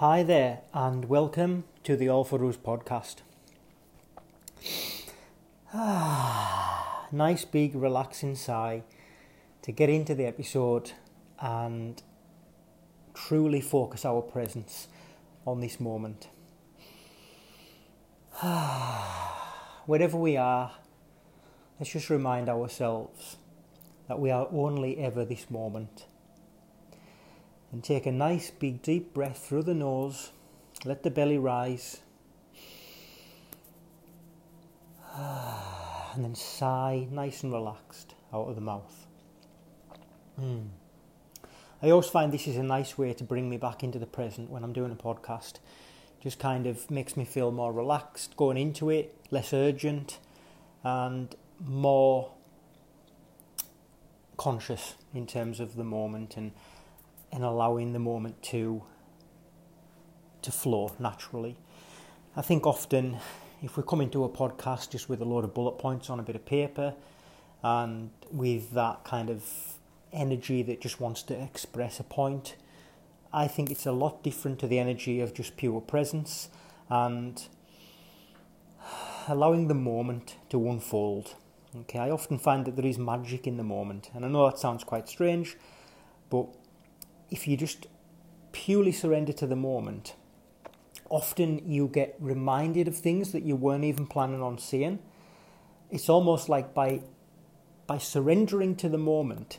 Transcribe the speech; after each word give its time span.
Hi 0.00 0.22
there, 0.22 0.60
and 0.74 1.06
welcome 1.06 1.64
to 1.84 1.96
the 1.96 2.06
All 2.10 2.22
for 2.22 2.44
Us 2.44 2.58
podcast. 2.58 3.22
Ah, 5.72 7.06
nice 7.12 7.46
big 7.46 7.74
relaxing 7.74 8.36
sigh 8.36 8.82
to 9.62 9.72
get 9.72 9.88
into 9.88 10.14
the 10.14 10.26
episode 10.26 10.92
and 11.40 12.02
truly 13.14 13.62
focus 13.62 14.04
our 14.04 14.20
presence 14.20 14.88
on 15.46 15.60
this 15.60 15.80
moment. 15.80 16.28
Ah, 18.42 19.80
Wherever 19.86 20.18
we 20.18 20.36
are, 20.36 20.72
let's 21.80 21.92
just 21.92 22.10
remind 22.10 22.50
ourselves 22.50 23.38
that 24.08 24.20
we 24.20 24.30
are 24.30 24.46
only 24.52 24.98
ever 24.98 25.24
this 25.24 25.50
moment. 25.50 26.04
And 27.76 27.84
take 27.84 28.06
a 28.06 28.10
nice 28.10 28.50
big 28.50 28.80
deep 28.80 29.12
breath 29.12 29.36
through 29.46 29.64
the 29.64 29.74
nose, 29.74 30.30
let 30.86 31.02
the 31.02 31.10
belly 31.10 31.36
rise, 31.36 32.00
and 35.14 36.24
then 36.24 36.34
sigh 36.34 37.06
nice 37.10 37.42
and 37.42 37.52
relaxed 37.52 38.14
out 38.32 38.48
of 38.48 38.54
the 38.54 38.62
mouth. 38.62 39.06
Mm. 40.40 40.68
I 41.82 41.90
always 41.90 42.08
find 42.08 42.32
this 42.32 42.48
is 42.48 42.56
a 42.56 42.62
nice 42.62 42.96
way 42.96 43.12
to 43.12 43.24
bring 43.24 43.50
me 43.50 43.58
back 43.58 43.84
into 43.84 43.98
the 43.98 44.06
present 44.06 44.48
when 44.48 44.64
I'm 44.64 44.72
doing 44.72 44.90
a 44.90 44.96
podcast. 44.96 45.58
Just 46.22 46.38
kind 46.38 46.66
of 46.66 46.90
makes 46.90 47.14
me 47.14 47.26
feel 47.26 47.52
more 47.52 47.74
relaxed 47.74 48.38
going 48.38 48.56
into 48.56 48.88
it, 48.88 49.14
less 49.30 49.52
urgent, 49.52 50.18
and 50.82 51.36
more 51.62 52.32
conscious 54.38 54.94
in 55.12 55.26
terms 55.26 55.60
of 55.60 55.76
the 55.76 55.84
moment 55.84 56.38
and 56.38 56.52
and 57.36 57.44
allowing 57.44 57.92
the 57.92 57.98
moment 57.98 58.42
to 58.42 58.82
to 60.40 60.50
flow 60.50 60.90
naturally. 60.98 61.56
I 62.34 62.40
think 62.40 62.66
often 62.66 63.18
if 63.62 63.76
we 63.76 63.82
come 63.82 64.00
into 64.00 64.24
a 64.24 64.28
podcast 64.28 64.90
just 64.90 65.10
with 65.10 65.20
a 65.20 65.24
load 65.24 65.44
of 65.44 65.52
bullet 65.52 65.72
points 65.72 66.08
on 66.08 66.18
a 66.18 66.22
bit 66.22 66.34
of 66.34 66.46
paper 66.46 66.94
and 67.62 68.10
with 68.30 68.70
that 68.72 69.04
kind 69.04 69.28
of 69.28 69.44
energy 70.12 70.62
that 70.62 70.80
just 70.80 70.98
wants 70.98 71.22
to 71.24 71.34
express 71.38 72.00
a 72.00 72.04
point, 72.04 72.56
I 73.34 73.48
think 73.48 73.70
it's 73.70 73.84
a 73.84 73.92
lot 73.92 74.22
different 74.22 74.58
to 74.60 74.66
the 74.66 74.78
energy 74.78 75.20
of 75.20 75.34
just 75.34 75.58
pure 75.58 75.82
presence 75.82 76.48
and 76.88 77.46
allowing 79.28 79.68
the 79.68 79.74
moment 79.74 80.36
to 80.48 80.70
unfold. 80.70 81.34
Okay, 81.80 81.98
I 81.98 82.08
often 82.08 82.38
find 82.38 82.64
that 82.64 82.76
there 82.76 82.86
is 82.86 82.96
magic 82.96 83.46
in 83.46 83.58
the 83.58 83.62
moment, 83.62 84.10
and 84.14 84.24
I 84.24 84.28
know 84.28 84.48
that 84.48 84.58
sounds 84.58 84.84
quite 84.84 85.06
strange, 85.06 85.56
but 86.30 86.46
if 87.30 87.46
you 87.46 87.56
just 87.56 87.86
purely 88.52 88.92
surrender 88.92 89.32
to 89.34 89.46
the 89.46 89.56
moment, 89.56 90.14
often 91.10 91.60
you 91.70 91.88
get 91.88 92.16
reminded 92.18 92.88
of 92.88 92.96
things 92.96 93.32
that 93.32 93.42
you 93.42 93.56
weren't 93.56 93.84
even 93.84 94.06
planning 94.06 94.42
on 94.42 94.58
seeing. 94.58 94.98
It's 95.90 96.08
almost 96.08 96.48
like 96.48 96.74
by 96.74 97.02
by 97.86 97.98
surrendering 97.98 98.74
to 98.76 98.88
the 98.88 98.98
moment, 98.98 99.58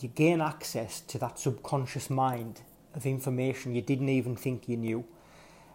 you 0.00 0.08
gain 0.08 0.40
access 0.40 1.00
to 1.00 1.18
that 1.18 1.38
subconscious 1.38 2.10
mind 2.10 2.62
of 2.92 3.06
information 3.06 3.74
you 3.74 3.82
didn't 3.82 4.08
even 4.08 4.34
think 4.34 4.68
you 4.68 4.76
knew. 4.76 5.04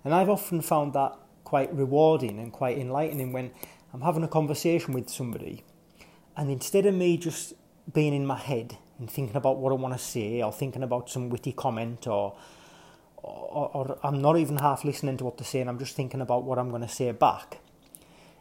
And 0.03 0.13
I've 0.13 0.27
often 0.27 0.61
found 0.61 0.91
that 0.93 1.15
quite 1.45 1.73
rewarding 1.73 2.39
and 2.39 2.51
quite 2.51 2.77
enlightening 2.77 3.31
when 3.31 3.51
I'm 3.93 4.01
having 4.01 4.23
a 4.23 4.27
conversation 4.27 4.93
with 4.93 5.09
somebody 5.09 5.63
and 6.35 6.49
instead 6.49 6.85
of 6.85 6.95
me 6.95 7.17
just 7.17 7.53
being 7.91 8.13
in 8.13 8.25
my 8.25 8.37
head 8.37 8.77
and 9.03 9.11
thinking 9.11 9.35
about 9.35 9.57
what 9.57 9.73
I 9.73 9.75
want 9.75 9.93
to 9.93 9.99
say 9.99 10.41
or 10.41 10.53
thinking 10.53 10.81
about 10.81 11.09
some 11.09 11.29
witty 11.29 11.51
comment 11.51 12.07
or, 12.07 12.35
or, 13.17 13.69
or 13.73 13.99
I'm 14.01 14.21
not 14.21 14.37
even 14.37 14.55
half 14.55 14.85
listening 14.85 15.17
to 15.17 15.25
what 15.25 15.37
they're 15.37 15.45
saying, 15.45 15.67
I'm 15.67 15.77
just 15.77 15.97
thinking 15.97 16.21
about 16.21 16.45
what 16.45 16.57
I'm 16.57 16.69
going 16.69 16.83
to 16.83 16.87
say 16.87 17.11
back. 17.11 17.59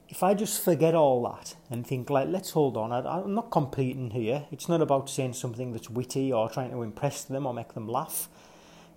If 0.08 0.22
I 0.22 0.34
just 0.34 0.62
forget 0.62 0.94
all 0.94 1.20
that 1.24 1.56
and 1.68 1.84
think, 1.84 2.10
like, 2.10 2.28
let's 2.28 2.50
hold 2.50 2.76
on, 2.76 2.92
I, 2.92 3.00
I'm 3.00 3.34
not 3.34 3.50
competing 3.50 4.10
here. 4.10 4.44
It's 4.52 4.68
not 4.68 4.80
about 4.80 5.10
saying 5.10 5.32
something 5.32 5.72
that's 5.72 5.90
witty 5.90 6.32
or 6.32 6.48
trying 6.48 6.70
to 6.70 6.82
impress 6.82 7.24
them 7.24 7.44
or 7.44 7.52
make 7.52 7.74
them 7.74 7.88
laugh. 7.88 8.28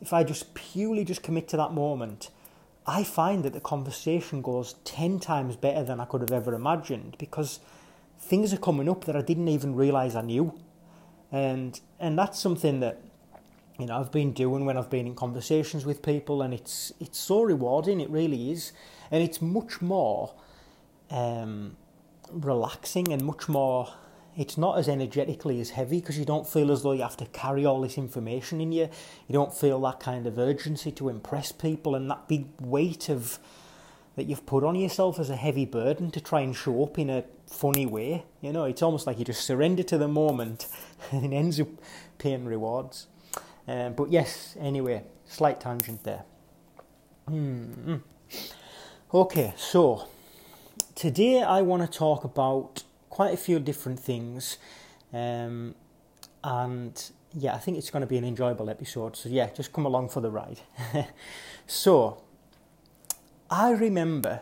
If 0.02 0.14
I 0.14 0.24
just 0.24 0.54
purely 0.54 1.04
just 1.04 1.24
commit 1.24 1.48
to 1.48 1.58
that 1.58 1.74
moment, 1.74 2.30
I 2.86 3.04
find 3.04 3.44
that 3.44 3.54
the 3.54 3.60
conversation 3.60 4.44
goes 4.44 4.76
10 4.84 5.20
times 5.20 5.56
better 5.56 5.84
than 5.84 6.00
I 6.00 6.06
could 6.06 6.22
have 6.22 6.32
ever 6.32 6.54
imagined 6.54 7.16
because 7.18 7.60
things 8.20 8.54
are 8.54 8.58
coming 8.58 8.88
up 8.88 9.06
that 9.06 9.16
I 9.16 9.22
didn't 9.22 9.48
even 9.48 9.74
realise 9.74 10.14
I 10.14 10.22
knew 10.22 10.54
and 11.36 11.82
and 12.00 12.18
that's 12.18 12.40
something 12.40 12.80
that 12.80 13.02
you 13.78 13.86
know 13.86 14.00
I've 14.00 14.12
been 14.12 14.32
doing 14.32 14.64
when 14.66 14.78
I've 14.78 14.90
been 14.90 15.06
in 15.06 15.16
conversations 15.16 15.86
with 15.86 16.02
people, 16.02 16.42
and 16.42 16.54
it's 16.54 16.94
it's 17.00 17.20
so 17.20 17.44
rewarding. 17.44 18.00
It 18.00 18.10
really 18.10 18.52
is, 18.52 18.72
and 19.12 19.22
it's 19.22 19.42
much 19.42 19.82
more 19.82 20.34
um, 21.12 21.76
relaxing 22.32 23.12
and 23.12 23.22
much 23.26 23.50
more. 23.50 23.90
It's 24.38 24.58
not 24.58 24.78
as 24.78 24.88
energetically 24.88 25.60
as 25.60 25.72
heavy 25.72 26.00
because 26.00 26.18
you 26.18 26.26
don't 26.26 26.48
feel 26.48 26.72
as 26.72 26.84
though 26.84 26.94
you 26.94 27.04
have 27.04 27.18
to 27.18 27.26
carry 27.28 27.66
all 27.66 27.82
this 27.82 27.98
information 27.98 28.62
in 28.62 28.72
you. 28.72 28.90
You 29.28 29.34
don't 29.34 29.54
feel 29.54 29.80
that 29.82 30.00
kind 30.00 30.26
of 30.28 30.38
urgency 30.38 30.92
to 30.94 31.10
impress 31.10 31.52
people 31.52 31.96
and 31.96 32.10
that 32.10 32.28
big 32.28 32.48
weight 32.60 33.10
of 33.10 33.40
that 34.16 34.26
you've 34.26 34.46
put 34.46 34.64
on 34.64 34.76
yourself 34.76 35.20
as 35.20 35.30
a 35.30 35.38
heavy 35.38 35.66
burden 35.66 36.12
to 36.12 36.20
try 36.20 36.42
and 36.42 36.56
show 36.56 36.84
up 36.84 37.00
in 37.00 37.10
a 37.10 37.24
funny 37.48 37.86
way. 37.86 38.26
You 38.42 38.54
know, 38.54 38.66
it's 38.66 38.82
almost 38.82 39.08
like 39.08 39.20
you 39.20 39.26
just 39.26 39.46
surrender 39.46 39.84
to 39.84 39.98
the 39.98 40.08
moment 40.08 40.68
and 41.12 41.26
it 41.26 41.36
ends 41.36 41.60
up 41.60 41.68
paying 42.18 42.46
rewards. 42.46 43.08
Um, 43.68 43.94
but 43.94 44.12
yes, 44.12 44.56
anyway, 44.60 45.04
slight 45.26 45.60
tangent 45.60 46.04
there. 46.04 46.24
Hmm. 47.28 47.96
Okay, 49.14 49.54
so 49.58 50.08
today 50.94 51.42
I 51.42 51.62
want 51.62 51.90
to 51.90 51.98
talk 51.98 52.24
about 52.24 52.84
quite 53.10 53.34
a 53.34 53.38
few 53.38 53.60
different 53.60 54.00
things. 54.00 54.58
Um, 55.14 55.76
and 56.44 57.12
yeah, 57.34 57.56
I 57.56 57.60
think 57.60 57.78
it's 57.78 57.90
going 57.90 58.02
to 58.02 58.08
be 58.08 58.18
an 58.18 58.26
enjoyable 58.26 58.70
episode. 58.70 59.16
So 59.16 59.30
yeah, 59.30 59.50
just 59.50 59.74
come 59.74 59.86
along 59.86 60.10
for 60.10 60.22
the 60.22 60.30
ride. 60.30 60.60
so, 61.68 62.22
I 63.50 63.72
remember 63.72 64.42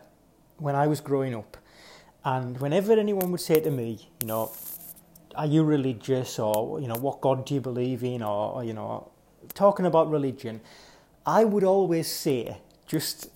when 0.58 0.75
I 0.75 0.88
was 0.88 1.02
growing 1.02 1.35
up, 1.35 1.58
and 2.25 2.59
whenever 2.59 2.94
anyone 2.94 3.31
would 3.31 3.41
say 3.41 3.59
to 3.59 3.72
me, 3.72 4.09
you 4.22 4.28
know, 4.28 4.51
are 5.35 5.45
you 5.45 5.63
religious 5.63 6.39
or, 6.39 6.79
you 6.79 6.88
know, 6.88 6.95
what 6.95 7.22
God 7.22 7.45
do 7.45 7.56
you 7.56 7.61
believe 7.61 8.03
in 8.03 8.22
or, 8.22 8.53
or 8.56 8.63
you 8.63 8.73
know, 8.73 9.11
talking 9.53 9.85
about 9.85 10.09
religion, 10.09 10.61
I 11.25 11.44
would 11.44 11.63
always 11.63 12.07
say, 12.07 12.57
just 12.85 13.29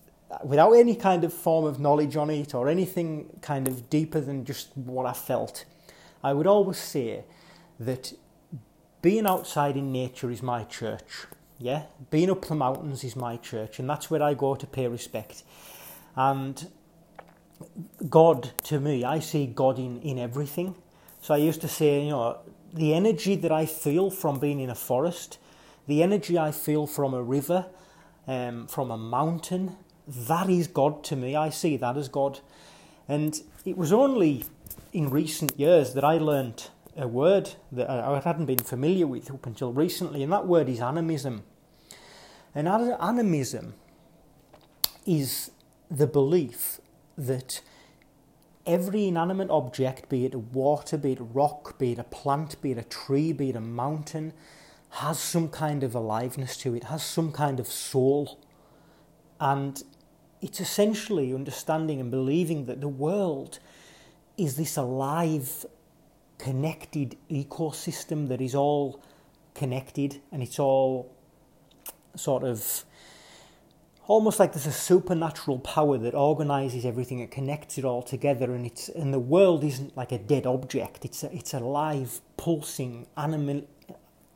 without 0.44 0.74
any 0.74 0.96
kind 0.96 1.24
of 1.24 1.34
form 1.34 1.66
of 1.66 1.80
knowledge 1.80 2.16
on 2.16 2.30
it 2.30 2.54
or 2.54 2.68
anything 2.70 3.30
kind 3.42 3.68
of 3.68 3.90
deeper 3.90 4.20
than 4.20 4.46
just 4.46 4.76
what 4.76 5.06
I 5.06 5.14
felt, 5.14 5.66
I 6.24 6.34
would 6.34 6.48
always 6.48 6.78
say 6.78 7.24
that 7.80 8.14
being 9.02 9.26
outside 9.26 9.78
in 9.78 9.92
nature 9.92 10.32
is 10.32 10.42
my 10.42 10.64
church. 10.64 11.28
Yeah, 11.60 11.84
being 12.12 12.30
up 12.30 12.46
the 12.46 12.56
mountains 12.56 13.04
is 13.04 13.16
my 13.16 13.38
church, 13.38 13.80
and 13.80 13.90
that's 13.90 14.12
where 14.12 14.22
I 14.22 14.36
go 14.36 14.54
to 14.54 14.68
pay 14.68 14.88
respect. 14.88 15.44
And 16.16 16.68
God, 18.10 18.52
to 18.64 18.80
me, 18.80 19.04
I 19.04 19.20
see 19.20 19.48
God 19.48 19.80
in, 19.80 20.02
in 20.02 20.20
everything. 20.20 20.76
So 21.22 21.34
I 21.34 21.38
used 21.38 21.62
to 21.62 21.68
say, 21.68 22.04
you 22.04 22.12
know, 22.12 22.38
the 22.74 22.94
energy 22.94 23.36
that 23.36 23.52
I 23.52 23.66
feel 23.66 24.10
from 24.12 24.40
being 24.40 24.60
in 24.60 24.70
a 24.70 24.76
forest, 24.76 25.40
the 25.88 26.04
energy 26.04 26.38
I 26.38 26.52
feel 26.52 26.86
from 26.86 27.14
a 27.14 27.22
river, 27.22 27.66
um, 28.28 28.68
from 28.68 28.92
a 28.92 28.98
mountain, 28.98 29.76
that 30.08 30.50
is 30.50 30.68
God 30.68 31.04
to 31.06 31.16
me. 31.16 31.36
I 31.36 31.50
see 31.50 31.78
that 31.78 31.98
as 31.98 32.08
God. 32.08 32.40
And 33.08 33.42
it 33.66 33.78
was 33.78 33.92
only 33.92 34.46
in 34.94 35.10
recent 35.10 35.58
years 35.60 35.94
that 35.94 36.04
I 36.04 36.18
learnt 36.18 36.72
a 36.96 37.08
word 37.08 37.52
that 37.72 37.90
I 37.90 38.20
hadn't 38.20 38.46
been 38.46 38.58
familiar 38.58 39.06
with 39.06 39.30
up 39.30 39.46
until 39.46 39.72
recently, 39.72 40.24
and 40.24 40.34
that 40.34 40.48
word 40.48 40.68
is 40.68 40.82
animism. 40.82 41.44
And 42.56 42.68
animism 42.68 43.76
is 45.06 45.52
the 45.92 46.08
belief 46.08 46.82
that 47.18 47.62
every 48.66 49.08
inanimate 49.08 49.50
object, 49.50 50.10
be 50.10 50.26
it 50.26 50.36
water, 50.36 50.98
be 50.98 51.14
it 51.14 51.20
rock, 51.22 51.80
be 51.80 51.94
it 51.94 52.00
a 52.00 52.04
plant, 52.04 52.62
be 52.62 52.72
it 52.72 52.78
a 52.78 52.84
tree, 52.84 53.32
be 53.32 53.50
it 53.50 53.56
a 53.56 53.62
mountain, 53.62 54.34
has 54.90 55.20
some 55.20 55.50
kind 55.50 55.84
of 55.84 55.96
aliveness 55.96 56.58
to 56.58 56.76
it, 56.76 56.86
has 56.86 57.04
some 57.04 57.32
kind 57.32 57.60
of 57.60 57.68
soul. 57.68 58.40
And 59.40 59.82
it's 60.42 60.60
essentially 60.60 61.34
understanding 61.34 62.00
and 62.00 62.12
believing 62.12 62.66
that 62.66 62.82
the 62.82 62.88
world 62.88 63.60
is 64.38 64.56
this 64.56 64.78
alive, 64.78 65.66
connected 66.38 67.18
ecosystem 67.32 68.28
that 68.28 68.42
is 68.42 68.54
all 68.54 69.02
connected 69.56 70.22
and 70.32 70.44
it's 70.44 70.60
all 70.60 71.12
sort 72.16 72.44
of 72.44 72.86
almost 74.08 74.40
like 74.40 74.54
there's 74.54 74.66
a 74.66 74.72
supernatural 74.72 75.60
power 75.60 75.98
that 75.98 76.16
organizes 76.16 76.86
everything. 76.86 77.20
It 77.20 77.30
connects 77.30 77.78
it 77.78 77.86
all 77.86 78.02
together 78.02 78.54
and 78.54 78.66
it's 78.66 78.90
and 78.90 79.14
the 79.14 79.20
world 79.20 79.64
isn't 79.64 79.96
like 79.96 80.12
a 80.12 80.18
dead 80.18 80.46
object. 80.46 81.06
It's 81.06 81.24
a, 81.24 81.34
it's 81.34 81.54
a 81.54 81.60
live 81.60 82.22
pulsing 82.38 83.08
animate 83.18 83.68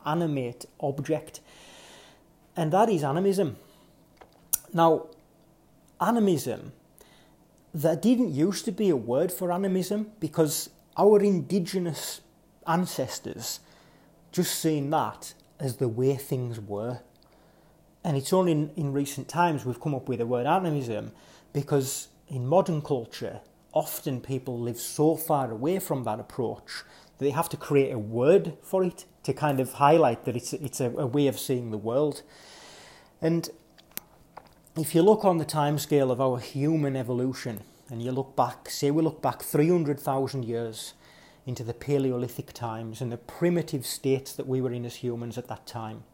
animate 0.04 0.66
object. 0.80 1.40
And 2.54 2.72
that 2.72 2.90
is 2.90 3.02
animism. 3.02 3.56
Now, 4.74 5.06
animism, 6.00 6.72
there 7.72 7.96
didn't 7.96 8.34
used 8.34 8.66
to 8.66 8.72
be 8.72 8.90
a 8.90 8.96
word 8.96 9.32
for 9.32 9.52
animism 9.52 10.12
because 10.20 10.68
our 10.98 11.20
indigenous 11.20 12.20
ancestors 12.66 13.60
just 14.30 14.58
seen 14.58 14.90
that 14.90 15.32
as 15.58 15.76
the 15.76 15.88
way 15.88 16.16
things 16.16 16.60
were. 16.60 17.00
And 18.04 18.16
it's 18.16 18.32
only 18.32 18.52
in, 18.52 18.70
in 18.76 18.92
recent 18.92 19.28
times 19.28 19.64
we've 19.64 19.80
come 19.80 19.94
up 19.94 20.08
with 20.08 20.18
the 20.18 20.26
word 20.26 20.46
animism 20.46 21.12
because 21.52 22.08
in 22.28 22.46
modern 22.46 22.82
culture, 22.82 23.40
often 23.72 24.20
people 24.20 24.58
live 24.58 24.78
so 24.78 25.16
far 25.16 25.50
away 25.50 25.78
from 25.78 26.04
that 26.04 26.18
approach 26.18 26.82
that 27.18 27.24
they 27.24 27.30
have 27.30 27.48
to 27.50 27.56
create 27.56 27.92
a 27.92 27.98
word 27.98 28.54
for 28.62 28.84
it 28.84 29.04
to 29.22 29.32
kind 29.32 29.60
of 29.60 29.74
highlight 29.74 30.24
that 30.24 30.36
it's, 30.36 30.52
it's 30.52 30.80
a, 30.80 30.90
a 30.90 31.06
way 31.06 31.26
of 31.26 31.38
seeing 31.38 31.70
the 31.70 31.78
world. 31.78 32.22
And 33.20 33.48
if 34.76 34.94
you 34.94 35.02
look 35.02 35.24
on 35.24 35.38
the 35.38 35.44
timescale 35.44 36.10
of 36.10 36.20
our 36.20 36.38
human 36.38 36.96
evolution, 36.96 37.60
and 37.92 38.02
you 38.02 38.10
look 38.10 38.34
back, 38.34 38.70
say 38.70 38.90
we 38.90 39.02
look 39.02 39.20
back 39.20 39.42
300,000 39.42 40.44
years 40.46 40.94
into 41.44 41.62
the 41.62 41.74
Paleolithic 41.74 42.54
times 42.54 43.02
and 43.02 43.12
the 43.12 43.18
primitive 43.18 43.84
states 43.84 44.32
that 44.32 44.46
we 44.46 44.62
were 44.62 44.72
in 44.72 44.86
as 44.86 44.96
humans 44.96 45.36
at 45.36 45.48
that 45.48 45.66
time, 45.66 46.04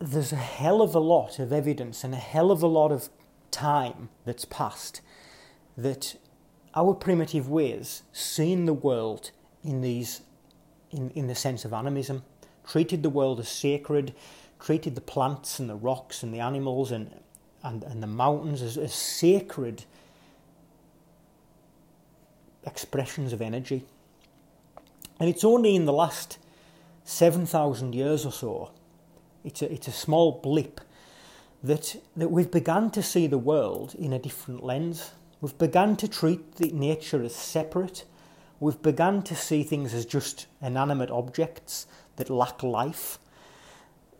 there's 0.00 0.32
a 0.32 0.36
hell 0.36 0.80
of 0.80 0.94
a 0.94 1.00
lot 1.00 1.38
of 1.38 1.52
evidence 1.52 2.04
and 2.04 2.14
a 2.14 2.18
hell 2.18 2.50
of 2.50 2.62
a 2.62 2.66
lot 2.66 2.92
of 2.92 3.08
time 3.50 4.08
that's 4.24 4.44
passed 4.44 5.00
that 5.76 6.16
our 6.74 6.94
primitive 6.94 7.48
ways 7.48 8.02
seen 8.12 8.66
the 8.66 8.74
world 8.74 9.30
in 9.64 9.80
these 9.80 10.22
in, 10.90 11.10
in 11.10 11.26
the 11.26 11.34
sense 11.34 11.66
of 11.66 11.72
animism, 11.72 12.22
treated 12.66 13.02
the 13.02 13.10
world 13.10 13.38
as 13.40 13.48
sacred, 13.48 14.14
treated 14.58 14.94
the 14.94 15.02
plants 15.02 15.58
and 15.58 15.68
the 15.68 15.74
rocks 15.74 16.22
and 16.22 16.32
the 16.32 16.40
animals 16.40 16.90
and 16.90 17.10
and, 17.62 17.82
and 17.84 18.02
the 18.02 18.06
mountains 18.06 18.62
as, 18.62 18.78
as 18.78 18.94
sacred 18.94 19.84
expressions 22.64 23.32
of 23.32 23.42
energy. 23.42 23.84
And 25.18 25.28
it's 25.28 25.44
only 25.44 25.74
in 25.74 25.84
the 25.84 25.92
last 25.92 26.38
7,000 27.04 27.94
years 27.94 28.24
or 28.24 28.30
so, 28.32 28.70
it's 29.44 29.62
a, 29.62 29.72
it's 29.72 29.88
a 29.88 29.92
small 29.92 30.40
blip, 30.42 30.80
that, 31.62 31.96
that 32.16 32.30
we've 32.30 32.50
begun 32.50 32.90
to 32.92 33.02
see 33.02 33.26
the 33.26 33.38
world 33.38 33.94
in 33.98 34.12
a 34.12 34.18
different 34.18 34.62
lens. 34.62 35.12
We've 35.40 35.56
begun 35.58 35.96
to 35.96 36.08
treat 36.08 36.72
nature 36.72 37.22
as 37.22 37.34
separate. 37.34 38.04
We've 38.60 38.80
begun 38.80 39.22
to 39.22 39.34
see 39.34 39.62
things 39.62 39.94
as 39.94 40.04
just 40.06 40.46
inanimate 40.60 41.10
objects 41.10 41.86
that 42.16 42.30
lack 42.30 42.62
life. 42.62 43.18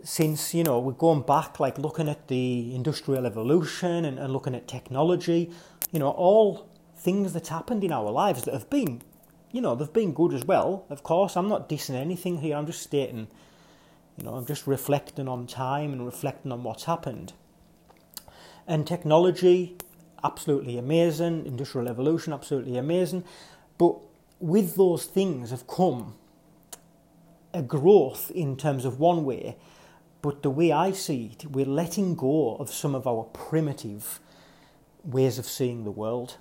Since, 0.03 0.55
you 0.55 0.63
know, 0.63 0.79
we're 0.79 0.93
going 0.93 1.23
back, 1.23 1.59
like 1.59 1.77
looking 1.79 2.09
at 2.09 2.29
the 2.29 2.75
industrial 2.75 3.27
evolution 3.27 4.05
and, 4.05 4.19
and 4.19 4.33
looking 4.33 4.55
at 4.55 4.69
technology, 4.69 5.51
you 5.91 5.99
know, 5.99 6.11
all 6.11 6.69
things 6.97 7.33
that's 7.33 7.49
happened 7.49 7.83
in 7.83 7.93
our 7.93 8.11
lives 8.11 8.45
that 8.45 8.55
have 8.55 8.71
been, 8.71 9.03
you 9.51 9.61
know, 9.61 9.75
they've 9.75 9.93
been 9.93 10.13
good 10.13 10.35
as 10.35 10.45
well. 10.45 10.85
Of 10.89 11.03
course, 11.03 11.37
I'm 11.37 11.49
not 11.49 11.69
dissing 11.69 11.95
anything 11.95 12.39
here. 12.39 12.57
I'm 12.57 12.67
just 12.67 12.83
stating, 12.83 13.27
you 14.19 14.25
know, 14.25 14.35
I'm 14.35 14.47
just 14.47 14.67
reflecting 14.67 15.29
on 15.29 15.47
time 15.47 15.93
and 15.93 16.05
reflecting 16.05 16.51
on 16.51 16.65
what's 16.65 16.85
happened. 16.85 17.35
And 18.67 18.85
technology, 18.85 19.77
absolutely 20.25 20.77
amazing, 20.77 21.47
industrial 21.47 21.89
evolution, 21.89 22.33
absolutely 22.33 22.77
amazing. 22.77 23.23
But 23.79 23.97
with 24.41 24.75
those 24.75 25.05
things 25.05 25.51
have 25.51 25.69
come 25.69 26.17
a 27.55 27.63
growth 27.63 28.33
in 28.33 28.57
terms 28.57 28.85
of 28.85 28.99
one 28.99 29.25
way, 29.25 29.57
but 30.21 30.43
the 30.43 30.51
way 30.51 30.73
I 30.73 30.91
see 30.91 31.31
it, 31.33 31.47
we're 31.53 31.65
letting 31.65 32.17
go 32.17 32.57
of 32.57 32.71
some 32.71 32.97
of 32.97 33.07
our 33.07 33.23
primitive 33.33 34.19
ways 35.05 35.39
of 35.39 35.47
seeing 35.47 35.85
the 35.85 35.93
world. 35.93 36.39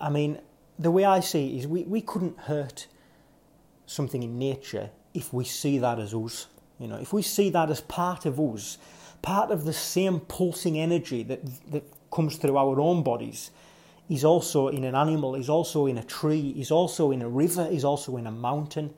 I 0.00 0.10
mean, 0.10 0.40
the 0.76 0.90
way 0.90 1.04
I 1.04 1.20
see 1.20 1.54
it 1.54 1.60
is 1.60 1.66
we, 1.68 1.84
we 1.84 2.00
couldn't 2.00 2.40
hurt 2.40 2.88
something 3.86 4.24
in 4.24 4.38
nature 4.40 4.90
if 5.14 5.32
we 5.32 5.44
see 5.44 5.78
that 5.78 6.00
as 6.00 6.12
us. 6.12 6.48
You 6.78 6.88
know, 6.88 6.96
if 6.96 7.12
we 7.12 7.22
see 7.22 7.50
that 7.50 7.70
as 7.70 7.80
part 7.80 8.26
of 8.26 8.38
us, 8.38 8.78
part 9.22 9.50
of 9.50 9.64
the 9.64 9.72
same 9.72 10.20
pulsing 10.20 10.78
energy 10.78 11.22
that, 11.24 11.40
that 11.70 11.84
comes 12.10 12.36
through 12.36 12.56
our 12.56 12.80
own 12.80 13.02
bodies 13.02 13.50
is 14.08 14.24
also 14.24 14.68
in 14.68 14.84
an 14.84 14.94
animal, 14.94 15.34
is 15.34 15.48
also 15.48 15.86
in 15.86 15.98
a 15.98 16.04
tree, 16.04 16.54
is 16.56 16.70
also 16.70 17.10
in 17.10 17.22
a 17.22 17.28
river, 17.28 17.66
is 17.70 17.84
also 17.84 18.16
in 18.16 18.26
a 18.26 18.30
mountain. 18.30 18.94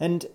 And 0.00 0.26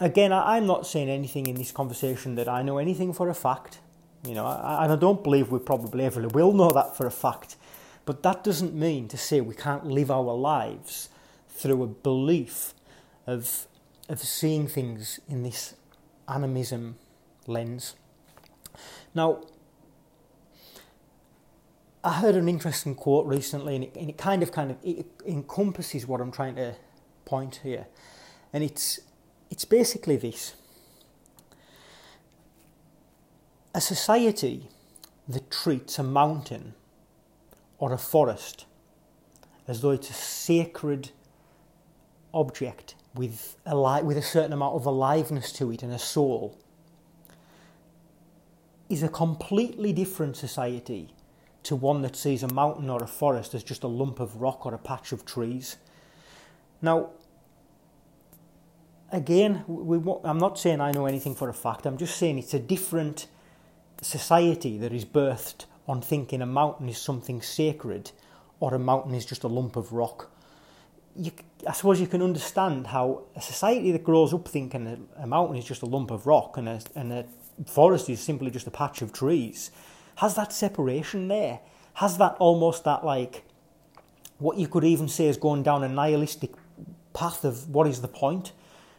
again, 0.00 0.32
I, 0.32 0.58
am 0.58 0.66
not 0.66 0.86
saying 0.86 1.08
anything 1.08 1.46
in 1.46 1.54
this 1.54 1.72
conversation 1.72 2.34
that 2.34 2.48
I 2.48 2.62
know 2.62 2.78
anything 2.78 3.12
for 3.12 3.28
a 3.28 3.34
fact. 3.34 3.78
You 4.26 4.34
know, 4.34 4.46
and 4.46 4.92
I 4.92 4.96
don't 4.96 5.24
believe 5.24 5.50
we 5.50 5.58
probably 5.58 6.04
ever 6.04 6.28
will 6.28 6.52
know 6.52 6.70
that 6.70 6.96
for 6.96 7.06
a 7.06 7.10
fact. 7.10 7.56
But 8.04 8.22
that 8.22 8.44
doesn't 8.44 8.74
mean 8.74 9.08
to 9.08 9.16
say 9.16 9.40
we 9.40 9.54
can't 9.54 9.86
live 9.86 10.10
our 10.10 10.34
lives 10.34 11.08
through 11.48 11.82
a 11.82 11.86
belief 11.86 12.74
of, 13.26 13.66
of 14.08 14.20
seeing 14.20 14.66
things 14.66 15.20
in 15.28 15.42
this 15.42 15.74
animism 16.30 16.96
lens. 17.46 17.96
Now, 19.14 19.42
I 22.02 22.14
heard 22.14 22.34
an 22.34 22.48
interesting 22.48 22.94
quote 22.94 23.26
recently, 23.26 23.74
and 23.74 23.84
it, 23.84 23.96
and 23.96 24.08
it 24.08 24.16
kind 24.16 24.42
of 24.42 24.52
kind 24.52 24.70
of 24.70 24.78
it 24.82 25.06
encompasses 25.26 26.06
what 26.06 26.20
I'm 26.20 26.32
trying 26.32 26.54
to 26.56 26.74
point 27.24 27.60
here, 27.62 27.86
and 28.52 28.64
it's 28.64 29.00
it's 29.50 29.66
basically 29.66 30.16
this: 30.16 30.54
a 33.74 33.80
society 33.80 34.68
that 35.28 35.50
treats 35.50 35.98
a 35.98 36.02
mountain 36.02 36.74
or 37.78 37.92
a 37.92 37.98
forest 37.98 38.66
as 39.68 39.80
though 39.80 39.90
it's 39.90 40.10
a 40.10 40.14
sacred 40.14 41.10
object 42.32 42.94
with 43.14 43.56
a 43.66 43.76
li- 43.76 44.02
with 44.02 44.16
a 44.16 44.22
certain 44.22 44.52
amount 44.52 44.74
of 44.74 44.86
aliveness 44.86 45.52
to 45.52 45.70
it 45.72 45.82
and 45.82 45.92
a 45.92 45.98
soul 45.98 46.56
is 48.88 49.02
a 49.02 49.08
completely 49.08 49.92
different 49.92 50.36
society 50.36 51.14
to 51.62 51.76
one 51.76 52.02
that 52.02 52.16
sees 52.16 52.42
a 52.42 52.52
mountain 52.52 52.88
or 52.88 53.02
a 53.02 53.06
forest 53.06 53.54
as 53.54 53.62
just 53.62 53.82
a 53.82 53.88
lump 53.88 54.18
of 54.18 54.40
rock 54.40 54.66
or 54.66 54.74
a 54.74 54.78
patch 54.78 55.12
of 55.12 55.24
trees. 55.24 55.76
Now, 56.82 57.10
again, 59.12 59.64
we, 59.66 59.98
I'm 60.24 60.38
not 60.38 60.58
saying 60.58 60.80
I 60.80 60.92
know 60.92 61.06
anything 61.06 61.34
for 61.34 61.48
a 61.48 61.54
fact, 61.54 61.86
I'm 61.86 61.98
just 61.98 62.16
saying 62.16 62.38
it's 62.38 62.54
a 62.54 62.58
different 62.58 63.26
society 64.02 64.78
that 64.78 64.92
is 64.92 65.04
birthed 65.04 65.66
on 65.86 66.00
thinking 66.00 66.40
a 66.40 66.46
mountain 66.46 66.88
is 66.88 66.98
something 66.98 67.42
sacred 67.42 68.10
or 68.58 68.74
a 68.74 68.78
mountain 68.78 69.14
is 69.14 69.26
just 69.26 69.44
a 69.44 69.48
lump 69.48 69.76
of 69.76 69.92
rock. 69.92 70.29
You, 71.20 71.32
I 71.68 71.72
suppose 71.72 72.00
you 72.00 72.06
can 72.06 72.22
understand 72.22 72.86
how 72.86 73.24
a 73.36 73.42
society 73.42 73.92
that 73.92 74.04
grows 74.04 74.32
up 74.32 74.48
thinking 74.48 74.86
a, 74.86 75.22
a 75.22 75.26
mountain 75.26 75.56
is 75.56 75.64
just 75.64 75.82
a 75.82 75.86
lump 75.86 76.10
of 76.10 76.26
rock 76.26 76.56
and 76.56 76.68
a, 76.68 76.80
and 76.94 77.12
a 77.12 77.24
forest 77.66 78.08
is 78.08 78.20
simply 78.20 78.50
just 78.50 78.66
a 78.66 78.70
patch 78.70 79.02
of 79.02 79.12
trees 79.12 79.70
has 80.20 80.34
that 80.34 80.52
separation 80.52 81.28
there, 81.28 81.60
has 81.94 82.18
that 82.18 82.36
almost 82.38 82.84
that 82.84 83.02
like 83.04 83.42
what 84.38 84.58
you 84.58 84.68
could 84.68 84.84
even 84.84 85.08
say 85.08 85.26
is 85.26 85.38
going 85.38 85.62
down 85.62 85.82
a 85.82 85.88
nihilistic 85.88 86.52
path 87.14 87.42
of 87.42 87.70
what 87.70 87.86
is 87.86 88.02
the 88.02 88.08
point? 88.08 88.52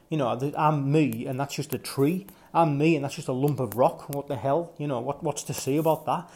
You 0.09 0.17
know, 0.17 0.51
I'm 0.57 0.91
me 0.91 1.27
and 1.27 1.39
that's 1.39 1.55
just 1.55 1.75
a 1.75 1.77
tree. 1.77 2.25
I'm 2.55 2.75
me 2.75 2.95
and 2.95 3.05
that's 3.05 3.15
just 3.15 3.27
a 3.27 3.33
lump 3.33 3.59
of 3.59 3.77
rock. 3.77 4.09
What 4.09 4.27
the 4.27 4.35
hell? 4.35 4.73
You 4.79 4.87
know, 4.87 4.99
what, 4.99 5.21
what's 5.23 5.43
to 5.43 5.53
say 5.53 5.77
about 5.77 6.07
that? 6.07 6.27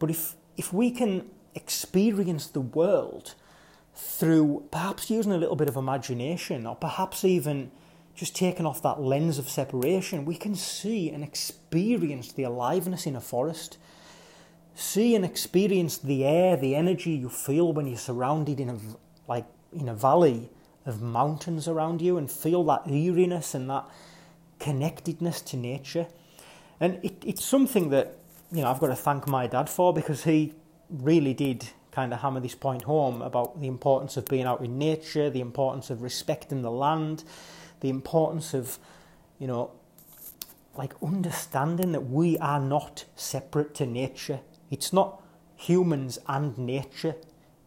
But 0.00 0.10
if 0.10 0.34
if 0.56 0.72
we 0.72 0.90
can 0.90 1.30
experience 1.54 2.48
the 2.48 2.60
world 2.60 3.34
through 3.94 4.66
perhaps 4.70 5.10
using 5.10 5.32
a 5.32 5.36
little 5.36 5.56
bit 5.56 5.68
of 5.68 5.76
imagination 5.76 6.66
or 6.66 6.74
perhaps 6.74 7.24
even 7.24 7.70
just 8.14 8.34
taking 8.34 8.66
off 8.66 8.82
that 8.82 9.00
lens 9.00 9.38
of 9.38 9.48
separation, 9.48 10.24
we 10.24 10.36
can 10.36 10.54
see 10.54 11.10
and 11.10 11.24
experience 11.24 12.32
the 12.32 12.44
aliveness 12.44 13.06
in 13.06 13.16
a 13.16 13.20
forest 13.20 13.78
see 14.74 15.14
and 15.14 15.24
experience 15.24 15.98
the 15.98 16.24
air, 16.24 16.56
the 16.56 16.74
energy 16.74 17.12
you 17.12 17.28
feel 17.28 17.72
when 17.72 17.86
you're 17.86 17.96
surrounded 17.96 18.60
in 18.60 18.68
a 18.68 18.78
like 19.28 19.46
in 19.72 19.88
a 19.88 19.94
valley 19.94 20.50
of 20.84 21.00
mountains 21.00 21.66
around 21.66 22.02
you, 22.02 22.18
and 22.18 22.30
feel 22.30 22.64
that 22.64 22.86
eeriness 22.86 23.54
and 23.54 23.70
that 23.70 23.88
connectedness 24.58 25.40
to 25.40 25.56
nature. 25.56 26.06
And 26.80 27.02
it, 27.02 27.16
it's 27.24 27.44
something 27.44 27.90
that 27.90 28.18
you 28.52 28.62
know 28.62 28.70
I've 28.70 28.80
got 28.80 28.88
to 28.88 28.96
thank 28.96 29.26
my 29.26 29.46
dad 29.46 29.68
for 29.68 29.92
because 29.94 30.24
he 30.24 30.54
really 30.90 31.34
did 31.34 31.70
kind 31.94 32.12
of 32.12 32.20
hammer 32.20 32.40
this 32.40 32.54
point 32.54 32.82
home 32.82 33.22
about 33.22 33.60
the 33.60 33.68
importance 33.68 34.16
of 34.16 34.26
being 34.26 34.44
out 34.44 34.64
in 34.64 34.78
nature, 34.78 35.30
the 35.30 35.40
importance 35.40 35.90
of 35.90 36.02
respecting 36.02 36.62
the 36.62 36.70
land, 36.70 37.24
the 37.80 37.88
importance 37.88 38.54
of 38.54 38.78
you 39.38 39.46
know 39.46 39.70
like 40.76 40.92
understanding 41.02 41.92
that 41.92 42.00
we 42.00 42.36
are 42.38 42.60
not 42.60 43.04
separate 43.14 43.74
to 43.76 43.86
nature 43.86 44.40
it's 44.70 44.92
not 44.92 45.22
humans 45.56 46.18
and 46.26 46.56
nature. 46.58 47.14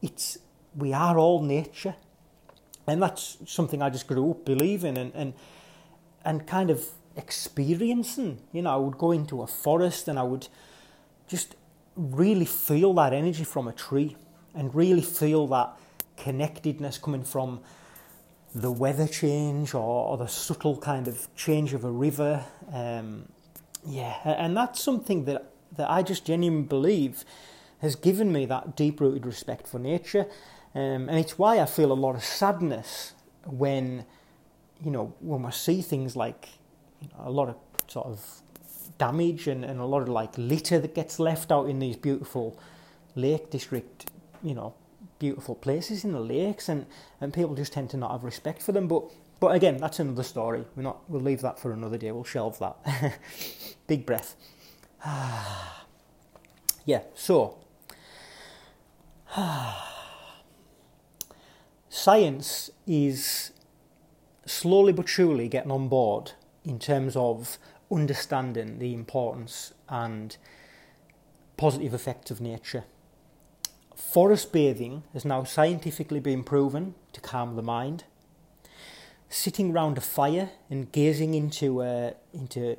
It's 0.02 0.38
we 0.76 0.94
are 0.94 1.18
all 1.18 1.42
nature. 1.42 1.96
And 2.86 3.02
that's 3.02 3.38
something 3.46 3.82
I 3.82 3.90
just 3.90 4.08
grew 4.08 4.32
up 4.32 4.46
believing 4.46 4.98
and, 4.98 5.12
and 5.16 5.34
and 6.24 6.46
kind 6.48 6.70
of 6.70 6.86
experiencing. 7.16 8.42
You 8.52 8.62
know, 8.64 8.74
I 8.74 8.76
would 8.76 8.98
go 8.98 9.12
into 9.12 9.42
a 9.42 9.48
forest 9.48 10.08
and 10.08 10.20
I 10.20 10.24
would 10.24 10.48
just 11.28 11.56
really 11.98 12.46
feel 12.46 12.94
that 12.94 13.12
energy 13.12 13.44
from 13.44 13.68
a 13.68 13.74
tree 13.74 14.16
and 14.54 14.74
really 14.74 15.02
feel 15.02 15.48
that 15.48 15.78
connectedness 16.16 16.98
coming 16.98 17.24
from 17.24 17.60
the 18.56 18.72
weather 18.72 19.08
change 19.08 19.74
or, 19.74 20.08
or 20.08 20.18
the 20.18 20.28
subtle 20.28 20.78
kind 20.78 21.08
of 21.08 21.28
change 21.36 21.74
of 21.74 21.84
a 21.84 21.92
river. 21.92 22.44
Um, 22.72 23.28
yeah, 23.86 24.16
and 24.24 24.56
that's 24.56 24.82
something 24.82 25.26
that, 25.26 25.52
that 25.76 25.90
I 25.90 26.02
just 26.04 26.26
genuinely 26.26 26.68
believe 26.68 27.24
has 27.80 27.96
given 27.96 28.32
me 28.32 28.46
that 28.46 28.76
deep 28.76 29.00
rooted 29.00 29.26
respect 29.26 29.68
for 29.68 29.80
nature. 29.80 30.26
Um, 30.74 31.10
and 31.10 31.18
it's 31.18 31.38
why 31.38 31.60
I 31.60 31.66
feel 31.66 31.92
a 31.92 31.94
lot 31.94 32.16
of 32.16 32.24
sadness 32.24 33.14
when, 33.46 34.06
you 34.84 34.92
know, 34.92 35.14
when 35.20 35.44
we 35.44 35.52
see 35.52 35.82
things 35.82 36.16
like 36.16 36.50
you 37.02 37.10
know, 37.10 37.28
a 37.28 37.32
lot 37.32 37.50
of 37.50 37.56
sort 37.88 38.08
of 38.08 38.42
damage 38.98 39.48
and, 39.48 39.64
and 39.64 39.80
a 39.80 39.86
lot 39.86 40.02
of 40.02 40.10
like 40.10 40.38
litter 40.38 40.80
that 40.80 40.96
gets 40.96 41.20
left 41.20 41.52
out 41.52 41.70
in 41.70 41.80
these 41.80 41.96
beautiful 41.96 42.60
lake 43.16 43.50
district, 43.50 44.10
you 44.44 44.54
know, 44.54 44.74
beautiful 45.20 45.56
places 45.56 46.04
in 46.04 46.12
the 46.12 46.20
lakes 46.20 46.70
and, 46.70 46.86
and 47.20 47.34
people 47.34 47.56
just 47.56 47.74
tend 47.74 47.90
to 47.90 47.98
not 47.98 48.12
have 48.12 48.24
respect 48.24 48.62
for 48.62 48.72
them. 48.72 48.88
But 48.88 49.04
but 49.40 49.56
again, 49.56 49.78
that's 49.78 50.00
another 50.00 50.24
story. 50.24 50.66
We're 50.76 50.84
not 50.84 51.08
we'll 51.10 51.22
leave 51.22 51.42
that 51.42 51.60
for 51.60 51.72
another 51.72 51.98
day. 51.98 52.12
We'll 52.12 52.24
shelve 52.24 52.58
that. 52.60 53.20
Big 53.88 54.06
breath. 54.06 54.36
yeah, 56.86 57.02
so 57.14 57.58
science 61.90 62.72
is 62.88 63.52
slowly 64.46 64.94
but 64.94 65.08
surely 65.08 65.48
getting 65.48 65.72
on 65.72 65.88
board 65.88 66.32
in 66.64 66.80
terms 66.80 67.16
of 67.16 67.60
understanding 67.92 68.80
the 68.80 68.94
importance 68.94 69.74
and 69.90 70.38
positive 71.56 71.94
effects 71.94 72.32
of 72.32 72.42
nature. 72.42 72.84
Forest 73.96 74.52
bathing 74.52 75.04
has 75.14 75.26
now 75.26 75.44
scientifically 75.44 76.20
been 76.20 76.44
proven 76.44 76.94
to 77.14 77.22
calm 77.22 77.56
the 77.56 77.64
mind. 77.64 78.04
Sitting 79.30 79.74
round 79.74 79.98
a 79.98 80.02
fire 80.02 80.52
and 80.70 80.92
gazing 80.92 81.34
into 81.34 81.82
into 82.34 82.78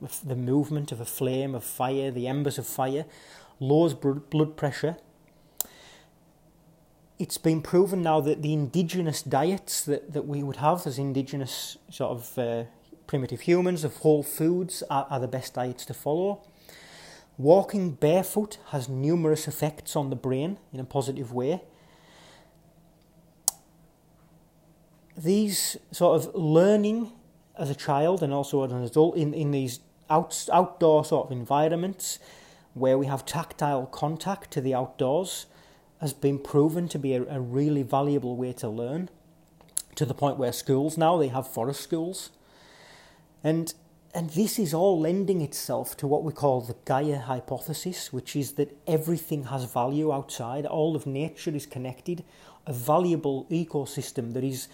like 0.00 0.12
the 0.24 0.36
movement 0.36 0.92
of 0.92 1.00
a 1.00 1.04
flame 1.04 1.54
of 1.54 1.64
fire, 1.64 2.10
the 2.10 2.26
embers 2.26 2.58
of 2.58 2.66
fire, 2.66 3.06
lowers 3.60 3.94
blood 3.94 4.56
pressure. 4.56 4.96
It's 7.18 7.38
been 7.38 7.62
proven 7.62 8.02
now 8.02 8.20
that 8.20 8.42
the 8.42 8.52
indigenous 8.52 9.22
diets 9.22 9.84
that, 9.84 10.12
that 10.12 10.26
we 10.26 10.42
would 10.42 10.56
have 10.56 10.86
as 10.86 10.98
indigenous 10.98 11.78
sort 11.88 12.10
of 12.10 12.38
uh, 12.38 12.64
primitive 13.06 13.42
humans 13.42 13.84
of 13.84 13.98
whole 13.98 14.22
foods 14.22 14.82
are, 14.90 15.06
are 15.10 15.20
the 15.20 15.28
best 15.28 15.54
diets 15.54 15.84
to 15.86 15.94
follow. 15.94 16.42
Walking 17.38 17.92
barefoot 17.92 18.58
has 18.68 18.88
numerous 18.88 19.48
effects 19.48 19.96
on 19.96 20.10
the 20.10 20.16
brain 20.16 20.58
in 20.72 20.80
a 20.80 20.84
positive 20.84 21.32
way. 21.32 21.62
These 25.16 25.76
sort 25.90 26.22
of 26.22 26.34
learning 26.34 27.12
as 27.58 27.70
a 27.70 27.74
child 27.74 28.22
and 28.22 28.32
also 28.32 28.64
as 28.64 28.72
an 28.72 28.82
adult 28.82 29.16
in, 29.16 29.34
in 29.34 29.50
these 29.50 29.80
out, 30.08 30.48
outdoor 30.52 31.04
sort 31.04 31.26
of 31.26 31.32
environments 31.32 32.18
where 32.74 32.96
we 32.96 33.06
have 33.06 33.24
tactile 33.26 33.86
contact 33.86 34.50
to 34.52 34.60
the 34.60 34.74
outdoors 34.74 35.46
has 36.00 36.12
been 36.12 36.38
proven 36.38 36.88
to 36.88 36.98
be 36.98 37.14
a, 37.14 37.22
a 37.24 37.40
really 37.40 37.82
valuable 37.82 38.36
way 38.36 38.52
to 38.52 38.68
learn 38.68 39.08
to 39.94 40.04
the 40.04 40.14
point 40.14 40.38
where 40.38 40.52
schools 40.52 40.96
now 40.96 41.16
they 41.18 41.28
have 41.28 41.46
forest 41.46 41.80
schools 41.80 42.30
and 43.42 43.74
and 44.14 44.28
this 44.30 44.58
is 44.58 44.74
all 44.74 45.00
lending 45.00 45.40
itself 45.40 45.96
to 45.96 46.06
what 46.06 46.22
we 46.22 46.32
call 46.34 46.60
the 46.60 46.76
Gaia 46.84 47.18
hypothesis, 47.18 48.12
which 48.12 48.36
is 48.36 48.52
that 48.52 48.76
everything 48.86 49.44
has 49.44 49.64
value 49.64 50.12
outside, 50.12 50.66
all 50.66 50.94
of 50.94 51.06
nature 51.06 51.50
is 51.50 51.64
connected, 51.64 52.22
a 52.66 52.74
valuable 52.74 53.46
ecosystem 53.50 54.34
that 54.34 54.44
is, 54.44 54.68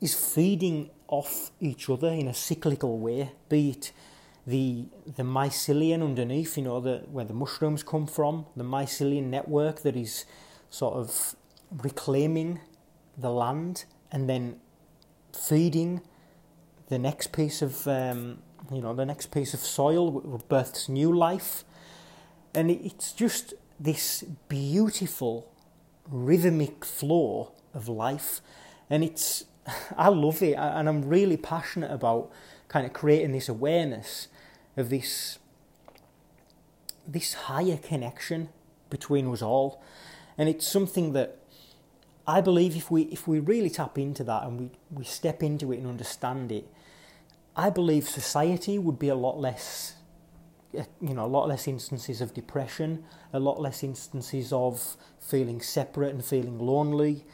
is 0.00 0.14
feeding 0.14 0.88
off 1.08 1.50
each 1.60 1.90
other 1.90 2.08
in 2.08 2.26
a 2.26 2.32
cyclical 2.32 2.98
way, 2.98 3.32
be 3.50 3.70
it 3.70 3.92
the, 4.46 4.86
the 5.16 5.22
mycelium 5.22 6.02
underneath, 6.02 6.56
you 6.56 6.64
know, 6.64 6.80
the, 6.80 7.02
where 7.10 7.24
the 7.24 7.34
mushrooms 7.34 7.82
come 7.82 8.06
from, 8.06 8.46
the 8.56 8.64
mycelium 8.64 9.24
network 9.24 9.82
that 9.82 9.96
is 9.96 10.24
sort 10.70 10.94
of 10.94 11.36
reclaiming 11.82 12.60
the 13.16 13.30
land 13.30 13.84
and 14.10 14.28
then 14.28 14.56
feeding 15.32 16.00
the 16.88 16.98
next 16.98 17.32
piece 17.32 17.62
of 17.62 17.86
um, 17.88 18.38
you 18.72 18.80
know, 18.80 18.94
the 18.94 19.04
next 19.04 19.30
piece 19.30 19.54
of 19.54 19.60
soil 19.60 20.10
births 20.48 20.88
new 20.88 21.12
life. 21.12 21.64
And 22.54 22.70
it's 22.70 23.12
just 23.12 23.54
this 23.78 24.24
beautiful 24.48 25.50
rhythmic 26.08 26.84
flow 26.84 27.52
of 27.74 27.88
life. 27.88 28.40
And 28.88 29.02
it's, 29.02 29.44
I 29.96 30.08
love 30.08 30.42
it. 30.42 30.54
And 30.54 30.88
I'm 30.88 31.08
really 31.08 31.36
passionate 31.36 31.90
about 31.90 32.30
kind 32.68 32.86
of 32.86 32.92
creating 32.92 33.32
this 33.32 33.48
awareness 33.48 34.28
of 34.76 34.90
this, 34.90 35.38
this 37.06 37.34
higher 37.34 37.76
connection 37.76 38.48
between 38.90 39.30
us 39.32 39.42
all. 39.42 39.82
And 40.38 40.48
it's 40.48 40.66
something 40.66 41.12
that 41.12 41.38
I 42.26 42.40
believe 42.40 42.76
if 42.76 42.90
we, 42.90 43.02
if 43.02 43.28
we 43.28 43.38
really 43.38 43.70
tap 43.70 43.98
into 43.98 44.24
that 44.24 44.44
and 44.44 44.58
we, 44.58 44.70
we 44.90 45.04
step 45.04 45.42
into 45.42 45.72
it 45.72 45.78
and 45.78 45.86
understand 45.86 46.50
it, 46.52 46.66
I 47.56 47.70
believe 47.70 48.08
society 48.08 48.78
would 48.78 48.98
be 48.98 49.08
a 49.08 49.14
lot 49.14 49.38
less, 49.38 49.94
eh, 50.74 50.84
you 51.00 51.14
know, 51.14 51.24
a 51.24 51.28
lot 51.28 51.48
less 51.48 51.68
instances 51.68 52.20
of 52.20 52.32
depression, 52.32 53.04
a 53.32 53.38
lot 53.38 53.60
less 53.60 53.82
instances 53.82 54.52
of 54.52 54.96
feeling 55.20 55.60
separate 55.60 56.14
and 56.14 56.24
feeling 56.24 56.58
lonely, 56.58 57.26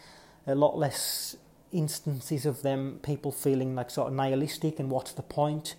a 0.46 0.54
lot 0.54 0.76
less 0.76 1.36
instances 1.72 2.44
of 2.44 2.62
them 2.62 2.98
people 3.02 3.30
feeling 3.30 3.76
like 3.76 3.90
sort 3.90 4.08
of 4.08 4.14
nihilistic 4.14 4.80
and 4.80 4.90
what's 4.90 5.12
the 5.12 5.22
point? 5.22 5.76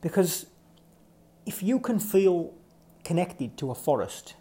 Because 0.00 0.46
if 1.44 1.62
you 1.62 1.80
can 1.80 1.98
feel 1.98 2.54
connected 3.04 3.56
to 3.56 3.70
a 3.70 3.74
forest 3.74 4.34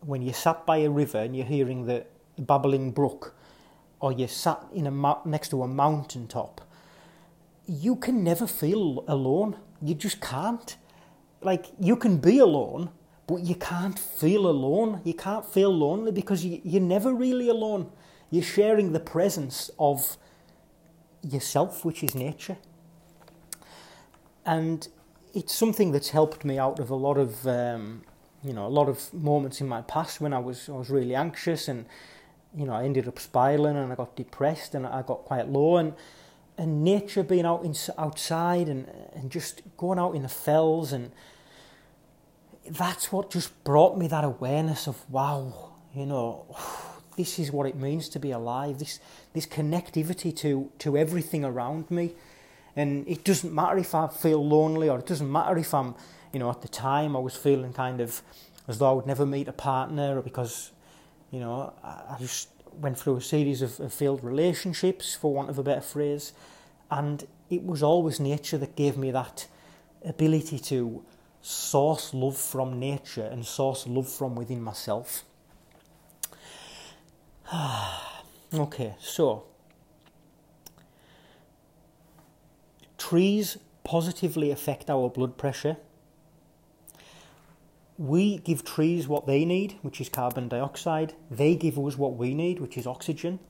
when 0.00 0.22
you're 0.22 0.34
sat 0.34 0.66
by 0.66 0.78
a 0.78 0.90
river 0.90 1.18
and 1.18 1.36
you're 1.36 1.46
hearing 1.46 1.86
the 2.40 2.46
babbling 2.46 2.92
brook, 2.92 3.34
or 4.00 4.12
you're 4.12 4.28
sat 4.28 4.64
in 4.72 4.86
a 4.86 5.16
next 5.24 5.50
to 5.50 5.62
a 5.62 5.68
mountain 5.68 6.26
top 6.26 6.60
you 7.70 7.94
can 7.94 8.24
never 8.24 8.46
feel 8.46 9.04
alone. 9.06 9.56
You 9.80 9.94
just 9.94 10.20
can't. 10.20 10.76
Like, 11.40 11.66
you 11.78 11.94
can 11.96 12.18
be 12.18 12.38
alone, 12.38 12.90
but 13.28 13.42
you 13.42 13.54
can't 13.54 13.98
feel 13.98 14.48
alone. 14.48 15.00
You 15.04 15.14
can't 15.14 15.46
feel 15.46 15.70
lonely 15.70 16.10
because 16.10 16.44
you, 16.44 16.60
you're 16.64 16.82
never 16.82 17.14
really 17.14 17.48
alone. 17.48 17.90
You're 18.30 18.42
sharing 18.42 18.92
the 18.92 19.00
presence 19.00 19.70
of 19.78 20.16
yourself, 21.22 21.84
which 21.84 22.02
is 22.02 22.14
nature. 22.14 22.58
And 24.44 24.88
it's 25.32 25.54
something 25.54 25.92
that's 25.92 26.10
helped 26.10 26.44
me 26.44 26.58
out 26.58 26.80
of 26.80 26.90
a 26.90 26.96
lot 26.96 27.18
of, 27.18 27.46
um, 27.46 28.02
you 28.42 28.52
know, 28.52 28.66
a 28.66 28.68
lot 28.68 28.88
of 28.88 29.14
moments 29.14 29.60
in 29.60 29.68
my 29.68 29.82
past 29.82 30.20
when 30.20 30.32
I 30.32 30.38
was 30.38 30.68
I 30.68 30.72
was 30.72 30.90
really 30.90 31.14
anxious 31.14 31.68
and, 31.68 31.86
you 32.56 32.66
know, 32.66 32.72
I 32.72 32.84
ended 32.84 33.06
up 33.08 33.18
spiraling 33.18 33.76
and 33.76 33.92
I 33.92 33.94
got 33.94 34.16
depressed 34.16 34.74
and 34.74 34.86
I 34.86 35.02
got 35.02 35.24
quite 35.24 35.48
low 35.48 35.76
and 35.76 35.94
and 36.58 36.84
nature 36.84 37.22
being 37.22 37.46
out 37.46 37.64
in, 37.64 37.74
outside 37.96 38.68
and, 38.68 38.86
and 39.14 39.30
just 39.30 39.62
going 39.78 39.98
out 39.98 40.14
in 40.14 40.22
the 40.22 40.28
fells 40.28 40.92
and 40.92 41.10
that's 42.68 43.10
what 43.10 43.30
just 43.30 43.64
brought 43.64 43.96
me 43.96 44.06
that 44.08 44.24
awareness 44.24 44.86
of 44.86 45.08
wow 45.10 45.70
you 45.94 46.04
know 46.04 46.44
this 47.20 47.38
is 47.38 47.52
what 47.52 47.66
it 47.66 47.76
means 47.76 48.08
to 48.08 48.18
be 48.18 48.30
alive. 48.30 48.78
This 48.78 48.98
this 49.34 49.46
connectivity 49.46 50.34
to 50.38 50.70
to 50.78 50.96
everything 50.96 51.44
around 51.44 51.90
me. 51.90 52.12
And 52.76 53.06
it 53.08 53.24
doesn't 53.24 53.52
matter 53.52 53.78
if 53.78 53.94
I 53.94 54.06
feel 54.08 54.46
lonely 54.46 54.88
or 54.88 54.98
it 55.00 55.06
doesn't 55.06 55.30
matter 55.30 55.58
if 55.58 55.74
I'm 55.74 55.94
you 56.32 56.38
know 56.40 56.50
at 56.50 56.62
the 56.62 56.68
time 56.68 57.16
I 57.16 57.18
was 57.18 57.36
feeling 57.36 57.72
kind 57.72 58.00
of 58.00 58.22
as 58.68 58.78
though 58.78 58.90
I 58.90 58.92
would 58.92 59.06
never 59.06 59.26
meet 59.26 59.48
a 59.48 59.52
partner 59.52 60.18
or 60.18 60.22
because 60.22 60.70
you 61.30 61.40
know 61.40 61.72
I, 61.82 62.14
I 62.14 62.16
just 62.18 62.48
went 62.72 62.98
through 62.98 63.16
a 63.16 63.20
series 63.20 63.62
of, 63.62 63.80
of 63.80 63.92
failed 63.92 64.22
relationships, 64.22 65.14
for 65.14 65.32
want 65.32 65.50
of 65.50 65.58
a 65.58 65.62
better 65.62 65.80
phrase, 65.80 66.32
and 66.90 67.26
it 67.48 67.64
was 67.64 67.82
always 67.82 68.20
nature 68.20 68.58
that 68.58 68.76
gave 68.76 68.96
me 68.96 69.10
that 69.10 69.46
ability 70.04 70.58
to 70.58 71.04
source 71.42 72.14
love 72.14 72.36
from 72.36 72.78
nature 72.78 73.24
and 73.24 73.44
source 73.44 73.86
love 73.86 74.08
from 74.08 74.34
within 74.34 74.62
myself. 74.62 75.24
okay, 78.54 78.94
so 79.00 79.44
trees 82.98 83.58
positively 83.82 84.50
affect 84.50 84.90
our 84.90 85.08
blood 85.08 85.36
pressure 85.36 85.76
we 88.00 88.38
give 88.38 88.64
trees 88.64 89.06
what 89.06 89.26
they 89.26 89.44
need, 89.44 89.74
which 89.82 90.00
is 90.00 90.08
carbon 90.08 90.48
dioxide. 90.48 91.12
They 91.30 91.54
give 91.54 91.78
us 91.78 91.98
what 91.98 92.16
we 92.16 92.32
need, 92.32 92.58
which 92.58 92.78
is 92.78 92.86
oxygen. 92.86 93.40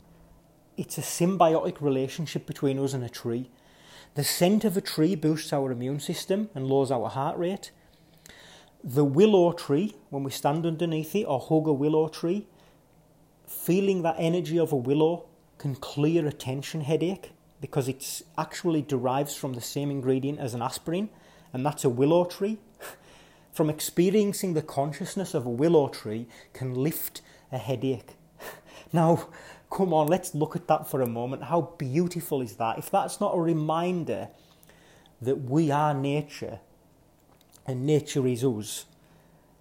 It's 0.77 0.99
a 0.99 1.03
symbiotic 1.03 1.81
relationship 1.81 2.47
between 2.47 2.77
us 2.81 2.93
and 2.93 3.05
a 3.05 3.09
tree. 3.09 3.49
The 4.17 4.25
scent 4.25 4.65
of 4.65 4.77
a 4.77 4.81
tree 4.81 5.15
boosts 5.15 5.53
our 5.53 5.71
immune 5.71 6.01
system 6.01 6.51
and 6.53 6.67
lowers 6.67 6.91
our 6.91 7.09
heart 7.09 7.39
rate. 7.39 7.71
the 8.83 9.05
willow 9.05 9.53
tree, 9.53 9.95
when 10.09 10.25
we 10.25 10.31
stand 10.31 10.65
underneath 10.65 11.15
it 11.15 11.25
or 11.25 11.39
hug 11.39 11.67
a 11.67 11.73
willow 11.73 12.09
tree, 12.09 12.47
feeling 13.47 14.03
that 14.03 14.17
energy 14.19 14.59
of 14.59 14.73
a 14.73 14.77
willow 14.77 15.27
can 15.59 15.75
clear 15.75 16.27
a 16.27 16.33
tension 16.33 16.81
headache 16.81 17.33
because 17.61 17.89
it 17.89 18.23
actually 18.39 18.81
derives 18.81 19.37
from 19.37 19.53
the 19.53 19.61
same 19.61 19.91
ingredient 19.91 20.39
as 20.39 20.55
an 20.55 20.63
aspirin, 20.63 21.11
and 21.53 21.65
that's 21.67 21.85
a 21.85 21.89
willow 21.89 22.25
tree. 22.25 22.59
From 23.53 23.69
experiencing 23.69 24.55
the 24.55 24.63
consciousness 24.63 25.35
of 25.35 25.47
a 25.47 25.51
willow 25.51 25.89
tree 25.89 26.27
can 26.53 26.75
lift 26.75 27.21
a 27.51 27.59
headache. 27.59 28.17
now, 28.93 29.29
come 29.71 29.93
on, 29.93 30.07
let's 30.07 30.35
look 30.35 30.57
at 30.57 30.67
that 30.69 30.89
for 30.89 31.01
a 31.01 31.07
moment. 31.07 31.45
How 31.45 31.73
beautiful 31.79 32.41
is 32.41 32.57
that? 32.57 32.79
If 32.79 32.91
that's 32.91 33.21
not 33.21 33.35
a 33.35 33.41
reminder 33.41 34.29
that 35.21 35.43
we 35.43 35.71
are 35.71 35.95
nature 35.95 36.61
and 37.67 37.85
nature 37.85 38.27
is 38.27 38.45
us, 38.45 38.87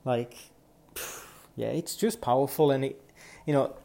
like, 0.06 0.36
yeah, 1.56 1.68
it's 1.68 1.96
just 1.96 2.22
powerful. 2.22 2.72
And 2.72 2.86
it, 2.86 3.02
you 3.46 3.54
know, 3.54 3.76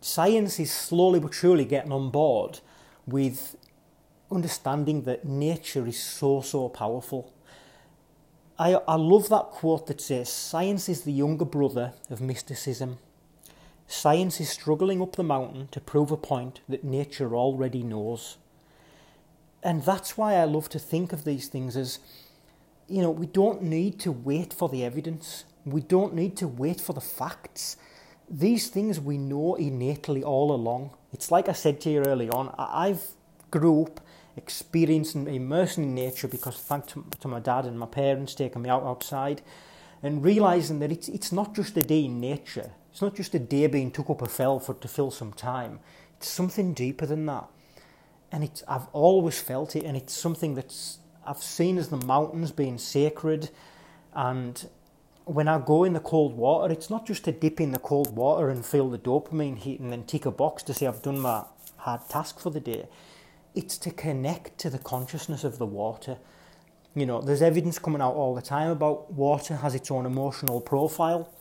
science 0.00 0.58
is 0.58 0.70
slowly 0.70 1.20
but 1.20 1.34
surely 1.34 1.64
getting 1.64 1.92
on 1.92 2.10
board 2.10 2.60
with 3.06 3.56
understanding 4.30 5.02
that 5.02 5.24
nature 5.24 5.86
is 5.86 6.00
so, 6.00 6.40
so 6.40 6.68
powerful. 6.68 7.32
I, 8.60 8.74
I 8.86 8.96
love 8.96 9.30
that 9.30 9.52
quote 9.52 9.86
that 9.86 10.02
says, 10.02 10.30
Science 10.30 10.90
is 10.90 11.02
the 11.02 11.12
younger 11.12 11.46
brother 11.46 11.94
of 12.10 12.20
mysticism. 12.20 12.98
Science 13.86 14.38
is 14.38 14.50
struggling 14.50 15.00
up 15.00 15.16
the 15.16 15.22
mountain 15.22 15.68
to 15.72 15.80
prove 15.80 16.10
a 16.10 16.18
point 16.18 16.60
that 16.68 16.84
nature 16.84 17.34
already 17.34 17.82
knows. 17.82 18.36
And 19.62 19.82
that's 19.82 20.18
why 20.18 20.34
I 20.34 20.44
love 20.44 20.68
to 20.68 20.78
think 20.78 21.14
of 21.14 21.24
these 21.24 21.48
things 21.48 21.74
as, 21.74 22.00
you 22.86 23.00
know, 23.00 23.10
we 23.10 23.24
don't 23.24 23.62
need 23.62 23.98
to 24.00 24.12
wait 24.12 24.52
for 24.52 24.68
the 24.68 24.84
evidence. 24.84 25.44
We 25.64 25.80
don't 25.80 26.14
need 26.14 26.36
to 26.36 26.46
wait 26.46 26.82
for 26.82 26.92
the 26.92 27.00
facts. 27.00 27.78
These 28.28 28.68
things 28.68 29.00
we 29.00 29.16
know 29.16 29.54
innately 29.54 30.22
all 30.22 30.52
along. 30.52 30.90
It's 31.14 31.30
like 31.30 31.48
I 31.48 31.52
said 31.52 31.80
to 31.80 31.90
you 31.90 32.00
early 32.02 32.28
on, 32.28 32.54
I've 32.58 33.06
grew 33.50 33.84
up 33.84 34.00
experiencing 34.36 35.26
immersing 35.26 35.84
in 35.84 35.94
nature 35.94 36.28
because 36.28 36.56
thanks 36.56 36.92
to, 36.92 37.04
to 37.20 37.28
my 37.28 37.40
dad 37.40 37.64
and 37.66 37.78
my 37.78 37.86
parents 37.86 38.34
taking 38.34 38.62
me 38.62 38.70
out 38.70 38.82
outside 38.82 39.42
and 40.02 40.24
realizing 40.24 40.78
that 40.78 40.90
it's, 40.90 41.08
it's 41.08 41.32
not 41.32 41.54
just 41.54 41.76
a 41.76 41.82
day 41.82 42.04
in 42.04 42.20
nature. 42.20 42.70
It's 42.90 43.02
not 43.02 43.14
just 43.14 43.34
a 43.34 43.38
day 43.38 43.66
being 43.66 43.90
took 43.90 44.10
up 44.10 44.22
a 44.22 44.26
fell 44.26 44.58
for 44.58 44.74
to 44.74 44.88
fill 44.88 45.10
some 45.10 45.32
time. 45.32 45.80
It's 46.16 46.28
something 46.28 46.72
deeper 46.72 47.06
than 47.06 47.26
that. 47.26 47.48
And 48.32 48.44
it's 48.44 48.62
I've 48.68 48.86
always 48.92 49.40
felt 49.40 49.76
it 49.76 49.84
and 49.84 49.96
it's 49.96 50.14
something 50.14 50.54
that's 50.54 50.98
I've 51.26 51.42
seen 51.42 51.76
as 51.78 51.88
the 51.88 51.98
mountains 51.98 52.52
being 52.52 52.78
sacred 52.78 53.50
and 54.14 54.68
when 55.24 55.46
I 55.46 55.58
go 55.58 55.84
in 55.84 55.92
the 55.92 56.00
cold 56.00 56.36
water, 56.36 56.72
it's 56.72 56.90
not 56.90 57.06
just 57.06 57.24
to 57.24 57.32
dip 57.32 57.60
in 57.60 57.70
the 57.70 57.78
cold 57.78 58.16
water 58.16 58.48
and 58.48 58.64
feel 58.64 58.88
the 58.88 58.98
dopamine 58.98 59.58
hit 59.58 59.78
and 59.78 59.92
then 59.92 60.02
tick 60.04 60.26
a 60.26 60.30
box 60.30 60.62
to 60.64 60.74
say 60.74 60.86
I've 60.86 61.02
done 61.02 61.20
my 61.20 61.44
hard 61.76 62.08
task 62.08 62.40
for 62.40 62.50
the 62.50 62.60
day 62.60 62.86
it's 63.54 63.78
to 63.78 63.90
connect 63.90 64.58
to 64.58 64.70
the 64.70 64.78
consciousness 64.78 65.44
of 65.44 65.58
the 65.58 65.66
water. 65.66 66.18
You 66.94 67.06
know, 67.06 67.20
there's 67.20 67.42
evidence 67.42 67.78
coming 67.78 68.02
out 68.02 68.14
all 68.14 68.34
the 68.34 68.42
time 68.42 68.70
about 68.70 69.12
water 69.12 69.56
has 69.56 69.74
its 69.74 69.90
own 69.90 70.06
emotional 70.06 70.60
profile. 70.60 71.32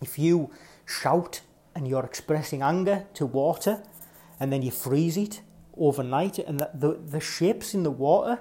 If 0.00 0.18
you 0.18 0.50
shout 0.86 1.40
and 1.74 1.86
you're 1.86 2.04
expressing 2.04 2.62
anger 2.62 3.06
to 3.14 3.26
water 3.26 3.82
and 4.40 4.52
then 4.52 4.62
you 4.62 4.70
freeze 4.70 5.16
it 5.16 5.40
overnight 5.76 6.38
and 6.38 6.60
the, 6.60 6.70
the, 6.74 6.92
the 6.94 7.20
shapes 7.20 7.74
in 7.74 7.82
the 7.82 7.90
water 7.90 8.38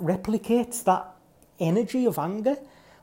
replicates 0.00 0.82
that 0.84 1.14
energy 1.60 2.06
of 2.06 2.18
anger 2.18 2.56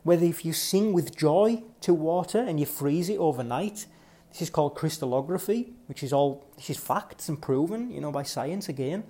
whether 0.03 0.25
if 0.25 0.43
you 0.43 0.51
sing 0.51 0.93
with 0.93 1.15
joy 1.15 1.63
to 1.79 1.93
water 1.93 2.39
and 2.39 2.59
you 2.59 2.65
freeze 2.65 3.07
it 3.07 3.17
overnight 3.17 3.85
this 4.31 4.41
is 4.41 4.49
called 4.49 4.75
crystallography, 4.75 5.73
which 5.87 6.03
is 6.03 6.13
all 6.13 6.45
this 6.55 6.69
is 6.69 6.77
facts 6.77 7.27
and 7.27 7.41
proven, 7.41 7.91
you 7.91 7.99
know, 7.99 8.11
by 8.11 8.23
science 8.23 8.69
again. 8.69 9.03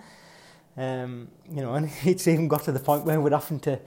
Um, 0.75 1.29
you 1.49 1.61
know, 1.61 1.73
and 1.75 1.89
it's 2.03 2.27
even 2.27 2.47
got 2.47 2.63
to 2.63 2.71
the 2.71 2.79
point 2.79 3.05
where 3.05 3.21
we're 3.21 3.29
having 3.31 3.59
to, 3.61 3.79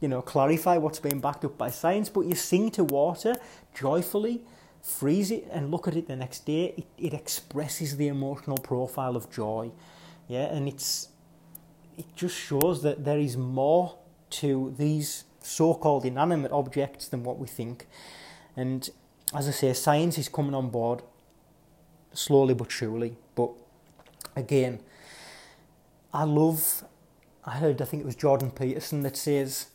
you 0.00 0.08
know, 0.08 0.22
clarify 0.22 0.78
what's 0.78 0.98
being 0.98 1.20
backed 1.20 1.44
up 1.44 1.58
by 1.58 1.70
science. 1.70 2.08
But 2.08 2.22
you 2.22 2.34
sing 2.34 2.70
to 2.72 2.84
water 2.84 3.36
joyfully, 3.74 4.42
freeze 4.82 5.30
it, 5.30 5.46
and 5.52 5.70
look 5.70 5.86
at 5.86 5.94
it 5.94 6.08
the 6.08 6.16
next 6.16 6.46
day. 6.46 6.74
It, 6.78 6.86
it 6.96 7.14
expresses 7.14 7.98
the 7.98 8.08
emotional 8.08 8.56
profile 8.56 9.14
of 9.14 9.30
joy, 9.30 9.70
yeah, 10.26 10.46
and 10.46 10.66
it's 10.68 11.08
it 11.98 12.06
just 12.16 12.36
shows 12.36 12.82
that 12.82 13.04
there 13.04 13.18
is 13.18 13.36
more 13.36 13.98
to 14.30 14.74
these 14.78 15.24
so-called 15.42 16.04
inanimate 16.04 16.52
objects 16.52 17.08
than 17.08 17.24
what 17.24 17.38
we 17.38 17.46
think, 17.46 17.86
and 18.56 18.88
as 19.34 19.48
I 19.48 19.50
say, 19.50 19.72
science 19.72 20.18
is 20.18 20.28
coming 20.28 20.54
on 20.54 20.70
board 20.70 21.02
slowly 22.12 22.54
but 22.54 22.70
surely. 22.70 23.16
But 23.34 23.50
again, 24.36 24.80
I 26.12 26.24
love. 26.24 26.84
I 27.44 27.52
heard, 27.52 27.80
I 27.80 27.84
think 27.86 28.02
it 28.02 28.06
was 28.06 28.16
Jordan 28.16 28.50
Peterson 28.50 29.02
that 29.02 29.16
says, 29.16 29.68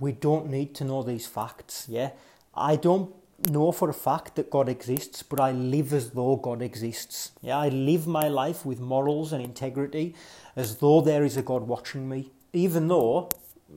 we 0.00 0.12
don't 0.12 0.48
need 0.48 0.74
to 0.76 0.84
know 0.84 1.02
these 1.02 1.26
facts. 1.26 1.86
Yeah, 1.88 2.10
I 2.54 2.76
don't 2.76 3.14
know 3.50 3.72
for 3.72 3.90
a 3.90 3.94
fact 3.94 4.36
that 4.36 4.50
God 4.50 4.68
exists, 4.68 5.22
but 5.22 5.40
I 5.40 5.52
live 5.52 5.92
as 5.92 6.10
though 6.10 6.36
God 6.36 6.62
exists. 6.62 7.32
Yeah, 7.42 7.58
I 7.58 7.68
live 7.68 8.06
my 8.06 8.28
life 8.28 8.64
with 8.64 8.80
morals 8.80 9.32
and 9.32 9.42
integrity 9.42 10.14
as 10.56 10.76
though 10.76 11.00
there 11.00 11.24
is 11.24 11.36
a 11.36 11.42
God 11.42 11.62
watching 11.66 12.08
me, 12.08 12.30
even 12.52 12.88
though 12.88 13.28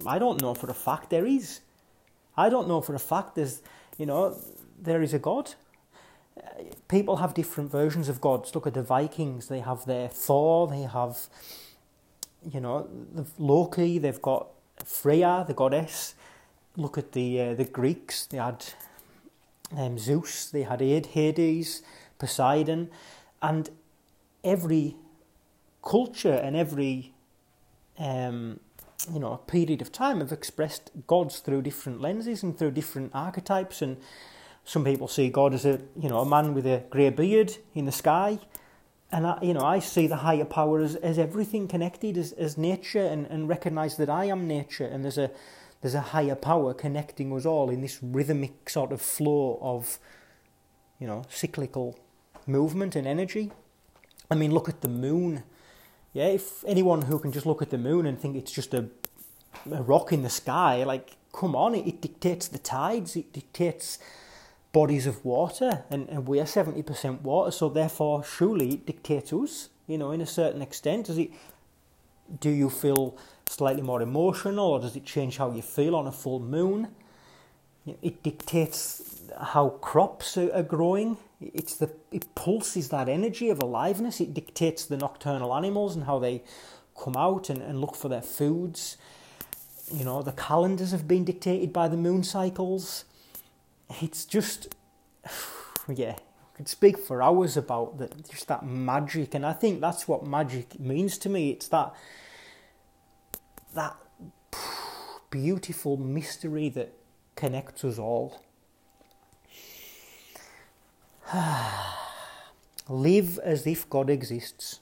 I 0.06 0.20
don't 0.20 0.42
know 0.42 0.54
for 0.54 0.70
a 0.70 0.74
fact 0.74 1.10
there 1.10 1.26
is. 1.26 1.62
I 2.38 2.50
don't 2.50 2.68
know 2.68 2.82
for 2.82 2.96
a 2.96 3.00
fact 3.00 3.36
there's, 3.36 3.62
you 3.98 4.06
know, 4.06 4.38
there 4.82 5.02
is 5.02 5.14
a 5.14 5.20
God. 5.20 5.54
People 6.88 7.18
have 7.18 7.34
different 7.34 7.72
versions 7.72 8.10
of 8.10 8.22
gods. 8.22 8.54
Look 8.54 8.68
at 8.68 8.74
the 8.74 8.84
Vikings; 8.84 9.48
they 9.48 9.60
have 9.60 9.86
their 9.86 10.08
Thor, 10.08 10.68
they 10.68 10.84
have, 10.84 11.28
you 12.52 12.60
know, 12.60 12.88
Loki. 13.38 13.98
They've 13.98 14.22
got 14.22 14.48
Freya, 14.86 15.46
the 15.48 15.54
goddess. 15.54 16.16
Look 16.76 16.98
at 16.98 17.14
the 17.14 17.42
uh, 17.42 17.54
the 17.56 17.66
Greeks; 17.66 18.26
they 18.28 18.38
had 18.38 18.64
um, 19.76 19.98
Zeus, 19.98 20.50
they 20.50 20.64
had 20.64 20.82
Hades, 20.82 21.82
Poseidon, 22.20 22.90
and 23.42 23.70
every 24.44 24.96
culture 25.84 26.34
and 26.34 26.56
every 26.56 27.14
um, 27.98 28.60
you 29.12 29.20
know 29.20 29.38
period 29.48 29.82
of 29.82 29.92
time 29.92 30.20
have 30.20 30.32
expressed 30.32 30.92
gods 31.08 31.40
through 31.40 31.62
different 31.62 32.02
lenses 32.02 32.44
and 32.44 32.58
through 32.58 32.72
different 32.72 33.12
archetypes 33.14 33.82
and 33.82 33.98
some 34.68 34.84
people 34.84 35.08
see 35.08 35.30
God 35.30 35.54
as 35.54 35.66
a 35.66 35.80
you 35.98 36.10
know 36.10 36.20
a 36.20 36.26
man 36.26 36.54
with 36.54 36.68
a 36.68 36.84
grey 36.90 37.10
beard 37.10 37.56
in 37.74 37.86
the 37.86 37.92
sky, 37.92 38.38
and 39.12 39.26
I, 39.26 39.40
you 39.42 39.54
know 39.54 39.62
I 39.62 39.80
see 39.80 40.08
the 40.08 40.18
higher 40.18 40.44
power 40.44 40.82
as, 40.82 40.96
as 40.98 41.18
everything 41.18 41.70
connected 41.70 42.18
as, 42.18 42.34
as 42.34 42.58
nature, 42.58 43.06
and, 43.06 43.26
and 43.28 43.48
recognise 43.48 43.96
that 43.96 44.10
I 44.10 44.26
am 44.26 44.46
nature, 44.46 44.86
and 44.86 45.06
there's 45.06 45.18
a 45.18 45.32
there's 45.82 45.96
a 45.96 46.02
higher 46.02 46.36
power 46.36 46.74
connecting 46.74 47.32
us 47.34 47.46
all 47.46 47.70
in 47.70 47.80
this 47.80 48.00
rhythmic 48.02 48.70
sort 48.70 48.92
of 48.92 49.02
flow 49.02 49.58
of 49.62 50.00
you 51.00 51.08
know 51.08 51.24
cyclical 51.30 51.98
movement 52.46 52.94
and 52.98 53.08
energy. 53.08 53.52
I 54.30 54.36
mean, 54.36 54.52
look 54.52 54.68
at 54.68 54.82
the 54.82 54.90
moon. 54.90 55.44
Yeah, 56.12 56.28
if 56.28 56.66
anyone 56.66 57.04
who 57.04 57.20
can 57.20 57.32
just 57.32 57.46
look 57.46 57.62
at 57.62 57.70
the 57.70 57.78
moon 57.78 58.06
and 58.06 58.20
think 58.20 58.36
it's 58.36 58.52
just 58.52 58.74
a, 58.74 58.90
a 59.72 59.82
rock 59.82 60.12
in 60.12 60.24
the 60.24 60.30
sky, 60.30 60.84
like 60.84 61.16
come 61.32 61.56
on, 61.56 61.74
it, 61.74 61.88
it 61.88 62.02
dictates 62.02 62.50
the 62.50 62.60
tides, 62.60 63.16
it 63.16 63.32
dictates 63.32 64.00
bodies 64.72 65.08
of 65.08 65.24
water, 65.24 65.84
and, 65.90 66.08
and 66.10 66.28
we 66.28 66.40
are 66.40 66.46
70% 66.46 67.22
water, 67.22 67.52
so 67.52 67.70
therefore, 67.70 68.24
surely 68.24 68.74
it 68.74 68.86
dictates 68.86 69.34
us, 69.34 69.70
you 69.88 69.98
know, 69.98 70.12
in 70.12 70.22
a 70.22 70.26
certain 70.26 70.62
extent. 70.62 71.08
Does 71.08 71.18
it, 71.18 71.32
do 72.40 72.50
you 72.50 72.70
feel 72.70 73.18
slightly 73.48 73.82
more 73.82 74.02
emotional, 74.02 74.68
or 74.68 74.80
does 74.80 74.96
it 74.96 75.06
change 75.06 75.38
how 75.38 75.52
you 75.52 75.62
feel 75.62 75.96
on 75.96 76.08
a 76.08 76.12
full 76.12 76.40
moon? 76.40 76.90
It 78.02 78.22
dictates 78.22 79.22
how 79.42 79.70
crops 79.70 80.38
are, 80.38 80.54
are 80.54 80.64
growing. 80.64 81.18
It's 81.40 81.76
the 81.76 81.92
it 82.12 82.34
pulses 82.36 82.90
that 82.90 83.08
energy 83.08 83.50
of 83.50 83.62
aliveness. 83.62 84.20
It 84.20 84.34
dictates 84.34 84.86
the 84.86 84.98
nocturnal 84.98 85.56
animals 85.56 85.96
and 85.96 86.06
how 86.06 86.20
they 86.20 86.44
come 87.02 87.16
out 87.16 87.50
and, 87.50 87.62
and 87.62 87.80
look 87.80 87.96
for 87.96 88.10
their 88.10 88.22
foods. 88.22 88.98
You 89.94 90.04
know, 90.04 90.22
the 90.22 90.34
calendars 90.34 90.92
have 90.92 91.08
been 91.08 91.24
dictated 91.24 91.72
by 91.72 91.88
the 91.88 91.96
moon 91.96 92.24
cycles 92.24 93.06
it's 94.02 94.26
just, 94.26 94.76
yeah, 95.94 96.16
I 96.18 96.58
could 96.58 96.68
speak 96.68 96.98
for 96.98 97.22
hours 97.22 97.56
about 97.58 97.98
that, 98.00 98.30
just 98.30 98.48
that 98.48 98.66
magic, 98.66 99.34
and 99.34 99.46
I 99.46 99.54
think 99.54 99.82
that's 99.82 100.08
what 100.08 100.26
magic 100.26 100.80
means 100.80 101.18
to 101.20 101.30
me. 101.30 101.52
It's 101.52 101.68
that 101.70 101.94
that 103.74 103.96
beautiful 105.30 105.98
mystery 105.98 106.70
that 106.70 106.94
connects 107.36 107.84
us 107.84 108.00
all. 108.00 108.42
Live 112.90 113.38
as 113.40 113.68
if 113.68 113.90
God 113.90 114.10
exists, 114.10 114.80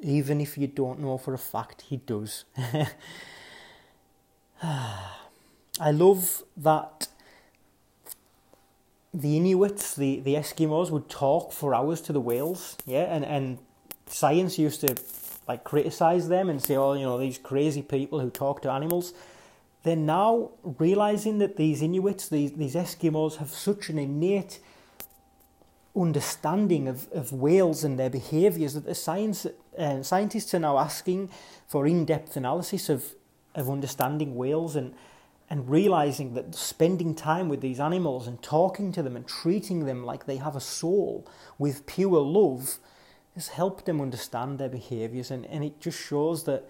even 0.00 0.40
if 0.40 0.56
you 0.56 0.66
don't 0.66 1.00
know 1.00 1.18
for 1.18 1.34
a 1.34 1.38
fact 1.38 1.82
He 1.82 1.98
does. 1.98 2.44
I 4.62 5.90
love 5.90 6.42
that 6.56 7.08
the 9.16 9.38
Inuits, 9.38 9.94
the, 9.94 10.20
the 10.20 10.34
Eskimos, 10.34 10.90
would 10.90 11.08
talk 11.08 11.50
for 11.50 11.74
hours 11.74 12.02
to 12.02 12.12
the 12.12 12.20
whales, 12.20 12.76
yeah, 12.84 13.04
and, 13.04 13.24
and 13.24 13.58
science 14.06 14.58
used 14.58 14.82
to 14.82 14.94
like 15.48 15.64
criticize 15.64 16.28
them 16.28 16.50
and 16.50 16.62
say, 16.62 16.76
oh, 16.76 16.92
you 16.92 17.04
know, 17.04 17.18
these 17.18 17.38
crazy 17.38 17.80
people 17.80 18.20
who 18.20 18.30
talk 18.30 18.60
to 18.62 18.70
animals. 18.70 19.14
They're 19.84 19.96
now 19.96 20.50
realizing 20.62 21.38
that 21.38 21.56
these 21.56 21.80
Inuits, 21.80 22.28
these, 22.28 22.52
these 22.52 22.74
Eskimos, 22.74 23.36
have 23.36 23.50
such 23.50 23.88
an 23.88 23.98
innate 23.98 24.58
understanding 25.96 26.88
of, 26.88 27.10
of 27.12 27.32
whales 27.32 27.84
and 27.84 27.98
their 27.98 28.10
behaviours 28.10 28.74
that 28.74 28.84
the 28.84 28.94
science, 28.94 29.46
uh, 29.78 30.02
scientists 30.02 30.52
are 30.52 30.58
now 30.58 30.78
asking 30.78 31.30
for 31.66 31.86
in-depth 31.86 32.36
analysis 32.36 32.90
of, 32.90 33.14
of 33.54 33.70
understanding 33.70 34.34
whales 34.36 34.76
and, 34.76 34.92
and 35.48 35.70
realizing 35.70 36.34
that 36.34 36.54
spending 36.54 37.14
time 37.14 37.48
with 37.48 37.60
these 37.60 37.78
animals 37.78 38.26
and 38.26 38.42
talking 38.42 38.92
to 38.92 39.02
them 39.02 39.16
and 39.16 39.26
treating 39.26 39.84
them 39.84 40.04
like 40.04 40.26
they 40.26 40.36
have 40.36 40.56
a 40.56 40.60
soul 40.60 41.26
with 41.58 41.86
pure 41.86 42.20
love 42.20 42.78
has 43.34 43.48
helped 43.48 43.84
them 43.84 44.00
understand 44.00 44.58
their 44.58 44.68
behaviours 44.68 45.30
and, 45.30 45.46
and 45.46 45.62
it 45.62 45.80
just 45.80 46.00
shows 46.00 46.44
that 46.44 46.68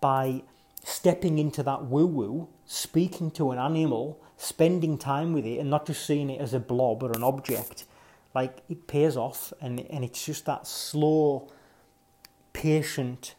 by 0.00 0.42
stepping 0.86 1.38
into 1.38 1.62
that 1.64 1.84
woo-woo, 1.86 2.48
speaking 2.64 3.30
to 3.30 3.50
an 3.50 3.58
animal, 3.58 4.20
spending 4.36 4.98
time 4.98 5.32
with 5.32 5.44
it 5.44 5.58
and 5.58 5.68
not 5.68 5.86
just 5.86 6.06
seeing 6.06 6.30
it 6.30 6.40
as 6.40 6.54
a 6.54 6.60
blob 6.60 7.02
or 7.02 7.10
an 7.12 7.24
object, 7.24 7.86
like 8.34 8.58
it 8.68 8.86
pays 8.86 9.16
off. 9.16 9.52
And 9.60 9.80
and 9.90 10.04
it's 10.04 10.24
just 10.24 10.46
that 10.46 10.66
slow 10.66 11.50
patient 12.52 13.34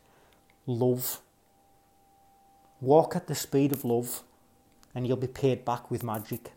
love. 0.65 1.21
Walk 2.81 3.15
at 3.15 3.27
the 3.27 3.35
speed 3.35 3.71
of 3.71 3.85
love 3.85 4.23
and 4.97 5.07
you'll 5.07 5.15
be 5.15 5.27
paid 5.27 5.63
back 5.63 5.91
with 5.91 6.03
magic 6.03 6.51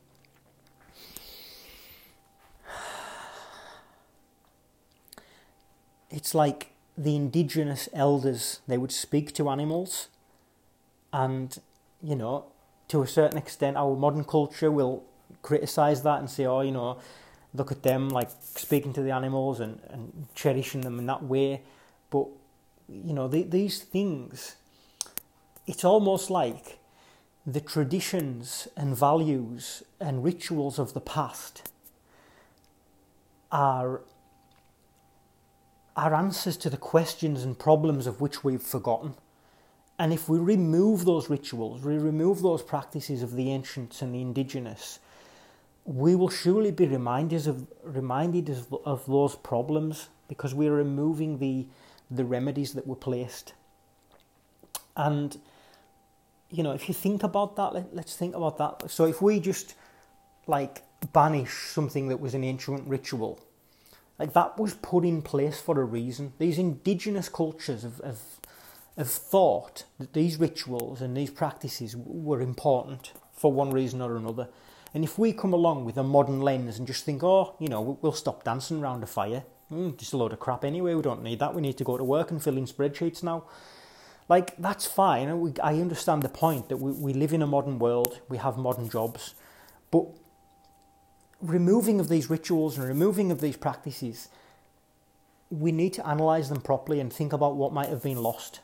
it's 6.10 6.34
like 6.34 6.72
the 6.96 7.14
indigenous 7.14 7.88
elders 7.92 8.60
they 8.66 8.78
would 8.78 8.92
speak 8.92 9.34
to 9.34 9.50
animals 9.50 10.08
and 11.12 11.58
you 12.02 12.16
know 12.16 12.46
to 12.88 13.02
a 13.02 13.06
certain 13.06 13.36
extent 13.36 13.76
our 13.76 13.94
modern 13.94 14.24
culture 14.24 14.70
will 14.70 15.04
criticize 15.42 16.02
that 16.02 16.18
and 16.18 16.30
say 16.30 16.46
oh 16.46 16.62
you 16.62 16.72
know 16.72 16.98
look 17.54 17.72
at 17.72 17.82
them 17.82 18.08
like 18.08 18.30
speaking 18.40 18.92
to 18.92 19.02
the 19.02 19.10
animals 19.10 19.60
and, 19.60 19.80
and 19.90 20.26
cherishing 20.34 20.82
them 20.82 20.98
in 20.98 21.06
that 21.06 21.22
way. 21.22 21.62
But, 22.10 22.26
you 22.88 23.12
know, 23.12 23.28
the, 23.28 23.42
these 23.42 23.80
things, 23.82 24.56
it's 25.66 25.84
almost 25.84 26.30
like 26.30 26.78
the 27.46 27.60
traditions 27.60 28.68
and 28.76 28.96
values 28.96 29.82
and 29.98 30.22
rituals 30.22 30.78
of 30.78 30.92
the 30.92 31.00
past 31.00 31.70
are 33.50 34.02
are 35.96 36.14
answers 36.14 36.56
to 36.56 36.70
the 36.70 36.76
questions 36.76 37.42
and 37.42 37.58
problems 37.58 38.06
of 38.06 38.20
which 38.20 38.44
we've 38.44 38.62
forgotten. 38.62 39.14
And 39.98 40.12
if 40.14 40.28
we 40.28 40.38
remove 40.38 41.04
those 41.04 41.28
rituals, 41.28 41.82
we 41.82 41.98
remove 41.98 42.40
those 42.40 42.62
practices 42.62 43.22
of 43.22 43.34
the 43.34 43.50
ancients 43.50 44.00
and 44.00 44.14
the 44.14 44.22
indigenous, 44.22 44.98
we 45.84 46.14
will 46.14 46.30
surely 46.30 46.70
be 46.70 46.86
reminded 46.86 47.46
of 47.46 47.66
reminded 47.82 48.48
of, 48.48 48.74
of 48.84 49.04
those 49.06 49.34
problems 49.36 50.08
because 50.28 50.54
we're 50.54 50.74
removing 50.74 51.38
the 51.38 51.66
the 52.10 52.24
remedies 52.24 52.72
that 52.74 52.86
were 52.86 52.96
placed. 52.96 53.52
And 54.96 55.38
you 56.50 56.62
know, 56.62 56.72
if 56.72 56.88
you 56.88 56.94
think 56.94 57.22
about 57.22 57.56
that, 57.56 57.74
let, 57.74 57.94
let's 57.94 58.16
think 58.16 58.34
about 58.34 58.58
that. 58.58 58.90
So 58.90 59.04
if 59.04 59.22
we 59.22 59.40
just 59.40 59.74
like 60.46 60.82
banish 61.12 61.68
something 61.68 62.08
that 62.08 62.20
was 62.20 62.34
an 62.34 62.44
ancient 62.44 62.86
ritual, 62.86 63.40
like 64.18 64.32
that 64.34 64.58
was 64.58 64.74
put 64.74 65.04
in 65.04 65.22
place 65.22 65.60
for 65.60 65.80
a 65.80 65.84
reason. 65.84 66.32
These 66.38 66.58
indigenous 66.58 67.28
cultures 67.28 67.82
have, 67.82 68.00
have, 68.04 68.20
have 68.98 69.10
thought 69.10 69.84
that 69.98 70.12
these 70.12 70.38
rituals 70.38 71.00
and 71.00 71.16
these 71.16 71.30
practices 71.30 71.96
were 71.96 72.42
important 72.42 73.12
for 73.32 73.50
one 73.52 73.70
reason 73.70 74.02
or 74.02 74.16
another. 74.16 74.48
And 74.92 75.04
if 75.04 75.18
we 75.18 75.32
come 75.32 75.52
along 75.52 75.84
with 75.84 75.96
a 75.96 76.02
modern 76.02 76.40
lens 76.40 76.78
and 76.78 76.86
just 76.86 77.04
think, 77.04 77.22
oh, 77.22 77.54
you 77.58 77.68
know, 77.68 77.98
we'll 78.02 78.12
stop 78.12 78.44
dancing 78.44 78.82
around 78.82 79.02
a 79.02 79.06
fire, 79.06 79.44
mm, 79.72 79.96
just 79.96 80.12
a 80.12 80.16
load 80.16 80.32
of 80.32 80.40
crap 80.40 80.64
anyway, 80.64 80.94
we 80.94 81.02
don't 81.02 81.22
need 81.22 81.38
that, 81.38 81.54
we 81.54 81.62
need 81.62 81.78
to 81.78 81.84
go 81.84 81.96
to 81.96 82.04
work 82.04 82.30
and 82.30 82.42
fill 82.42 82.58
in 82.58 82.66
spreadsheets 82.66 83.22
now. 83.22 83.44
Like, 84.30 84.54
that's 84.58 84.86
fine. 84.86 85.28
I 85.60 85.80
understand 85.80 86.22
the 86.22 86.28
point 86.28 86.68
that 86.68 86.76
we, 86.76 86.92
we 86.92 87.12
live 87.12 87.32
in 87.32 87.42
a 87.42 87.48
modern 87.48 87.80
world, 87.80 88.20
we 88.28 88.38
have 88.38 88.56
modern 88.56 88.88
jobs, 88.88 89.34
but 89.90 90.06
removing 91.42 91.98
of 91.98 92.08
these 92.08 92.30
rituals 92.30 92.78
and 92.78 92.86
removing 92.86 93.32
of 93.32 93.40
these 93.40 93.56
practices, 93.56 94.28
we 95.50 95.72
need 95.72 95.94
to 95.94 96.08
analyse 96.08 96.48
them 96.48 96.60
properly 96.60 97.00
and 97.00 97.12
think 97.12 97.32
about 97.32 97.56
what 97.56 97.72
might 97.72 97.88
have 97.88 98.04
been 98.04 98.22
lost. 98.22 98.60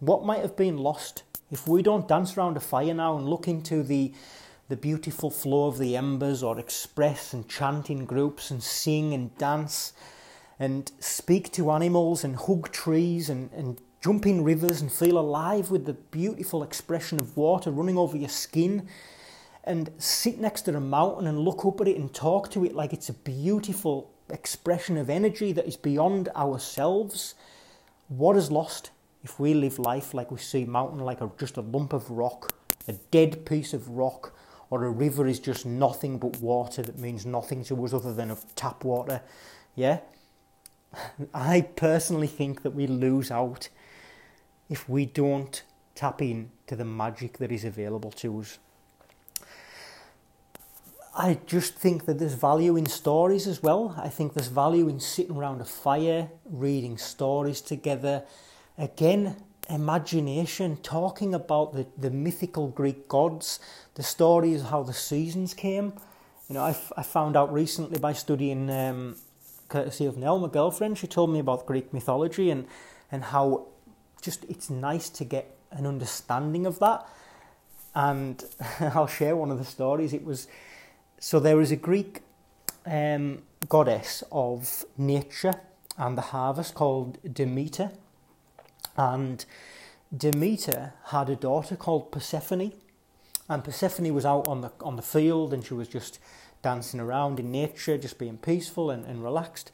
What 0.00 0.24
might 0.24 0.40
have 0.40 0.56
been 0.56 0.78
lost 0.78 1.22
if 1.52 1.68
we 1.68 1.82
don't 1.82 2.08
dance 2.08 2.36
around 2.36 2.56
a 2.56 2.60
fire 2.60 2.92
now 2.92 3.16
and 3.16 3.28
look 3.28 3.46
into 3.46 3.84
the 3.84 4.12
the 4.68 4.76
beautiful 4.76 5.30
flow 5.30 5.66
of 5.66 5.78
the 5.78 5.96
embers 5.96 6.42
or 6.42 6.58
express 6.58 7.34
and 7.34 7.46
chant 7.46 7.90
in 7.90 8.06
groups 8.06 8.50
and 8.50 8.62
sing 8.62 9.12
and 9.12 9.36
dance 9.36 9.92
and 10.58 10.90
speak 10.98 11.52
to 11.52 11.70
animals 11.70 12.24
and 12.24 12.36
hug 12.36 12.72
trees 12.72 13.28
and, 13.28 13.50
and 13.52 13.80
jump 14.02 14.26
in 14.26 14.42
rivers 14.42 14.80
and 14.80 14.90
feel 14.90 15.16
alive 15.16 15.70
with 15.70 15.86
the 15.86 15.92
beautiful 15.92 16.62
expression 16.62 17.20
of 17.20 17.36
water 17.36 17.70
running 17.70 17.96
over 17.96 18.16
your 18.16 18.28
skin 18.28 18.88
and 19.64 19.90
sit 19.96 20.40
next 20.40 20.62
to 20.62 20.76
a 20.76 20.80
mountain 20.80 21.28
and 21.28 21.38
look 21.38 21.64
up 21.64 21.80
at 21.80 21.86
it 21.86 21.96
and 21.96 22.12
talk 22.12 22.50
to 22.50 22.64
it 22.64 22.74
like 22.74 22.92
it's 22.92 23.08
a 23.08 23.12
beautiful 23.14 24.10
expression 24.28 24.96
of 24.96 25.08
energy 25.08 25.52
that 25.52 25.66
is 25.66 25.76
beyond 25.76 26.28
ourselves. 26.34 27.36
What 28.08 28.36
is 28.36 28.50
lost 28.50 28.90
if 29.22 29.38
we 29.38 29.54
live 29.54 29.78
life 29.78 30.14
like 30.14 30.32
we 30.32 30.38
see 30.38 30.64
mountain 30.64 30.98
like 30.98 31.20
a, 31.20 31.30
just 31.38 31.56
a 31.56 31.60
lump 31.60 31.92
of 31.92 32.10
rock, 32.10 32.52
a 32.88 32.94
dead 33.12 33.46
piece 33.46 33.72
of 33.72 33.88
rock 33.88 34.34
or 34.70 34.84
a 34.84 34.90
river 34.90 35.28
is 35.28 35.38
just 35.38 35.64
nothing 35.64 36.18
but 36.18 36.40
water 36.40 36.82
that 36.82 36.98
means 36.98 37.24
nothing 37.24 37.62
to 37.62 37.84
us 37.84 37.92
other 37.92 38.12
than 38.12 38.32
of 38.32 38.52
tap 38.56 38.82
water. 38.82 39.22
Yeah? 39.76 40.00
I 41.34 41.60
personally 41.60 42.26
think 42.26 42.62
that 42.62 42.74
we 42.74 42.88
lose 42.88 43.30
out 43.30 43.68
if 44.68 44.88
we 44.88 45.06
don't 45.06 45.62
tap 45.94 46.22
in 46.22 46.50
to 46.66 46.76
the 46.76 46.84
magic 46.84 47.38
that 47.38 47.52
is 47.52 47.64
available 47.64 48.10
to 48.10 48.40
us. 48.40 48.58
I 51.14 51.38
just 51.46 51.74
think 51.74 52.06
that 52.06 52.18
there's 52.18 52.34
value 52.34 52.76
in 52.76 52.86
stories 52.86 53.46
as 53.46 53.62
well. 53.62 53.94
I 53.98 54.08
think 54.08 54.32
there's 54.32 54.48
value 54.48 54.88
in 54.88 54.98
sitting 54.98 55.36
around 55.36 55.60
a 55.60 55.66
fire, 55.66 56.30
reading 56.46 56.96
stories 56.96 57.60
together. 57.60 58.22
Again, 58.78 59.36
imagination, 59.68 60.78
talking 60.78 61.34
about 61.34 61.74
the, 61.74 61.86
the 61.98 62.10
mythical 62.10 62.68
Greek 62.68 63.08
gods, 63.08 63.60
the 63.94 64.02
stories 64.02 64.62
how 64.62 64.82
the 64.82 64.94
seasons 64.94 65.52
came. 65.52 65.92
You 66.48 66.54
know, 66.54 66.64
I, 66.64 66.70
f- 66.70 66.92
I 66.96 67.02
found 67.02 67.36
out 67.36 67.52
recently 67.52 67.98
by 67.98 68.14
studying, 68.14 68.70
um, 68.70 69.16
courtesy 69.68 70.06
of 70.06 70.16
Nell, 70.16 70.38
my 70.38 70.48
girlfriend, 70.48 70.96
she 70.96 71.06
told 71.06 71.30
me 71.30 71.38
about 71.38 71.66
Greek 71.66 71.92
mythology 71.92 72.50
and, 72.50 72.66
and 73.10 73.24
how 73.24 73.66
just 74.22 74.44
it's 74.48 74.70
nice 74.70 75.10
to 75.10 75.24
get 75.24 75.54
an 75.70 75.86
understanding 75.86 76.64
of 76.64 76.78
that. 76.78 77.06
And 77.94 78.42
I'll 78.80 79.06
share 79.06 79.36
one 79.36 79.50
of 79.50 79.58
the 79.58 79.64
stories. 79.64 80.14
It 80.14 80.24
was 80.24 80.48
so 81.20 81.38
there 81.38 81.56
was 81.56 81.70
a 81.70 81.76
Greek 81.76 82.20
um, 82.86 83.42
goddess 83.68 84.24
of 84.32 84.84
nature 84.96 85.54
and 85.98 86.16
the 86.16 86.22
harvest 86.22 86.74
called 86.74 87.18
Demeter 87.34 87.90
and 88.96 89.44
Demeter 90.16 90.92
had 91.06 91.30
a 91.30 91.36
daughter 91.36 91.76
called 91.76 92.12
Persephone, 92.12 92.72
and 93.48 93.64
Persephone 93.64 94.12
was 94.14 94.26
out 94.26 94.46
on 94.46 94.60
the 94.60 94.70
on 94.80 94.96
the 94.96 95.02
field 95.02 95.52
and 95.54 95.64
she 95.64 95.74
was 95.74 95.88
just 95.88 96.18
dancing 96.60 97.00
around 97.00 97.40
in 97.40 97.50
nature, 97.50 97.98
just 97.98 98.18
being 98.18 98.36
peaceful 98.36 98.90
and, 98.90 99.04
and 99.06 99.24
relaxed. 99.24 99.70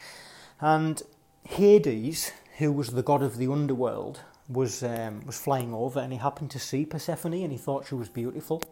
And 0.61 1.03
Hades, 1.45 2.33
who 2.59 2.73
was 2.73 2.91
the 2.91 3.03
god 3.03 3.23
of 3.23 3.37
the 3.37 3.51
underworld, 3.51 4.21
was 4.49 4.83
um, 4.83 5.25
was 5.27 5.39
flying 5.39 5.75
over 5.75 6.01
and 6.01 6.13
he 6.13 6.19
happened 6.19 6.51
to 6.53 6.59
see 6.59 6.87
Persephone 6.87 7.35
and 7.35 7.53
he 7.53 7.59
thought 7.59 7.87
she 7.87 7.95
was 7.95 8.09
beautiful. 8.09 8.63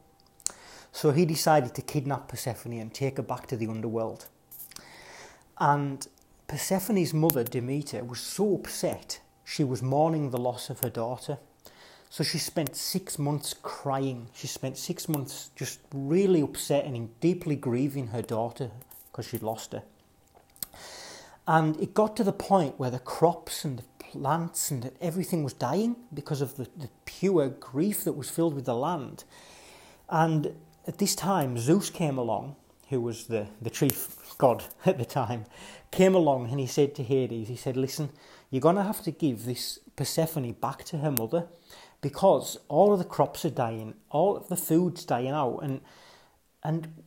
So 0.92 1.10
he 1.10 1.26
decided 1.26 1.74
to 1.74 1.82
kidnap 1.82 2.28
Persephone 2.28 2.80
and 2.80 2.92
take 2.92 3.18
her 3.18 3.22
back 3.22 3.46
to 3.48 3.56
the 3.56 3.68
underworld. 3.68 4.26
And 5.58 6.06
Persephone's 6.48 7.12
mother, 7.12 7.44
Demeter, 7.44 8.04
was 8.04 8.20
so 8.20 8.54
upset 8.54 9.20
she 9.44 9.62
was 9.62 9.82
mourning 9.82 10.30
the 10.30 10.38
loss 10.38 10.70
of 10.70 10.80
her 10.80 10.90
daughter. 10.90 11.38
So 12.08 12.24
she 12.24 12.38
spent 12.38 12.76
six 12.76 13.18
months 13.18 13.54
crying. 13.54 14.28
She 14.34 14.46
spent 14.46 14.78
six 14.78 15.08
months 15.08 15.50
just 15.54 15.80
really 15.92 16.40
upset 16.40 16.84
and 16.84 17.18
deeply 17.20 17.56
grieving 17.56 18.08
her 18.08 18.22
daughter 18.22 18.70
because 19.10 19.26
she'd 19.26 19.42
lost 19.42 19.72
her. 19.72 19.82
And 21.46 21.78
it 21.80 21.94
got 21.94 22.16
to 22.16 22.24
the 22.24 22.32
point 22.32 22.78
where 22.78 22.90
the 22.90 22.98
crops 22.98 23.64
and 23.64 23.78
the 23.78 23.84
plants 24.10 24.70
and 24.70 24.82
that 24.82 24.96
everything 25.00 25.44
was 25.44 25.52
dying 25.52 25.96
because 26.12 26.40
of 26.40 26.56
the, 26.56 26.68
the 26.76 26.88
pure 27.04 27.48
grief 27.48 28.04
that 28.04 28.12
was 28.12 28.30
filled 28.30 28.54
with 28.54 28.64
the 28.64 28.74
land. 28.74 29.24
And 30.08 30.54
at 30.86 30.98
this 30.98 31.14
time, 31.14 31.58
Zeus 31.58 31.90
came 31.90 32.18
along 32.18 32.56
who 32.88 33.00
was 33.00 33.26
the, 33.26 33.48
the 33.60 33.70
chief 33.70 34.16
god 34.38 34.64
at 34.86 34.98
the 34.98 35.04
time, 35.04 35.44
came 35.90 36.14
along 36.14 36.50
and 36.50 36.60
he 36.60 36.66
said 36.66 36.94
to 36.94 37.02
Hades, 37.02 37.48
he 37.48 37.56
said, 37.56 37.76
Listen, 37.76 38.10
you're 38.50 38.60
going 38.60 38.76
to 38.76 38.82
have 38.82 39.02
to 39.02 39.10
give 39.10 39.44
this 39.44 39.78
Persephone 39.96 40.52
back 40.52 40.84
to 40.84 40.98
her 40.98 41.10
mother 41.10 41.46
because 42.00 42.58
all 42.68 42.92
of 42.92 42.98
the 42.98 43.04
crops 43.04 43.44
are 43.44 43.50
dying, 43.50 43.94
all 44.10 44.36
of 44.36 44.48
the 44.48 44.56
food's 44.56 45.04
dying 45.04 45.30
out, 45.30 45.58
and 45.62 45.80
and 46.62 47.02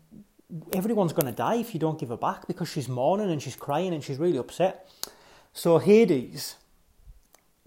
everyone's 0.73 1.13
going 1.13 1.27
to 1.27 1.31
die 1.31 1.55
if 1.55 1.73
you 1.73 1.79
don't 1.79 1.99
give 1.99 2.09
her 2.09 2.17
back 2.17 2.47
because 2.47 2.69
she's 2.69 2.89
mourning 2.89 3.29
and 3.29 3.41
she's 3.41 3.55
crying 3.55 3.93
and 3.93 4.03
she's 4.03 4.17
really 4.17 4.37
upset. 4.37 4.89
So 5.53 5.77
Hades 5.77 6.55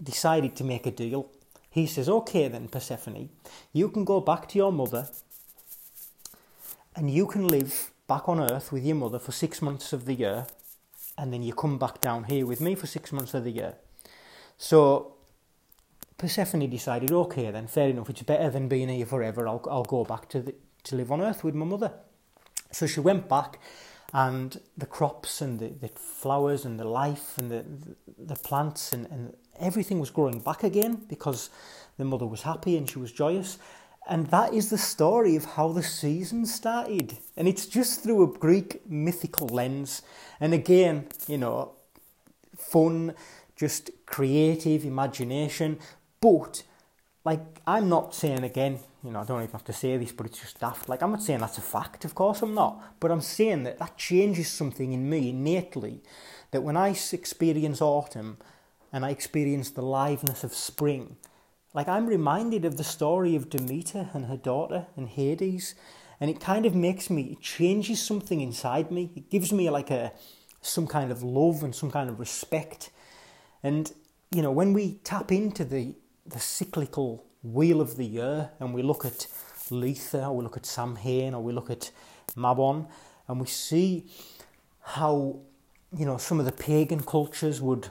decided 0.03 0.55
to 0.57 0.63
make 0.63 0.85
a 0.85 0.91
deal. 0.91 1.29
He 1.69 1.87
says, 1.87 2.09
Okay, 2.09 2.47
then, 2.47 2.67
Persephone, 2.67 3.29
you 3.71 3.89
can 3.89 4.03
go 4.03 4.19
back 4.19 4.47
to 4.49 4.57
your 4.57 4.71
mother 4.71 5.07
and 6.95 7.09
you 7.09 7.25
can 7.25 7.47
live 7.47 7.91
back 8.07 8.27
on 8.29 8.39
earth 8.39 8.71
with 8.71 8.83
your 8.85 8.95
mother 8.95 9.19
for 9.19 9.31
six 9.31 9.61
months 9.61 9.93
of 9.93 10.05
the 10.05 10.13
year, 10.13 10.45
and 11.17 11.33
then 11.33 11.41
you 11.41 11.53
come 11.53 11.79
back 11.79 12.01
down 12.01 12.25
here 12.25 12.45
with 12.45 12.61
me 12.61 12.75
for 12.75 12.85
six 12.85 13.11
months 13.11 13.33
of 13.33 13.43
the 13.43 13.51
year. 13.51 13.75
So 14.57 15.15
Persephone 16.17 16.69
decided, 16.69 17.11
okay, 17.11 17.49
then 17.49 17.67
fair 17.67 17.89
enough, 17.89 18.09
it's 18.09 18.21
better 18.21 18.49
than 18.49 18.67
being 18.67 18.89
here 18.89 19.05
forever. 19.05 19.47
I'll, 19.47 19.65
I'll 19.69 19.83
go 19.83 20.03
back 20.03 20.29
to, 20.29 20.41
the, 20.41 20.55
to 20.83 20.95
live 20.95 21.11
on 21.11 21.21
earth 21.21 21.43
with 21.43 21.55
my 21.55 21.65
mother. 21.65 21.93
So 22.71 22.85
she 22.87 22.99
went 22.99 23.27
back, 23.27 23.59
and 24.13 24.59
the 24.77 24.85
crops 24.85 25.41
and 25.41 25.59
the, 25.59 25.69
the 25.69 25.87
flowers 25.87 26.65
and 26.65 26.79
the 26.79 26.85
life 26.85 27.37
and 27.37 27.49
the, 27.49 27.65
the, 28.17 28.35
plants 28.35 28.93
and, 28.93 29.07
and 29.07 29.33
everything 29.59 29.99
was 29.99 30.09
growing 30.09 30.39
back 30.39 30.63
again 30.63 31.03
because 31.07 31.49
the 31.97 32.05
mother 32.05 32.25
was 32.25 32.41
happy 32.41 32.77
and 32.77 32.89
she 32.89 32.99
was 32.99 33.11
joyous. 33.11 33.57
And 34.07 34.27
that 34.27 34.53
is 34.53 34.69
the 34.69 34.77
story 34.77 35.35
of 35.35 35.45
how 35.45 35.69
the 35.69 35.83
season 35.83 36.45
started. 36.45 37.17
And 37.37 37.47
it's 37.47 37.65
just 37.65 38.03
through 38.03 38.23
a 38.23 38.37
Greek 38.37 38.89
mythical 38.89 39.47
lens. 39.47 40.01
And 40.41 40.53
again, 40.53 41.07
you 41.27 41.37
know, 41.37 41.73
fun, 42.57 43.13
just 43.55 43.91
creative 44.05 44.83
imagination. 44.83 45.79
But, 46.19 46.63
like, 47.23 47.61
I'm 47.65 47.87
not 47.87 48.13
saying 48.13 48.43
again, 48.43 48.79
you 49.03 49.11
know, 49.11 49.21
I 49.21 49.25
don't 49.25 49.41
even 49.41 49.51
have 49.51 49.65
to 49.65 49.73
say 49.73 49.95
this, 49.97 50.11
but 50.11 50.25
it's 50.25 50.39
just 50.39 50.59
daft. 50.59 50.89
Like, 50.89 51.01
I'm 51.01 51.11
not 51.11 51.23
saying 51.23 51.39
that's 51.39 51.57
a 51.57 51.61
fact, 51.61 52.03
of 52.03 52.15
course 52.15 52.41
I'm 52.41 52.53
not. 52.53 52.99
But 52.99 53.11
I'm 53.11 53.21
saying 53.21 53.63
that 53.63 53.79
that 53.79 53.97
changes 53.97 54.49
something 54.49 54.91
in 54.91 55.09
me 55.09 55.29
innately. 55.29 56.01
That 56.51 56.63
when 56.63 56.77
I 56.77 56.89
experience 56.89 57.81
autumn 57.81 58.37
and 58.93 59.03
I 59.03 59.09
experience 59.09 59.71
the 59.71 59.81
liveness 59.81 60.43
of 60.43 60.53
spring, 60.53 61.17
like 61.73 61.87
I'm 61.87 62.05
reminded 62.05 62.65
of 62.65 62.77
the 62.77 62.83
story 62.83 63.35
of 63.35 63.49
Demeter 63.49 64.09
and 64.13 64.25
her 64.25 64.37
daughter 64.37 64.85
and 64.95 65.09
Hades, 65.09 65.73
and 66.19 66.29
it 66.29 66.39
kind 66.39 66.65
of 66.65 66.75
makes 66.75 67.09
me, 67.09 67.23
it 67.23 67.41
changes 67.41 68.01
something 68.01 68.39
inside 68.39 68.91
me. 68.91 69.11
It 69.15 69.29
gives 69.29 69.51
me 69.51 69.69
like 69.69 69.89
a 69.89 70.13
some 70.61 70.87
kind 70.87 71.11
of 71.11 71.23
love 71.23 71.63
and 71.63 71.75
some 71.75 71.91
kind 71.91 72.09
of 72.09 72.19
respect. 72.19 72.91
And 73.63 73.91
you 74.31 74.41
know, 74.41 74.51
when 74.51 74.73
we 74.73 74.99
tap 75.03 75.31
into 75.31 75.65
the 75.65 75.95
the 76.25 76.39
cyclical 76.39 77.25
wheel 77.43 77.81
of 77.81 77.97
the 77.97 78.05
year 78.05 78.51
and 78.59 78.73
we 78.73 78.81
look 78.81 79.03
at 79.03 79.27
Litha 79.69 80.27
or 80.27 80.37
we 80.37 80.43
look 80.43 80.55
at 80.55 80.65
Samhain 80.65 81.33
or 81.33 81.43
we 81.43 81.51
look 81.51 81.69
at 81.69 81.91
Mabon 82.37 82.87
and 83.27 83.41
we 83.41 83.47
see 83.47 84.05
how 84.81 85.39
you 85.97 86.05
know 86.05 86.17
some 86.17 86.39
of 86.39 86.45
the 86.45 86.51
pagan 86.51 87.01
cultures 87.01 87.61
would 87.61 87.89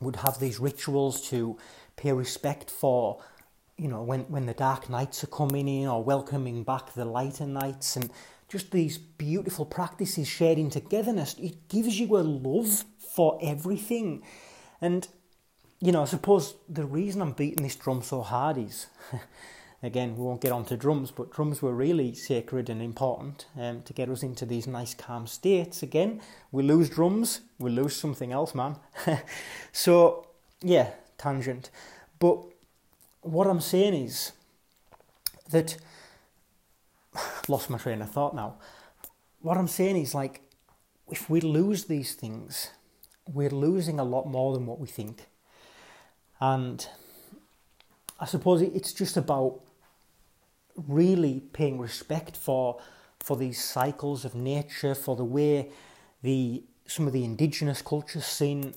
would 0.00 0.16
have 0.16 0.38
these 0.38 0.58
rituals 0.58 1.28
to 1.28 1.58
pay 1.96 2.12
respect 2.12 2.70
for, 2.70 3.20
you 3.76 3.88
know, 3.88 4.02
when, 4.02 4.20
when 4.22 4.46
the 4.46 4.54
dark 4.54 4.88
nights 4.88 5.24
are 5.24 5.28
coming 5.28 5.68
in 5.68 5.88
or 5.88 6.02
welcoming 6.02 6.62
back 6.62 6.94
the 6.94 7.04
lighter 7.04 7.46
nights 7.46 7.96
and 7.96 8.10
just 8.48 8.70
these 8.70 8.96
beautiful 8.96 9.66
practices 9.66 10.26
shared 10.26 10.58
in 10.58 10.70
togetherness. 10.70 11.34
It 11.38 11.68
gives 11.68 11.98
you 12.00 12.16
a 12.16 12.20
love 12.20 12.84
for 12.98 13.38
everything. 13.42 14.22
And, 14.80 15.06
you 15.80 15.92
know, 15.92 16.02
I 16.02 16.06
suppose 16.06 16.54
the 16.68 16.86
reason 16.86 17.20
I'm 17.20 17.32
beating 17.32 17.62
this 17.62 17.76
drum 17.76 18.02
so 18.02 18.22
hard 18.22 18.56
is, 18.56 18.86
again, 19.82 20.16
we 20.16 20.24
won't 20.24 20.40
get 20.40 20.52
onto 20.52 20.76
drums, 20.76 21.10
but 21.10 21.30
drums 21.30 21.62
were 21.62 21.74
really 21.74 22.14
sacred 22.14 22.68
and 22.68 22.82
important 22.82 23.46
um, 23.56 23.82
to 23.82 23.92
get 23.92 24.08
us 24.08 24.22
into 24.22 24.44
these 24.44 24.66
nice 24.66 24.94
calm 24.94 25.26
states. 25.26 25.82
Again, 25.82 26.20
we 26.50 26.62
lose 26.62 26.90
drums, 26.90 27.40
we 27.58 27.70
lose 27.70 27.94
something 27.94 28.32
else, 28.32 28.54
man. 28.54 28.76
so, 29.72 30.26
yeah, 30.60 30.90
tangent. 31.16 31.70
But 32.18 32.38
what 33.20 33.46
I'm 33.46 33.60
saying 33.60 33.94
is 33.94 34.32
that 35.50 35.76
lost 37.48 37.70
my 37.70 37.78
train 37.78 38.02
of 38.02 38.10
thought 38.10 38.34
now. 38.34 38.56
What 39.40 39.56
I'm 39.56 39.68
saying 39.68 39.96
is 39.96 40.14
like 40.14 40.42
if 41.10 41.30
we 41.30 41.40
lose 41.40 41.84
these 41.84 42.14
things, 42.14 42.70
we're 43.26 43.50
losing 43.50 43.98
a 43.98 44.04
lot 44.04 44.26
more 44.26 44.52
than 44.54 44.66
what 44.66 44.78
we 44.78 44.86
think. 44.86 45.26
And 46.40 46.86
I 48.20 48.26
suppose 48.26 48.62
it's 48.62 48.92
just 48.92 49.16
about 49.16 49.60
really 50.86 51.40
paying 51.52 51.78
respect 51.78 52.36
for 52.36 52.80
for 53.20 53.36
these 53.36 53.62
cycles 53.62 54.24
of 54.24 54.34
nature, 54.34 54.94
for 54.94 55.16
the 55.16 55.24
way 55.24 55.70
the 56.22 56.62
some 56.86 57.06
of 57.06 57.12
the 57.12 57.24
indigenous 57.24 57.82
cultures 57.82 58.24
seen 58.24 58.74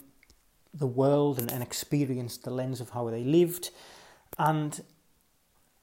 the 0.73 0.87
world 0.87 1.39
and, 1.39 1.51
and 1.51 1.61
experienced 1.61 2.43
the 2.43 2.51
lens 2.51 2.81
of 2.81 2.89
how 2.89 3.09
they 3.09 3.23
lived. 3.23 3.71
And 4.37 4.81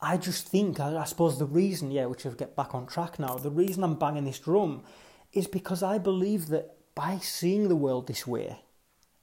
I 0.00 0.16
just 0.16 0.48
think, 0.48 0.80
I, 0.80 0.96
I 0.96 1.04
suppose 1.04 1.38
the 1.38 1.46
reason, 1.46 1.90
yeah, 1.90 2.06
which 2.06 2.24
I'll 2.24 2.32
get 2.32 2.56
back 2.56 2.74
on 2.74 2.86
track 2.86 3.18
now, 3.18 3.36
the 3.36 3.50
reason 3.50 3.82
I'm 3.82 3.98
banging 3.98 4.24
this 4.24 4.38
drum 4.38 4.82
is 5.32 5.46
because 5.46 5.82
I 5.82 5.98
believe 5.98 6.48
that 6.48 6.76
by 6.94 7.18
seeing 7.18 7.68
the 7.68 7.76
world 7.76 8.06
this 8.06 8.26
way 8.26 8.60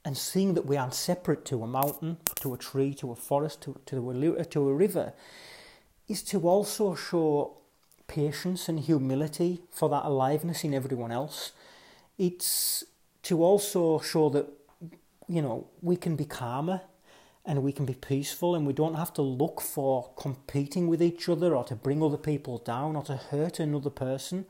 and 0.04 0.16
seeing 0.16 0.54
that 0.54 0.66
we 0.66 0.76
aren't 0.76 0.94
separate 0.94 1.44
to 1.46 1.62
a 1.62 1.66
mountain, 1.66 2.18
to 2.36 2.54
a 2.54 2.58
tree, 2.58 2.94
to 2.94 3.10
a 3.10 3.16
forest, 3.16 3.62
to, 3.62 3.80
to, 3.86 4.10
a, 4.10 4.44
to 4.44 4.68
a 4.68 4.74
river, 4.74 5.12
is 6.08 6.22
to 6.22 6.48
also 6.48 6.94
show 6.94 7.56
patience 8.06 8.68
and 8.68 8.80
humility 8.80 9.62
for 9.70 9.88
that 9.88 10.04
aliveness 10.04 10.64
in 10.64 10.74
everyone 10.74 11.10
else. 11.10 11.52
It's 12.18 12.84
to 13.24 13.42
also 13.42 13.98
show 13.98 14.28
that 14.30 14.46
you 15.28 15.42
know, 15.42 15.66
we 15.82 15.96
can 15.96 16.16
be 16.16 16.24
calmer 16.24 16.82
and 17.44 17.62
we 17.62 17.72
can 17.72 17.84
be 17.84 17.94
peaceful 17.94 18.54
and 18.54 18.66
we 18.66 18.72
don't 18.72 18.94
have 18.94 19.12
to 19.14 19.22
look 19.22 19.60
for 19.60 20.10
competing 20.16 20.88
with 20.88 21.02
each 21.02 21.28
other 21.28 21.54
or 21.54 21.64
to 21.64 21.74
bring 21.74 22.02
other 22.02 22.16
people 22.16 22.58
down 22.58 22.96
or 22.96 23.02
to 23.04 23.16
hurt 23.16 23.60
another 23.60 23.90
person. 23.90 24.46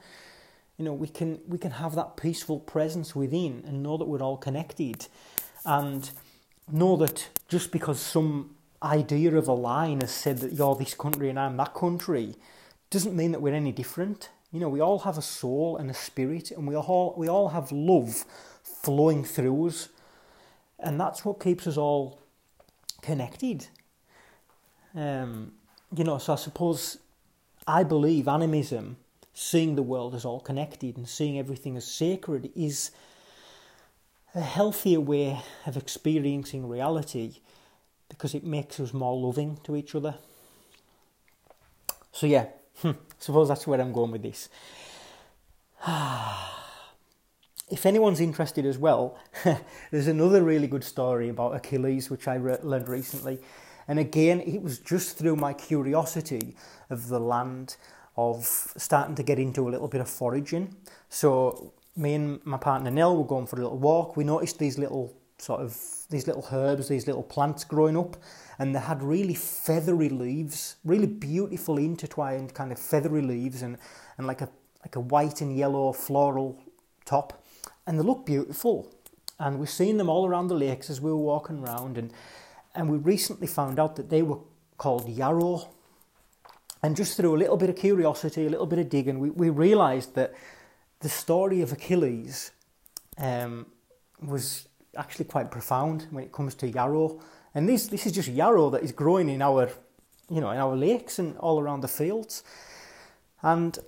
You 0.79 0.85
know, 0.85 0.93
we 0.93 1.09
can 1.09 1.41
we 1.47 1.59
can 1.59 1.73
have 1.73 1.95
that 1.95 2.17
peaceful 2.17 2.61
presence 2.61 3.15
within 3.15 3.65
and 3.67 3.83
know 3.83 3.97
that 3.97 4.07
we're 4.07 4.23
all 4.23 4.37
connected 4.37 5.07
and 5.65 6.11
know 6.71 6.97
that 6.97 7.29
just 7.49 7.71
because 7.71 8.01
some 8.01 8.57
idea 8.87 9.35
of 9.37 9.49
a 9.49 9.53
line 9.53 10.01
has 10.01 10.13
said 10.13 10.39
that 10.39 10.53
you're 10.53 10.77
this 10.77 10.95
country 10.95 11.29
and 11.29 11.39
I'm 11.39 11.57
that 11.59 11.75
country 11.75 12.35
doesn't 12.91 13.17
mean 13.17 13.33
that 13.33 13.43
we're 13.43 13.55
any 13.55 13.73
different. 13.73 14.31
You 14.53 14.61
know, 14.61 14.69
we 14.69 14.81
all 14.81 15.01
have 15.01 15.19
a 15.19 15.23
soul 15.23 15.77
and 15.77 15.91
a 15.91 15.95
spirit 15.95 16.51
and 16.51 16.67
we 16.67 16.77
all 16.77 17.15
we 17.17 17.29
all 17.29 17.49
have 17.51 17.73
love 17.73 18.25
flowing 18.63 19.25
through 19.25 19.67
us 19.67 19.89
and 20.79 21.01
that's 21.01 21.25
what 21.25 21.41
keeps 21.41 21.67
us 21.67 21.77
all 21.77 22.21
connected. 23.03 23.67
Um, 24.95 25.53
you 25.95 26.05
know, 26.05 26.19
so 26.19 26.33
I 26.33 26.37
suppose 26.37 26.99
I 27.67 27.83
believe 27.83 28.29
animism, 28.29 28.97
seeing 29.35 29.75
the 29.75 29.83
world 29.83 30.15
as 30.15 30.25
all 30.25 30.41
connected 30.41 30.97
and 30.97 31.09
seeing 31.09 31.39
everything 31.39 31.77
as 31.77 31.87
sacred, 31.87 32.51
is 32.55 32.91
a 34.35 34.41
healthier 34.41 35.01
way 35.01 35.41
of 35.67 35.77
experiencing 35.77 36.69
reality 36.69 37.37
because 38.09 38.35
it 38.35 38.45
makes 38.45 38.81
us 38.81 38.93
more 38.93 39.17
loving 39.17 39.59
to 39.65 39.77
each 39.77 39.95
other. 39.95 40.15
So, 42.13 42.27
yeah, 42.27 42.47
I 42.85 42.95
suppose 43.19 43.49
that's 43.49 43.67
where 43.67 43.81
I'm 43.81 43.93
going 43.93 44.13
with 44.13 44.23
this. 44.23 44.49
if 47.71 47.85
anyone's 47.85 48.21
interested 48.21 48.65
as 48.65 48.79
well, 48.79 49.19
there's 49.91 50.07
another 50.07 50.43
really 50.43 50.67
good 50.67 50.85
story 50.85 51.29
about 51.29 51.55
Achilles 51.55 52.11
which 52.11 52.29
I 52.29 52.37
re- 52.37 52.59
learned 52.63 52.89
recently. 52.89 53.39
And 53.89 53.99
again, 53.99 54.41
it 54.41 54.63
was 54.63 54.79
just 54.79 55.19
through 55.19 55.37
my 55.37 55.53
curiosity 55.53 56.57
of 56.91 57.09
the 57.09 57.21
land, 57.21 57.77
of 58.17 58.47
starting 58.47 59.15
to 59.15 59.23
get 59.23 59.39
into 59.39 59.69
a 59.69 59.71
little 59.71 59.89
bit 59.89 60.01
of 60.01 60.09
foraging. 60.09 60.75
So 61.09 61.73
me 61.97 62.15
and 62.15 62.45
my 62.45 62.57
partner 62.57 62.91
Nell 62.91 63.17
were 63.17 63.25
going 63.25 63.47
for 63.47 63.57
a 63.57 63.63
little 63.63 63.79
walk. 63.79 64.17
We 64.17 64.25
noticed 64.25 64.59
these 64.59 64.79
little 64.79 65.15
sort 65.39 65.61
of 65.61 65.77
these 66.11 66.27
little 66.27 66.47
herbs, 66.51 66.89
these 66.89 67.07
little 67.07 67.23
plants 67.23 67.65
growing 67.65 67.97
up, 67.97 68.17
and 68.59 68.75
they 68.75 68.81
had 68.81 69.03
really 69.03 69.35
feathery 69.35 70.09
leaves, 70.09 70.77
really 70.85 71.07
beautiful 71.07 71.79
intertwined 71.79 72.55
kind 72.55 72.73
of 72.73 72.79
feathery 72.79 73.23
leaves, 73.23 73.63
and, 73.63 73.77
and 74.19 74.27
like 74.27 74.41
a 74.41 74.49
like 74.83 74.97
a 74.97 75.01
white 75.01 75.41
and 75.41 75.57
yellow 75.57 75.93
floral 75.93 76.63
top 77.05 77.43
and 77.87 77.99
they 77.99 78.03
look 78.03 78.27
beautiful. 78.27 78.93
And 79.39 79.59
we've 79.59 79.71
seen 79.71 79.97
them 79.97 80.09
all 80.09 80.27
around 80.27 80.49
the 80.49 80.55
lakes 80.55 80.91
as 80.91 81.01
we 81.01 81.11
were 81.11 81.17
walking 81.17 81.59
around, 81.59 81.99
and 81.99 82.13
and 82.75 82.91
we 82.91 82.99
recently 82.99 83.47
found 83.47 83.79
out 83.79 83.97
that 83.97 84.11
they 84.11 84.23
were 84.23 84.39
called 84.77 85.09
yarrow. 85.09 85.69
And 86.83 86.95
just 86.95 87.17
through 87.17 87.35
a 87.35 87.39
little 87.39 87.57
bit 87.57 87.71
of 87.71 87.77
curiosity, 87.77 88.47
a 88.47 88.51
little 88.51 88.67
bit 88.67 88.79
of 88.79 88.91
digging, 88.91 89.19
we, 89.19 89.31
we 89.31 89.49
realised 89.49 90.15
that 90.15 90.35
the 91.01 91.09
story 91.09 91.63
of 91.63 91.73
Achilles 91.73 92.53
um, 93.17 93.67
was 94.23 94.69
actually 94.97 95.27
quite 95.27 95.51
profound 95.51 96.07
when 96.11 96.25
it 96.25 96.33
comes 96.33 96.55
to 96.57 96.69
yarrow. 96.69 97.21
And 97.55 97.69
this 97.69 97.87
this 97.87 98.07
is 98.07 98.13
just 98.13 98.29
yarrow 98.29 98.71
that 98.71 98.83
is 98.83 98.93
growing 98.93 99.29
in 99.29 99.43
our 99.43 99.71
you 100.29 100.41
know 100.41 100.51
in 100.51 100.59
our 100.59 100.77
lakes 100.77 101.19
and 101.19 101.37
all 101.39 101.61
around 101.61 101.81
the 101.81 101.89
fields. 101.89 102.43
And 103.43 103.79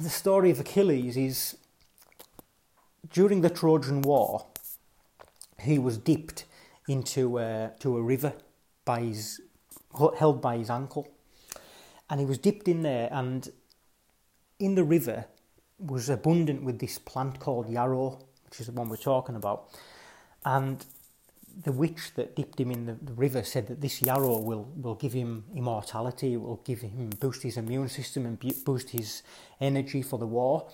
the 0.00 0.08
story 0.08 0.50
of 0.50 0.60
Achilles 0.60 1.16
is 1.16 1.56
during 3.12 3.40
the 3.40 3.50
Trojan 3.50 4.02
War, 4.02 4.46
he 5.58 5.78
was 5.78 5.98
dipped 5.98 6.44
into 6.88 7.38
a, 7.38 7.72
to 7.80 7.96
a 7.96 8.02
river 8.02 8.32
by 8.84 9.00
his 9.00 9.40
held 10.18 10.40
by 10.40 10.56
his 10.56 10.70
ankle, 10.70 11.08
and 12.08 12.20
he 12.20 12.26
was 12.26 12.38
dipped 12.38 12.68
in 12.68 12.82
there, 12.82 13.08
and 13.10 13.50
in 14.58 14.76
the 14.76 14.84
river 14.84 15.24
was 15.78 16.08
abundant 16.08 16.62
with 16.62 16.78
this 16.78 16.98
plant 16.98 17.40
called 17.40 17.68
yarrow, 17.68 18.20
which 18.44 18.60
is 18.60 18.66
the 18.66 18.72
one 18.72 18.88
we're 18.88 18.96
talking 18.96 19.34
about, 19.34 19.68
and 20.44 20.84
the 21.64 21.72
witch 21.72 22.14
that 22.14 22.36
dipped 22.36 22.60
him 22.60 22.70
in 22.70 22.86
the, 22.86 22.96
the, 23.02 23.12
river 23.12 23.42
said 23.42 23.66
that 23.66 23.80
this 23.80 24.00
yarrow 24.00 24.38
will, 24.38 24.68
will 24.76 24.94
give 24.94 25.12
him 25.12 25.44
immortality, 25.54 26.34
it 26.34 26.40
will 26.40 26.60
give 26.64 26.80
him 26.80 27.10
boost 27.20 27.42
his 27.42 27.56
immune 27.56 27.88
system 27.88 28.24
and 28.24 28.38
boost 28.64 28.90
his 28.90 29.22
energy 29.60 30.02
for 30.02 30.18
the 30.18 30.26
war. 30.26 30.68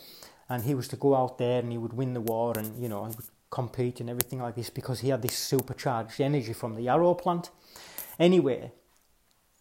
And 0.49 0.63
he 0.63 0.75
was 0.75 0.87
to 0.89 0.97
go 0.97 1.17
out 1.17 1.39
there 1.39 1.61
and 1.61 1.73
he 1.73 1.79
would 1.79 1.93
win 1.93 2.15
the 2.15 2.21
war 2.21 2.57
and 2.57 2.81
you 2.81 2.89
know 2.89 3.05
he 3.05 3.17
would 3.17 3.27
compete 3.51 4.01
and 4.01 4.11
everything 4.11 4.41
like 4.41 4.55
this 4.55 4.71
because 4.71 5.01
he 5.01 5.09
had 5.09 5.23
this 5.23 5.37
supercharged 5.37 6.21
energy 6.21 6.53
from 6.53 6.75
the 6.75 6.83
yarrow 6.83 7.15
plant. 7.15 7.51
Anyway, 8.19 8.71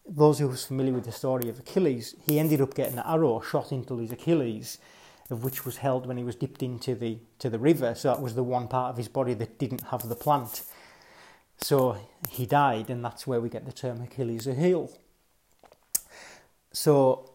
those 0.08 0.40
who 0.40 0.48
was 0.48 0.66
familiar 0.66 0.94
with 0.94 1.06
the 1.06 1.12
story 1.12 1.50
of 1.50 1.60
Achilles, 1.60 2.16
he 2.28 2.40
ended 2.40 2.62
up 2.62 2.76
getting 2.76 2.98
an 2.98 3.04
arrow 3.06 3.40
shot 3.42 3.72
into 3.72 3.98
his 3.98 4.12
Achilles, 4.12 4.78
of 5.30 5.44
which 5.44 5.66
was 5.66 5.78
held 5.78 6.06
when 6.06 6.18
he 6.18 6.24
was 6.24 6.36
dipped 6.36 6.62
into 6.62 6.96
the 6.96 7.18
to 7.40 7.50
the 7.50 7.60
river. 7.60 7.96
So 7.96 8.10
that 8.10 8.22
was 8.22 8.36
the 8.36 8.44
one 8.44 8.68
part 8.68 8.92
of 8.92 8.98
his 8.98 9.08
body 9.08 9.34
that 9.36 9.58
didn't 9.58 9.82
have 9.90 10.08
the 10.08 10.16
plant. 10.16 10.64
So 11.58 11.98
he 12.30 12.46
died, 12.46 12.90
and 12.90 13.04
that's 13.04 13.26
where 13.26 13.40
we 13.40 13.50
get 13.50 13.66
the 13.66 13.72
term 13.72 14.02
Achilles 14.02 14.46
heel. 14.46 14.92
So, 16.74 17.32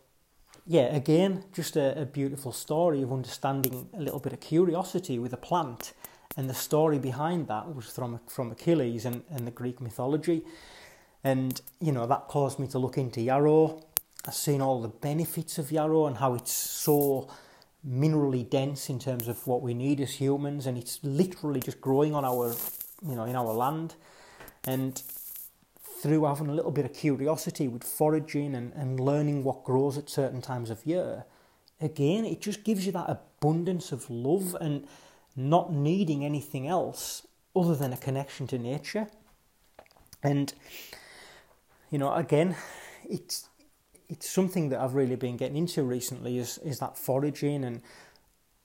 yeah, 0.66 0.94
again, 0.94 1.44
just 1.54 1.76
a, 1.76 2.02
a, 2.02 2.04
beautiful 2.04 2.52
story 2.52 3.00
of 3.00 3.10
understanding 3.10 3.88
a 3.94 4.00
little 4.00 4.20
bit 4.20 4.34
of 4.34 4.40
curiosity 4.40 5.18
with 5.18 5.32
a 5.32 5.38
plant, 5.38 5.94
and 6.36 6.48
the 6.50 6.54
story 6.54 6.98
behind 6.98 7.48
that 7.48 7.74
was 7.74 7.86
from 7.86 8.20
from 8.28 8.52
Achilles 8.52 9.06
and, 9.06 9.22
and 9.30 9.46
the 9.46 9.50
Greek 9.50 9.80
mythology, 9.80 10.42
and 11.24 11.60
you 11.80 11.90
know 11.90 12.06
that 12.06 12.28
caused 12.28 12.58
me 12.58 12.66
to 12.68 12.78
look 12.78 12.98
into 12.98 13.22
yarrow. 13.22 13.82
I've 14.26 14.34
seen 14.34 14.60
all 14.60 14.82
the 14.82 14.88
benefits 14.88 15.56
of 15.56 15.72
yarrow 15.72 16.06
and 16.06 16.18
how 16.18 16.34
it's 16.34 16.52
so 16.52 17.30
minerally 17.86 18.48
dense 18.48 18.90
in 18.90 18.98
terms 18.98 19.28
of 19.28 19.46
what 19.46 19.62
we 19.62 19.74
need 19.74 20.00
as 20.00 20.14
humans, 20.14 20.66
and 20.66 20.76
it's 20.76 21.00
literally 21.02 21.60
just 21.60 21.80
growing 21.80 22.14
on 22.14 22.24
our, 22.24 22.54
you 23.06 23.14
know, 23.14 23.24
in 23.24 23.36
our 23.36 23.52
land. 23.52 23.94
And 24.64 25.02
through 26.02 26.24
having 26.24 26.48
a 26.48 26.54
little 26.54 26.70
bit 26.70 26.84
of 26.84 26.94
curiosity 26.94 27.68
with 27.68 27.84
foraging 27.84 28.54
and, 28.54 28.72
and 28.74 28.98
learning 28.98 29.44
what 29.44 29.64
grows 29.64 29.98
at 29.98 30.08
certain 30.08 30.40
times 30.40 30.70
of 30.70 30.86
year, 30.86 31.24
again, 31.80 32.24
it 32.24 32.40
just 32.40 32.64
gives 32.64 32.86
you 32.86 32.92
that 32.92 33.08
abundance 33.08 33.92
of 33.92 34.08
love 34.08 34.56
and 34.60 34.86
not 35.36 35.72
needing 35.72 36.24
anything 36.24 36.66
else 36.66 37.26
other 37.54 37.74
than 37.74 37.92
a 37.92 37.96
connection 37.96 38.46
to 38.46 38.58
nature. 38.58 39.08
And, 40.22 40.52
you 41.90 41.98
know, 41.98 42.14
again, 42.14 42.56
it's 43.08 43.49
it's 44.10 44.28
something 44.28 44.68
that 44.70 44.80
I've 44.80 44.94
really 44.94 45.16
been 45.16 45.36
getting 45.36 45.56
into 45.56 45.82
recently 45.84 46.38
is 46.38 46.58
is 46.58 46.80
that 46.80 46.98
foraging 46.98 47.64
and 47.64 47.80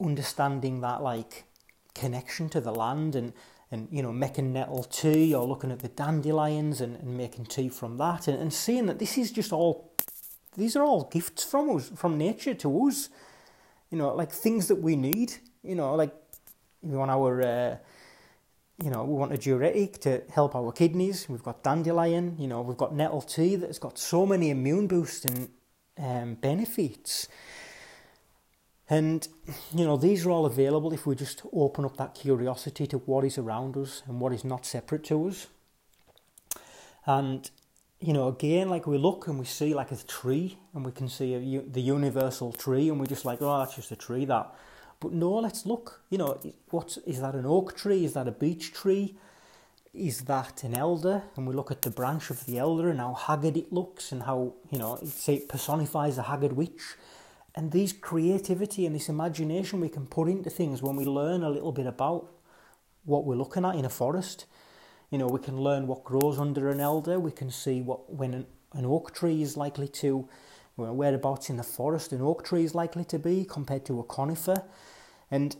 understanding 0.03 0.81
that 0.81 1.01
like 1.01 1.45
connection 1.93 2.49
to 2.49 2.59
the 2.59 2.71
land 2.71 3.15
and 3.15 3.31
and 3.71 3.87
you 3.91 4.01
know 4.01 4.11
making 4.11 4.51
nettle 4.51 4.83
tea 4.83 5.33
or 5.33 5.45
looking 5.45 5.71
at 5.71 5.79
the 5.79 5.87
dandelions 5.87 6.81
and, 6.81 6.95
and 6.97 7.15
making 7.15 7.45
tea 7.45 7.69
from 7.69 7.97
that 7.97 8.27
and, 8.27 8.39
and 8.39 8.53
seeing 8.53 8.87
that 8.87 8.99
this 8.99 9.17
is 9.17 9.31
just 9.31 9.53
all 9.53 9.93
these 10.57 10.75
are 10.75 10.83
all 10.83 11.09
gifts 11.11 11.43
from 11.43 11.69
us 11.75 11.91
from 11.95 12.17
nature 12.17 12.53
to 12.53 12.87
us. 12.87 13.09
You 13.91 13.99
know 13.99 14.13
like 14.15 14.31
things 14.31 14.67
that 14.67 14.81
we 14.81 14.95
need 14.95 15.35
you 15.63 15.75
know 15.75 15.93
like 15.95 16.13
we 16.81 16.97
want 16.97 17.11
our 17.11 17.41
uh, 17.41 17.77
you 18.83 18.89
know 18.89 19.03
we 19.03 19.13
want 19.13 19.31
a 19.31 19.37
diuretic 19.37 19.99
to 19.99 20.21
help 20.31 20.55
our 20.55 20.71
kidneys 20.71 21.27
we've 21.29 21.43
got 21.43 21.63
dandelion 21.63 22.35
you 22.37 22.47
know 22.47 22.61
we've 22.61 22.77
got 22.77 22.93
nettle 22.93 23.21
tea 23.21 23.55
that's 23.55 23.79
got 23.79 23.97
so 23.97 24.25
many 24.25 24.49
immune 24.49 24.87
boosting 24.87 25.49
um, 25.97 26.35
benefits 26.35 27.27
and, 28.89 29.27
you 29.73 29.83
know, 29.83 29.97
these 29.97 30.25
are 30.25 30.29
all 30.31 30.45
available 30.45 30.93
if 30.93 31.07
we 31.07 31.15
just 31.15 31.41
open 31.51 31.85
up 31.85 31.97
that 31.97 32.13
curiosity 32.13 32.85
to 32.87 32.99
what 32.99 33.25
is 33.25 33.37
around 33.37 33.75
us 33.77 34.03
and 34.05 34.19
what 34.19 34.31
is 34.31 34.43
not 34.43 34.65
separate 34.65 35.03
to 35.05 35.27
us. 35.27 35.47
And, 37.07 37.49
you 37.99 38.13
know, 38.13 38.27
again, 38.27 38.69
like 38.69 38.85
we 38.85 38.99
look 38.99 39.27
and 39.27 39.39
we 39.39 39.45
see 39.45 39.73
like 39.73 39.91
a 39.91 39.95
tree 39.95 40.59
and 40.73 40.85
we 40.85 40.91
can 40.91 41.09
see 41.09 41.33
a, 41.33 41.61
the 41.61 41.81
universal 41.81 42.51
tree 42.51 42.89
and 42.89 42.99
we're 42.99 43.07
just 43.07 43.25
like, 43.25 43.41
oh, 43.41 43.59
that's 43.59 43.75
just 43.75 43.91
a 43.91 43.95
tree 43.95 44.25
that. 44.25 44.53
But 45.05 45.13
no, 45.13 45.33
let's 45.33 45.67
look, 45.67 46.01
you 46.09 46.17
know, 46.17 46.41
what 46.71 46.97
is 47.05 47.21
that 47.21 47.35
an 47.35 47.45
oak 47.45 47.77
tree? 47.77 48.05
Is 48.05 48.13
that 48.13 48.27
a 48.27 48.31
beech 48.31 48.73
tree? 48.73 49.15
Is 49.93 50.21
that 50.21 50.63
an 50.63 50.73
elder? 50.73 51.21
And 51.35 51.45
we 51.45 51.53
look 51.53 51.69
at 51.69 51.83
the 51.83 51.91
branch 51.91 52.31
of 52.31 52.43
the 52.47 52.57
elder 52.57 52.89
and 52.89 52.99
how 52.99 53.13
haggard 53.13 53.55
it 53.55 53.71
looks 53.71 54.11
and 54.11 54.23
how, 54.23 54.55
you 54.71 54.79
know, 54.79 54.97
it 55.27 55.47
personifies 55.47 56.17
a 56.17 56.23
haggard 56.23 56.53
witch 56.53 56.81
and 57.53 57.71
these 57.71 57.93
creativity 57.93 58.87
and 58.87 58.95
this 58.95 59.07
imagination 59.07 59.79
we 59.79 59.89
can 59.89 60.07
put 60.07 60.27
into 60.27 60.49
things 60.49 60.81
when 60.81 60.95
we 60.95 61.05
learn 61.05 61.43
a 61.43 61.51
little 61.51 61.71
bit 61.71 61.85
about 61.85 62.31
what 63.03 63.25
we're 63.25 63.35
looking 63.35 63.63
at 63.63 63.75
in 63.75 63.85
a 63.85 63.89
forest. 63.89 64.47
You 65.11 65.19
know, 65.19 65.27
we 65.27 65.39
can 65.39 65.55
learn 65.55 65.85
what 65.85 66.03
grows 66.03 66.39
under 66.39 66.71
an 66.71 66.79
elder. 66.79 67.19
We 67.19 67.31
can 67.31 67.51
see 67.51 67.83
what 67.83 68.11
when 68.11 68.33
an, 68.33 68.47
an 68.73 68.85
oak 68.87 69.13
tree 69.13 69.43
is 69.43 69.55
likely 69.55 69.87
to, 69.87 70.27
whereabouts 70.77 71.51
in 71.51 71.57
the 71.57 71.63
forest 71.63 72.11
an 72.11 72.23
oak 72.23 72.43
tree 72.43 72.63
is 72.63 72.73
likely 72.73 73.05
to 73.05 73.19
be 73.19 73.45
compared 73.45 73.85
to 73.85 73.99
a 73.99 74.03
conifer. 74.03 74.63
And 75.35 75.57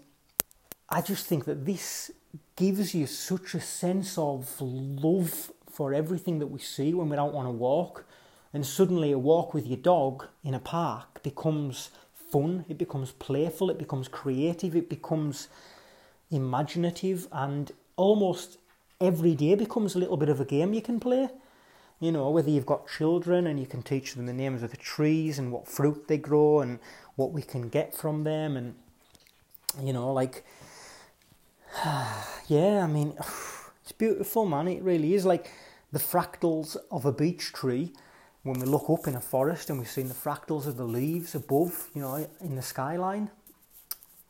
I 0.87 1.01
just 1.01 1.25
think 1.25 1.43
that 1.43 1.65
this 1.65 2.09
gives 2.55 2.95
you 2.95 3.05
such 3.07 3.53
a 3.53 3.59
sense 3.59 4.17
of 4.17 4.55
love 4.61 5.51
for 5.69 5.93
everything 5.93 6.39
that 6.39 6.47
we 6.47 6.59
see 6.59 6.93
when 6.93 7.09
we 7.09 7.17
don't 7.17 7.33
want 7.33 7.47
to 7.47 7.51
walk 7.51 8.05
and 8.53 8.65
suddenly 8.65 9.11
a 9.11 9.17
walk 9.17 9.53
with 9.53 9.67
your 9.67 9.83
dog 9.95 10.27
in 10.45 10.53
a 10.53 10.61
park 10.61 11.21
becomes 11.23 11.89
fun, 12.13 12.63
it 12.69 12.77
becomes 12.77 13.11
playful, 13.11 13.69
it 13.69 13.77
becomes 13.77 14.07
creative, 14.07 14.77
it 14.77 14.89
becomes 14.89 15.49
imaginative, 16.31 17.27
and 17.33 17.73
almost 17.97 18.57
every 19.01 19.35
day 19.35 19.55
becomes 19.55 19.93
a 19.93 19.99
little 19.99 20.15
bit 20.15 20.29
of 20.29 20.39
a 20.39 20.45
game 20.45 20.73
you 20.73 20.81
can 20.81 21.01
play. 21.01 21.27
You 21.99 22.13
know, 22.13 22.29
whether 22.29 22.49
you've 22.49 22.65
got 22.65 22.87
children 22.87 23.45
and 23.45 23.59
you 23.59 23.65
can 23.65 23.83
teach 23.83 24.13
them 24.13 24.25
the 24.25 24.31
names 24.31 24.63
of 24.63 24.71
the 24.71 24.77
trees 24.77 25.37
and 25.37 25.51
what 25.51 25.67
fruit 25.67 26.07
they 26.07 26.17
grow 26.17 26.61
and 26.61 26.79
what 27.17 27.33
we 27.33 27.41
can 27.41 27.67
get 27.67 27.93
from 27.93 28.23
them, 28.23 28.55
and 28.55 28.75
you 29.81 29.93
know, 29.93 30.11
like, 30.13 30.45
yeah, 32.47 32.83
I 32.83 32.87
mean, 32.87 33.13
it's 33.83 33.91
beautiful, 33.91 34.45
man. 34.45 34.67
It 34.67 34.83
really 34.83 35.13
is 35.13 35.25
like 35.25 35.51
the 35.91 35.99
fractals 35.99 36.77
of 36.91 37.05
a 37.05 37.11
beech 37.11 37.53
tree 37.53 37.93
when 38.43 38.59
we 38.59 38.65
look 38.65 38.89
up 38.89 39.07
in 39.07 39.15
a 39.15 39.21
forest 39.21 39.69
and 39.69 39.79
we've 39.79 39.89
seen 39.89 40.07
the 40.07 40.13
fractals 40.13 40.67
of 40.67 40.77
the 40.77 40.83
leaves 40.83 41.33
above, 41.33 41.89
you 41.95 42.01
know, 42.01 42.27
in 42.41 42.55
the 42.55 42.61
skyline, 42.61 43.31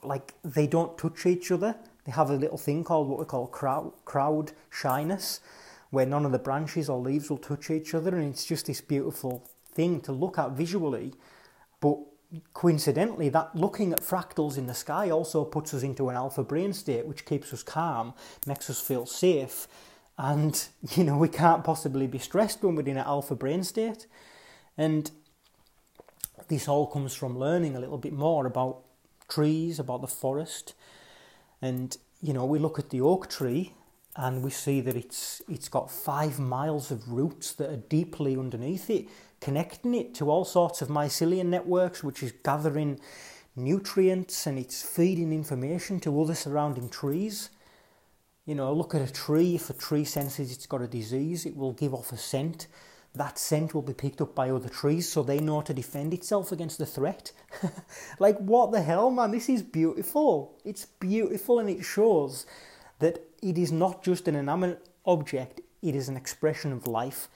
like 0.01 0.34
they 0.43 0.67
don't 0.67 0.97
touch 0.97 1.25
each 1.25 1.51
other. 1.51 1.75
They 2.05 2.12
have 2.12 2.29
a 2.29 2.36
little 2.36 2.58
thing 2.58 2.84
called 2.84 3.10
what 3.10 3.19
we 3.19 3.25
call 3.25 3.47
crown, 3.47 3.91
crown 4.05 4.47
shyness, 4.69 5.41
where 5.89 6.06
none 6.06 6.25
of 6.25 6.31
the 6.31 6.39
branches 6.39 6.87
or 6.87 7.00
leaves 7.00 7.29
will 7.29 7.37
touch 7.37 7.69
each 7.69 7.93
other, 7.93 8.15
and 8.15 8.29
it's 8.31 8.46
just 8.46 8.67
this 8.67 8.79
beautiful 8.79 9.43
thing 9.73 10.00
to 10.02 10.12
look 10.12 10.37
at 10.37 10.52
visually. 10.52 11.13
But 11.81 11.98
coincidentally, 12.54 13.30
that 13.30 13.56
looking 13.56 13.94
at 13.94 14.02
fractals 14.02 14.58
in 14.58 14.67
the 14.67 14.73
sky 14.73 15.10
also 15.10 15.44
puts 15.44 15.73
us 15.73 15.84
into 15.84 16.10
an 16.10 16.15
alpha 16.15 16.44
brain 16.44 16.73
state, 16.73 17.06
which 17.06 17.26
keeps 17.26 17.54
us 17.54 17.63
calm, 17.63 18.13
makes 18.46 18.69
us 18.69 18.80
feel 18.80 19.06
safe, 19.06 19.67
and 20.17 20.67
you 20.96 21.04
know 21.04 21.17
we 21.17 21.30
can't 21.30 21.63
possibly 21.63 22.08
be 22.08 22.19
stressed 22.19 22.63
when 22.63 22.76
we're 22.76 22.82
in 22.82 22.98
an 22.98 23.06
alpha 23.06 23.36
brain 23.36 23.63
state. 23.63 24.08
And 24.78 25.10
this 26.48 26.67
all 26.67 26.88
comes 26.88 27.15
from 27.15 27.40
learning 27.40 27.76
a 27.76 27.80
little 27.80 27.98
bit 27.98 28.13
more 28.13 28.46
about 28.46 28.82
trees 29.28 29.80
about 29.80 30.02
the 30.02 30.08
forest. 30.08 30.73
And 31.62 31.96
you 32.21 32.34
know 32.34 32.46
we 32.46 32.60
look 32.60 32.80
at 32.80 32.90
the 32.90 33.02
oak 33.02 33.30
tree 33.30 33.73
and 34.15 34.44
we 34.44 34.50
see 34.50 34.82
that 34.82 34.96
it's 34.96 35.42
it's 35.50 35.69
got 35.69 35.92
5 35.92 36.40
miles 36.40 36.92
of 36.92 37.12
roots 37.12 37.54
that 37.54 37.69
are 37.69 37.84
deeply 37.98 38.38
underneath 38.38 38.90
it 38.90 39.08
connecting 39.46 39.93
it 39.93 40.13
to 40.15 40.29
all 40.31 40.46
sorts 40.46 40.81
of 40.81 40.87
mycelium 40.89 41.48
networks 41.58 42.04
which 42.04 42.23
is 42.23 42.31
gathering 42.43 43.00
nutrients 43.56 44.48
and 44.48 44.58
it's 44.58 44.81
feeding 44.81 45.31
information 45.31 46.00
to 46.00 46.21
other 46.21 46.35
surrounding 46.35 46.89
trees 46.89 47.50
you 48.46 48.54
know, 48.54 48.71
look 48.73 48.93
at 48.93 49.02
a 49.02 49.12
tree. 49.12 49.56
If 49.56 49.69
a 49.69 49.73
tree 49.73 50.06
senses 50.06 50.52
it's 50.52 50.67
got 50.67 50.81
a 50.81 50.87
disease, 50.87 51.46
it 51.46 51.56
will 51.56 51.73
give 51.73 51.93
off 51.93 52.12
a 52.12 52.17
scent. 52.17 52.67
That 53.15 53.39
scent 53.39 53.73
will 53.73 53.81
be 53.81 53.93
picked 53.93 54.21
up 54.21 54.35
by 54.35 54.50
other 54.50 54.69
trees 54.69 55.10
so 55.10 55.23
they 55.23 55.39
know 55.39 55.62
to 55.62 55.73
defend 55.73 56.13
itself 56.13 56.52
against 56.52 56.77
the 56.77 56.85
threat. 56.85 57.31
like, 58.19 58.37
what 58.37 58.71
the 58.71 58.81
hell, 58.81 59.10
man? 59.10 59.31
This 59.31 59.50
is 59.50 59.63
beautiful. 59.63 60.60
It's 60.63 60.85
beautiful 60.85 61.60
and 61.60 61.69
it 61.69 61.83
shows 61.83 62.46
that 63.00 63.23
it 63.41 63.58
is 63.58 63.71
not 63.71 64.04
just 64.04 64.27
an 64.27 64.35
inanimate 64.35 64.87
object, 65.06 65.62
it 65.81 65.96
is 65.96 66.10
an 66.10 66.17
expression 66.17 66.71
of 66.71 66.87
life. 66.87 67.29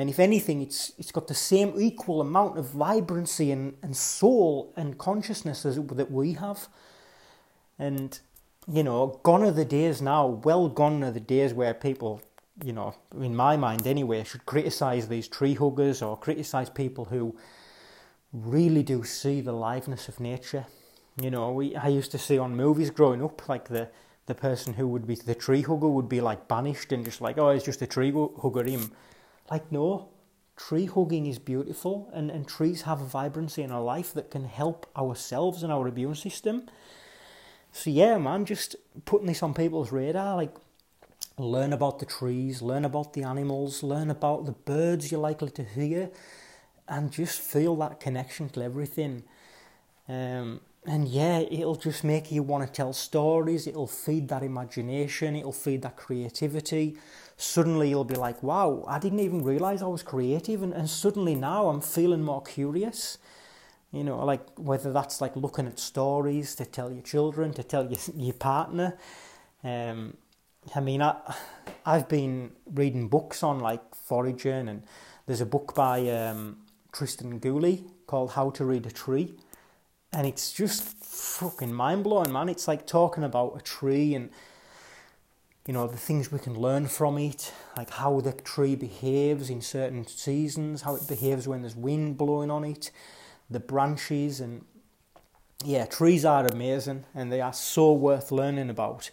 And 0.00 0.08
if 0.08 0.18
anything, 0.18 0.62
it's, 0.62 0.92
it's 0.96 1.12
got 1.12 1.28
the 1.28 1.34
same 1.34 1.74
equal 1.78 2.22
amount 2.22 2.56
of 2.56 2.70
vibrancy 2.70 3.52
and, 3.52 3.74
and 3.82 3.94
soul 3.94 4.72
and 4.74 4.96
consciousness 4.96 5.66
as, 5.66 5.76
that 5.76 6.10
we 6.10 6.32
have. 6.32 6.68
And, 7.78 8.18
you 8.66 8.82
know, 8.82 9.20
gone 9.22 9.42
are 9.42 9.50
the 9.50 9.66
days 9.66 10.00
now, 10.00 10.26
well 10.26 10.70
gone 10.70 11.04
are 11.04 11.10
the 11.10 11.20
days 11.20 11.52
where 11.52 11.74
people, 11.74 12.22
you 12.64 12.72
know, 12.72 12.94
in 13.14 13.36
my 13.36 13.58
mind 13.58 13.86
anyway, 13.86 14.24
should 14.24 14.46
criticise 14.46 15.08
these 15.08 15.28
tree 15.28 15.52
huggers 15.52 16.00
or 16.00 16.16
criticise 16.16 16.70
people 16.70 17.04
who 17.04 17.36
really 18.32 18.82
do 18.82 19.04
see 19.04 19.42
the 19.42 19.52
liveness 19.52 20.08
of 20.08 20.18
nature. 20.18 20.64
You 21.20 21.30
know, 21.30 21.52
we 21.52 21.76
I 21.76 21.88
used 21.88 22.10
to 22.12 22.18
see 22.18 22.38
on 22.38 22.56
movies 22.56 22.88
growing 22.88 23.22
up, 23.22 23.46
like 23.50 23.68
the 23.68 23.90
the 24.24 24.34
person 24.34 24.72
who 24.72 24.88
would 24.88 25.06
be 25.06 25.16
the 25.16 25.34
tree 25.34 25.60
hugger 25.60 25.88
would 25.88 26.08
be 26.08 26.22
like 26.22 26.48
banished 26.48 26.90
and 26.90 27.04
just 27.04 27.20
like, 27.20 27.36
oh, 27.36 27.50
it's 27.50 27.66
just 27.66 27.82
a 27.82 27.86
tree 27.86 28.12
hugger 28.12 28.64
him. 28.64 28.92
Like, 29.50 29.72
no, 29.72 30.10
tree 30.56 30.86
hugging 30.86 31.26
is 31.26 31.38
beautiful 31.38 32.10
and, 32.12 32.30
and 32.30 32.46
trees 32.46 32.82
have 32.82 33.00
a 33.00 33.04
vibrancy 33.04 33.62
in 33.62 33.72
our 33.72 33.82
life 33.82 34.12
that 34.14 34.30
can 34.30 34.44
help 34.44 34.86
ourselves 34.96 35.62
and 35.62 35.72
our 35.72 35.88
immune 35.88 36.14
system. 36.14 36.68
So, 37.72 37.90
yeah, 37.90 38.18
man, 38.18 38.44
just 38.44 38.76
putting 39.04 39.26
this 39.26 39.42
on 39.42 39.54
people's 39.54 39.92
radar, 39.92 40.36
like, 40.36 40.54
learn 41.38 41.72
about 41.72 41.98
the 41.98 42.06
trees, 42.06 42.62
learn 42.62 42.84
about 42.84 43.12
the 43.14 43.22
animals, 43.22 43.82
learn 43.82 44.10
about 44.10 44.46
the 44.46 44.52
birds 44.52 45.10
you're 45.10 45.20
likely 45.20 45.50
to 45.50 45.64
hear, 45.64 46.10
and 46.88 47.10
just 47.10 47.40
feel 47.40 47.76
that 47.76 48.00
connection 48.00 48.48
to 48.50 48.62
everything. 48.62 49.22
Um, 50.08 50.60
and 50.86 51.06
yeah, 51.08 51.38
it'll 51.40 51.76
just 51.76 52.04
make 52.04 52.32
you 52.32 52.42
want 52.42 52.66
to 52.66 52.72
tell 52.72 52.92
stories, 52.92 53.66
it'll 53.66 53.86
feed 53.86 54.28
that 54.28 54.42
imagination, 54.42 55.36
it'll 55.36 55.52
feed 55.52 55.82
that 55.82 55.96
creativity. 55.96 56.96
Suddenly 57.40 57.88
you'll 57.88 58.04
be 58.04 58.16
like, 58.16 58.42
wow, 58.42 58.84
I 58.86 58.98
didn't 58.98 59.20
even 59.20 59.42
realize 59.42 59.82
I 59.82 59.86
was 59.86 60.02
creative, 60.02 60.62
and, 60.62 60.72
and 60.72 60.88
suddenly 60.90 61.34
now 61.34 61.68
I'm 61.68 61.80
feeling 61.80 62.22
more 62.22 62.42
curious. 62.42 63.18
You 63.92 64.04
know, 64.04 64.24
like 64.24 64.42
whether 64.58 64.92
that's 64.92 65.20
like 65.20 65.34
looking 65.36 65.66
at 65.66 65.78
stories 65.78 66.54
to 66.56 66.64
tell 66.64 66.92
your 66.92 67.02
children, 67.02 67.52
to 67.54 67.62
tell 67.62 67.90
your, 67.90 67.98
your 68.14 68.34
partner. 68.34 68.96
Um, 69.64 70.16
I 70.74 70.80
mean, 70.80 71.02
I, 71.02 71.16
I've 71.86 72.08
been 72.08 72.52
reading 72.72 73.08
books 73.08 73.42
on 73.42 73.58
like 73.60 73.94
foraging, 73.94 74.68
and 74.68 74.82
there's 75.26 75.40
a 75.40 75.46
book 75.46 75.74
by 75.74 76.08
um, 76.10 76.58
Tristan 76.92 77.38
Gooley 77.38 77.84
called 78.06 78.32
How 78.32 78.50
to 78.50 78.64
Read 78.64 78.86
a 78.86 78.90
Tree 78.90 79.34
and 80.12 80.26
it's 80.26 80.52
just 80.52 80.82
fucking 80.82 81.72
mind 81.72 82.04
blowing, 82.04 82.32
man. 82.32 82.48
It's 82.48 82.66
like 82.66 82.86
talking 82.86 83.24
about 83.24 83.56
a 83.56 83.60
tree 83.60 84.14
and 84.14 84.30
you 85.70 85.74
know 85.74 85.86
the 85.86 85.96
things 85.96 86.32
we 86.32 86.40
can 86.40 86.58
learn 86.58 86.88
from 86.88 87.16
it, 87.16 87.52
like 87.76 87.90
how 87.90 88.20
the 88.20 88.32
tree 88.32 88.74
behaves 88.74 89.50
in 89.50 89.60
certain 89.60 90.04
seasons, 90.04 90.82
how 90.82 90.96
it 90.96 91.06
behaves 91.06 91.46
when 91.46 91.62
there's 91.62 91.76
wind 91.76 92.18
blowing 92.18 92.50
on 92.50 92.64
it, 92.64 92.90
the 93.48 93.60
branches, 93.60 94.40
and 94.40 94.64
yeah, 95.64 95.86
trees 95.86 96.24
are 96.24 96.44
amazing 96.44 97.04
and 97.14 97.30
they 97.30 97.40
are 97.40 97.52
so 97.52 97.92
worth 97.92 98.32
learning 98.32 98.68
about. 98.68 99.12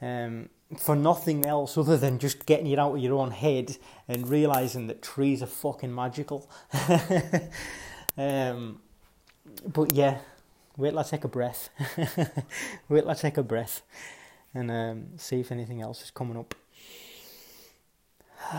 Um, 0.00 0.48
for 0.78 0.96
nothing 0.96 1.44
else 1.44 1.76
other 1.76 1.98
than 1.98 2.18
just 2.18 2.46
getting 2.46 2.68
it 2.68 2.78
out 2.78 2.94
of 2.94 2.98
your 2.98 3.18
own 3.18 3.30
head 3.30 3.76
and 4.08 4.26
realizing 4.26 4.86
that 4.86 5.02
trees 5.02 5.42
are 5.42 5.46
fucking 5.46 5.94
magical. 5.94 6.48
um, 8.16 8.80
but 9.70 9.92
yeah, 9.92 10.20
wait 10.78 10.92
till 10.92 10.98
I 11.00 11.02
take 11.02 11.24
a 11.24 11.28
breath. 11.28 11.68
wait 12.88 13.02
till 13.02 13.10
I 13.10 13.14
take 13.14 13.36
a 13.36 13.42
breath 13.42 13.82
and 14.54 14.70
um, 14.70 15.06
see 15.16 15.40
if 15.40 15.50
anything 15.50 15.80
else 15.80 16.02
is 16.02 16.10
coming 16.10 16.36
up. 16.36 16.54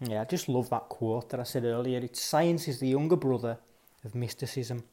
yeah, 0.00 0.20
I 0.20 0.24
just 0.24 0.48
love 0.48 0.70
that 0.70 0.88
quote 0.88 1.30
that 1.30 1.40
I 1.40 1.44
said 1.44 1.64
earlier. 1.64 1.98
It's 1.98 2.22
science 2.22 2.68
is 2.68 2.80
the 2.80 2.88
younger 2.88 3.16
brother 3.16 3.58
of 4.04 4.14
mysticism. 4.14 4.84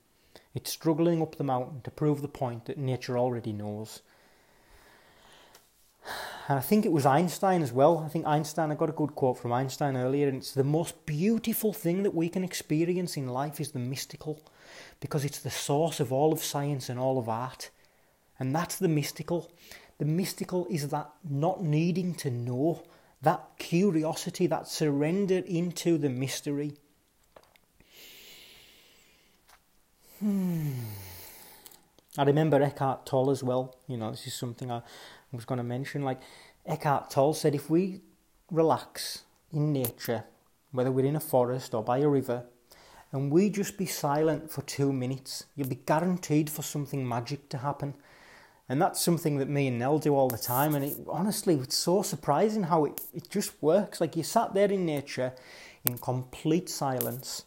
It's 0.53 0.71
struggling 0.71 1.21
up 1.21 1.35
the 1.35 1.43
mountain 1.43 1.81
to 1.81 1.91
prove 1.91 2.21
the 2.21 2.27
point 2.27 2.65
that 2.65 2.77
nature 2.77 3.17
already 3.17 3.53
knows. 3.53 4.01
And 6.49 6.59
I 6.59 6.61
think 6.61 6.85
it 6.85 6.91
was 6.91 7.05
Einstein 7.05 7.61
as 7.61 7.71
well. 7.71 7.99
I 7.99 8.09
think 8.09 8.27
Einstein, 8.27 8.71
I 8.71 8.75
got 8.75 8.89
a 8.89 8.93
good 8.93 9.15
quote 9.15 9.37
from 9.37 9.53
Einstein 9.53 9.95
earlier, 9.95 10.27
and 10.27 10.37
it's 10.37 10.53
the 10.53 10.63
most 10.63 11.05
beautiful 11.05 11.71
thing 11.71 12.03
that 12.03 12.13
we 12.13 12.27
can 12.27 12.43
experience 12.43 13.15
in 13.15 13.27
life 13.27 13.61
is 13.61 13.71
the 13.71 13.79
mystical, 13.79 14.41
because 14.99 15.25
it's 15.25 15.39
the 15.39 15.49
source 15.49 15.99
of 15.99 16.11
all 16.11 16.33
of 16.33 16.43
science 16.43 16.89
and 16.89 16.99
all 16.99 17.17
of 17.17 17.29
art. 17.29 17.69
And 18.39 18.55
that's 18.55 18.77
the 18.77 18.87
mystical. 18.87 19.51
The 19.99 20.05
mystical 20.05 20.67
is 20.69 20.89
that 20.89 21.09
not 21.27 21.63
needing 21.63 22.15
to 22.15 22.31
know, 22.31 22.83
that 23.21 23.41
curiosity, 23.57 24.47
that 24.47 24.67
surrender 24.67 25.41
into 25.45 25.97
the 25.97 26.09
mystery. 26.09 26.73
Hmm. 30.19 30.71
I 32.17 32.23
remember 32.23 32.61
Eckhart 32.61 33.05
Tolle 33.05 33.31
as 33.31 33.43
well. 33.43 33.75
You 33.87 33.97
know, 33.97 34.11
this 34.11 34.27
is 34.27 34.33
something 34.33 34.71
I, 34.71 34.81
was 35.31 35.45
going 35.45 35.57
to 35.57 35.63
mention. 35.63 36.03
Like 36.03 36.21
Eckhart 36.65 37.09
Tolle 37.09 37.33
said, 37.33 37.55
if 37.55 37.69
we 37.69 38.01
relax 38.51 39.23
in 39.51 39.73
nature, 39.73 40.25
whether 40.71 40.91
we're 40.91 41.05
in 41.05 41.15
a 41.15 41.19
forest 41.19 41.73
or 41.73 41.83
by 41.83 41.99
a 41.99 42.07
river, 42.07 42.45
and 43.13 43.31
we 43.31 43.49
just 43.49 43.77
be 43.77 43.85
silent 43.85 44.51
for 44.51 44.63
two 44.63 44.91
minutes, 44.91 45.45
you'll 45.55 45.69
be 45.69 45.79
guaranteed 45.85 46.49
for 46.49 46.63
something 46.63 47.07
magic 47.07 47.47
to 47.49 47.59
happen. 47.59 47.93
And 48.67 48.81
that's 48.81 49.01
something 49.01 49.37
that 49.37 49.47
me 49.47 49.67
and 49.67 49.77
Nell 49.77 49.99
do 49.99 50.15
all 50.15 50.29
the 50.29 50.37
time. 50.37 50.73
And 50.73 50.83
it, 50.83 50.97
honestly, 51.07 51.55
it's 51.55 51.77
so 51.77 52.01
surprising 52.01 52.63
how 52.63 52.85
it, 52.85 53.01
it 53.13 53.29
just 53.29 53.53
works. 53.61 54.01
Like 54.01 54.15
you 54.15 54.23
sat 54.23 54.53
there 54.53 54.71
in 54.71 54.85
nature 54.85 55.33
in 55.85 55.97
complete 55.97 56.69
silence, 56.69 57.43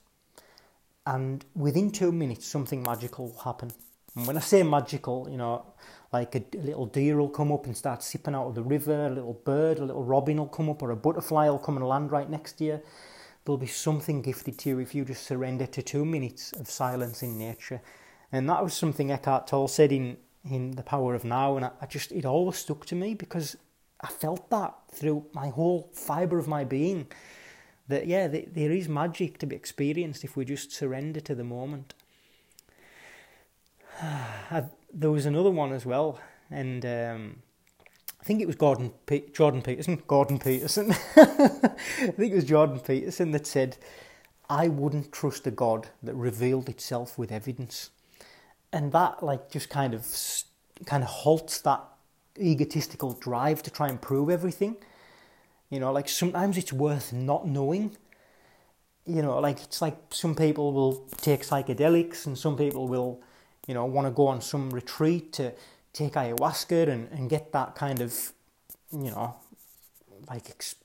and 1.07 1.45
within 1.55 1.91
two 1.91 2.12
minutes, 2.12 2.47
something 2.47 2.83
magical 2.83 3.29
will 3.29 3.39
happen. 3.39 3.73
And 4.14 4.27
when 4.27 4.37
I 4.37 4.41
say 4.41 4.62
magical, 4.62 5.29
you 5.31 5.37
know, 5.37 5.64
like 6.12 6.35
a, 6.35 6.45
a, 6.57 6.61
little 6.61 6.87
deer 6.87 7.17
will 7.17 7.29
come 7.29 7.53
up 7.53 7.67
and 7.67 7.77
start 7.77 8.03
sipping 8.03 8.35
out 8.35 8.49
of 8.49 8.55
the 8.55 8.62
river, 8.62 9.07
a 9.07 9.11
little 9.11 9.35
bird, 9.45 9.79
a 9.79 9.85
little 9.85 10.05
robin 10.05 10.39
will 10.39 10.47
come 10.47 10.69
up, 10.69 10.83
or 10.83 10.91
a 10.91 10.97
butterfly 10.97 11.49
will 11.49 11.59
come 11.59 11.77
and 11.77 11.87
land 11.87 12.12
right 12.12 12.29
next 12.29 12.55
to 12.55 12.64
you. 12.64 12.83
There'll 13.47 13.59
be 13.59 13.69
something 13.69 14.23
gifted 14.23 14.59
to 14.59 14.71
you 14.71 14.79
if 14.81 14.93
you 14.93 15.05
just 15.05 15.23
surrender 15.23 15.67
to 15.67 15.81
two 15.81 16.05
minutes 16.05 16.51
of 16.55 16.69
silence 16.69 17.23
in 17.23 17.39
nature. 17.39 17.81
And 18.33 18.51
that 18.51 18.61
was 18.61 18.75
something 18.75 19.13
Eckhart 19.13 19.47
Tolle 19.47 19.69
said 19.69 19.93
in, 19.93 20.17
in 20.51 20.73
The 20.73 20.83
Power 20.83 21.15
of 21.15 21.25
Now, 21.25 21.55
and 21.55 21.65
I, 21.65 21.71
I 21.81 21.87
just, 21.87 22.11
it 22.11 22.25
always 22.25 22.57
stuck 22.57 22.87
to 22.87 22.97
me 22.97 23.15
because 23.15 23.57
I 24.01 24.09
felt 24.09 24.51
that 24.51 24.75
through 24.91 25.27
my 25.33 25.51
whole 25.51 25.89
fibre 25.93 26.41
of 26.41 26.49
my 26.49 26.65
being. 26.65 27.07
That, 27.87 28.09
yeah, 28.09 28.27
there 28.27 28.73
is 28.73 28.89
magic 28.89 29.39
to 29.39 29.47
be 29.47 29.55
experienced 29.55 30.25
if 30.25 30.37
we 30.37 30.45
just 30.45 30.73
surrender 30.73 31.21
to 31.21 31.35
the 31.37 31.45
moment. 31.45 31.95
I, 34.03 34.65
there 34.93 35.13
was 35.13 35.25
another 35.25 35.53
one 35.53 35.73
as 35.73 35.87
well, 35.87 36.19
and 36.51 36.85
um, 36.85 37.43
think 38.27 38.41
it 38.41 38.47
was 38.47 38.57
Gordon 38.57 38.91
P- 39.07 39.31
Jordan 39.33 39.62
Peterson. 39.62 40.03
Gordon 40.09 40.41
Peterson. 40.41 40.91
I 41.16 42.11
think 42.16 42.33
it 42.33 42.35
was 42.35 42.45
Jordan 42.45 42.81
Peterson 42.81 43.31
that 43.31 43.47
said, 43.47 43.77
"I 44.51 44.66
wouldn't 44.66 45.12
trust 45.12 45.47
a 45.47 45.53
God 45.53 45.89
that 46.03 46.14
revealed 46.14 46.68
itself 46.68 47.16
with 47.16 47.31
evidence," 47.31 47.91
and 48.72 48.91
that 48.91 49.22
like 49.22 49.49
just 49.49 49.70
kind 49.70 49.95
of 49.95 50.05
kind 50.85 51.05
of 51.05 51.09
halts 51.09 51.61
that 51.61 51.83
egotistical 52.39 53.12
drive 53.12 53.62
to 53.62 53.70
try 53.70 53.89
and 53.89 54.03
prove 54.03 54.29
everything. 54.29 54.77
You 55.70 55.79
know, 55.79 55.93
like 55.93 56.09
sometimes 56.09 56.59
it's 56.59 56.72
worth 56.72 57.12
not 57.12 57.47
knowing. 57.47 57.97
You 59.07 59.22
know, 59.22 59.39
like 59.39 59.62
it's 59.62 59.81
like 59.81 59.97
some 60.11 60.35
people 60.35 60.72
will 60.72 61.07
take 61.18 61.43
psychedelics 61.43 62.27
and 62.27 62.37
some 62.37 62.57
people 62.57 62.89
will 62.89 63.22
you 63.66 63.74
know, 63.74 63.85
want 63.85 64.07
to 64.07 64.11
go 64.11 64.27
on 64.27 64.41
some 64.41 64.70
retreat 64.70 65.33
to 65.35 65.53
take 65.97 66.13
ayahuasca 66.13 66.89
and, 66.89 67.09
and 67.11 67.31
get 67.31 67.53
that 67.53 67.75
kind 67.75 68.01
of, 68.01 68.13
you 68.93 69.11
know, 69.11 69.35
like 70.29 70.51
ex- 70.51 70.77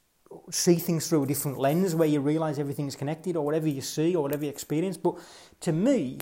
see 0.49 0.75
things 0.75 1.07
through 1.07 1.23
a 1.23 1.27
different 1.27 1.57
lens 1.57 1.93
where 1.93 2.07
you 2.07 2.21
realize 2.21 2.57
everything's 2.57 2.95
connected 2.95 3.35
or 3.35 3.43
whatever 3.43 3.67
you 3.67 3.81
see 3.81 4.15
or 4.15 4.23
whatever 4.23 4.45
you 4.45 4.49
experience. 4.49 4.95
But 4.95 5.15
to 5.61 5.73
me, 5.73 6.19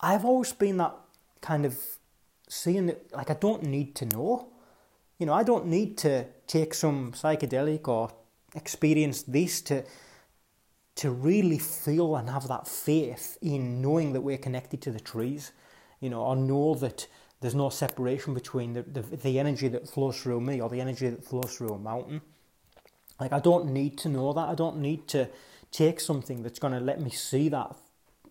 I've 0.00 0.24
always 0.26 0.52
been 0.52 0.76
that 0.76 0.94
kind 1.40 1.64
of 1.64 1.78
seeing 2.48 2.86
that, 2.86 3.12
like, 3.14 3.30
I 3.30 3.34
don't 3.34 3.62
need 3.62 3.94
to 3.96 4.04
know. 4.04 4.48
You 5.18 5.24
know, 5.24 5.32
I 5.32 5.42
don't 5.42 5.66
need 5.66 5.96
to 5.98 6.26
take 6.46 6.74
some 6.74 7.12
psychedelic 7.12 7.88
or 7.88 8.12
experience 8.54 9.22
this 9.22 9.60
to 9.62 9.84
to 10.96 11.10
really 11.10 11.58
feel 11.58 12.16
and 12.16 12.30
have 12.30 12.48
that 12.48 12.66
faith 12.66 13.36
in 13.42 13.82
knowing 13.82 14.14
that 14.14 14.22
we're 14.22 14.38
connected 14.38 14.80
to 14.80 14.90
the 14.90 15.00
trees 15.00 15.52
you 16.00 16.10
know, 16.10 16.22
or 16.22 16.36
know 16.36 16.74
that 16.74 17.06
there's 17.40 17.54
no 17.54 17.68
separation 17.68 18.34
between 18.34 18.72
the, 18.72 18.82
the, 18.82 19.02
the 19.02 19.38
energy 19.38 19.68
that 19.68 19.88
flows 19.88 20.20
through 20.20 20.40
me 20.40 20.60
or 20.60 20.68
the 20.68 20.80
energy 20.80 21.08
that 21.08 21.24
flows 21.24 21.54
through 21.56 21.74
a 21.74 21.78
mountain. 21.78 22.20
Like, 23.20 23.32
I 23.32 23.40
don't 23.40 23.72
need 23.72 23.98
to 23.98 24.08
know 24.08 24.32
that. 24.32 24.48
I 24.48 24.54
don't 24.54 24.78
need 24.78 25.08
to, 25.08 25.28
take 25.76 26.00
something 26.00 26.42
that's 26.42 26.58
going 26.58 26.72
to 26.72 26.80
let 26.80 27.00
me 27.00 27.10
see 27.10 27.48
that, 27.50 27.76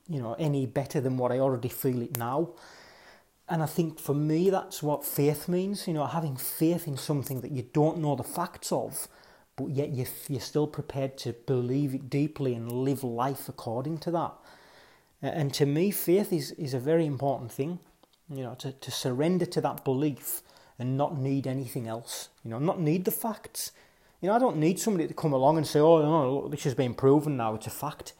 you 0.07 0.19
know, 0.19 0.33
any 0.39 0.65
better 0.65 0.99
than 0.99 1.17
what 1.17 1.31
I 1.31 1.39
already 1.39 1.69
feel 1.69 2.01
it 2.01 2.17
now. 2.17 2.49
And 3.47 3.61
I 3.61 3.67
think 3.67 3.99
for 3.99 4.15
me, 4.15 4.49
that's 4.49 4.81
what 4.81 5.05
faith 5.05 5.47
means, 5.47 5.87
you 5.87 5.93
know, 5.93 6.07
having 6.07 6.35
faith 6.35 6.87
in 6.87 6.97
something 6.97 7.41
that 7.41 7.51
you 7.51 7.63
don't 7.73 7.99
know 7.99 8.15
the 8.15 8.23
facts 8.23 8.71
of, 8.71 9.07
but 9.55 9.69
yet 9.69 9.91
you're 9.91 10.41
still 10.41 10.65
prepared 10.65 11.17
to 11.19 11.33
believe 11.33 11.93
it 11.93 12.09
deeply 12.09 12.55
and 12.55 12.71
live 12.71 13.03
life 13.03 13.47
according 13.47 13.99
to 13.99 14.11
that. 14.11 14.33
And 15.21 15.53
to 15.53 15.65
me, 15.65 15.91
faith 15.91 16.33
is, 16.33 16.51
is 16.51 16.73
a 16.73 16.79
very 16.79 17.05
important 17.05 17.51
thing, 17.51 17.79
you 18.29 18.43
know, 18.43 18.55
to, 18.55 18.71
to 18.71 18.91
surrender 18.91 19.45
to 19.45 19.61
that 19.61 19.85
belief 19.85 20.41
and 20.77 20.97
not 20.97 21.17
need 21.17 21.47
anything 21.47 21.87
else, 21.87 22.29
you 22.43 22.49
know, 22.51 22.59
not 22.59 22.79
need 22.79 23.05
the 23.05 23.11
facts. 23.11 23.71
You 24.21 24.29
know, 24.29 24.35
I 24.35 24.39
don't 24.39 24.57
need 24.57 24.79
somebody 24.79 25.07
to 25.07 25.13
come 25.13 25.33
along 25.33 25.57
and 25.57 25.67
say, 25.67 25.79
oh, 25.79 26.01
no, 26.01 26.33
look, 26.33 26.51
this 26.51 26.63
has 26.63 26.73
been 26.73 26.93
proven 26.93 27.37
now, 27.37 27.55
it's 27.55 27.67
a 27.67 27.71
fact. 27.71 28.13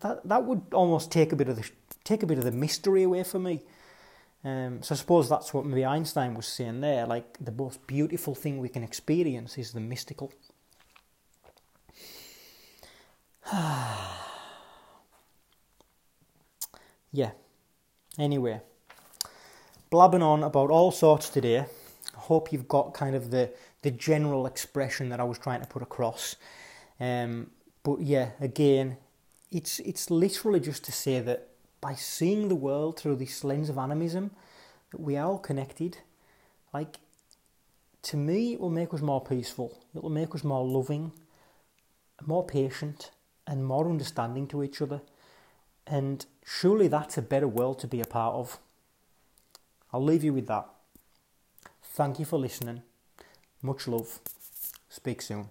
That, 0.00 0.26
that 0.26 0.44
would 0.44 0.62
almost 0.72 1.10
take 1.10 1.32
a 1.32 1.36
bit 1.36 1.48
of 1.48 1.56
the, 1.56 1.68
take 2.04 2.22
a 2.22 2.26
bit 2.26 2.38
of 2.38 2.44
the 2.44 2.52
mystery 2.52 3.02
away 3.02 3.24
from 3.24 3.42
me. 3.42 3.62
Um, 4.44 4.82
so 4.82 4.94
I 4.94 4.98
suppose 4.98 5.28
that's 5.28 5.54
what 5.54 5.66
maybe 5.66 5.84
Einstein 5.84 6.34
was 6.34 6.46
saying 6.46 6.80
there. 6.80 7.06
Like 7.06 7.38
the 7.40 7.52
most 7.52 7.86
beautiful 7.86 8.34
thing 8.34 8.58
we 8.58 8.68
can 8.68 8.82
experience 8.82 9.56
is 9.58 9.72
the 9.72 9.80
mystical. 9.80 10.32
yeah. 17.12 17.30
Anyway, 18.18 18.60
blabbing 19.92 20.22
on 20.22 20.42
about 20.42 20.70
all 20.70 20.90
sorts 20.90 21.28
today. 21.28 21.58
I 21.58 22.18
hope 22.18 22.50
you've 22.50 22.66
got 22.66 22.94
kind 22.94 23.14
of 23.14 23.30
the 23.30 23.52
the 23.82 23.90
general 23.90 24.46
expression 24.46 25.10
that 25.10 25.20
I 25.20 25.24
was 25.24 25.38
trying 25.38 25.60
to 25.60 25.66
put 25.66 25.82
across. 25.82 26.36
Um, 26.98 27.50
but 27.82 28.00
yeah, 28.00 28.30
again, 28.40 28.96
it's 29.50 29.80
it's 29.80 30.10
literally 30.10 30.60
just 30.60 30.82
to 30.84 30.92
say 30.92 31.20
that 31.20 31.48
by 31.82 31.94
seeing 31.94 32.48
the 32.48 32.56
world 32.56 32.98
through 32.98 33.16
this 33.16 33.44
lens 33.44 33.68
of 33.68 33.76
animism, 33.76 34.30
that 34.92 35.00
we 35.00 35.16
are 35.16 35.26
all 35.26 35.38
connected. 35.38 35.98
Like, 36.72 36.96
to 38.04 38.16
me, 38.16 38.54
it 38.54 38.60
will 38.60 38.70
make 38.70 38.94
us 38.94 39.02
more 39.02 39.20
peaceful. 39.20 39.78
It 39.94 40.02
will 40.02 40.10
make 40.10 40.34
us 40.34 40.42
more 40.42 40.64
loving, 40.64 41.12
more 42.24 42.46
patient, 42.46 43.10
and 43.46 43.64
more 43.64 43.90
understanding 43.90 44.46
to 44.48 44.62
each 44.62 44.80
other. 44.80 45.02
And 45.86 46.24
surely 46.46 46.88
that's 46.88 47.18
a 47.18 47.22
better 47.22 47.48
world 47.48 47.78
to 47.80 47.86
be 47.86 48.00
a 48.00 48.06
part 48.06 48.36
of. 48.36 48.58
I'll 49.92 50.02
leave 50.02 50.24
you 50.24 50.32
with 50.32 50.46
that. 50.46 50.66
Thank 51.82 52.18
you 52.18 52.24
for 52.24 52.38
listening. 52.38 52.82
Much 53.60 53.86
love. 53.86 54.20
Speak 54.88 55.20
soon. 55.20 55.48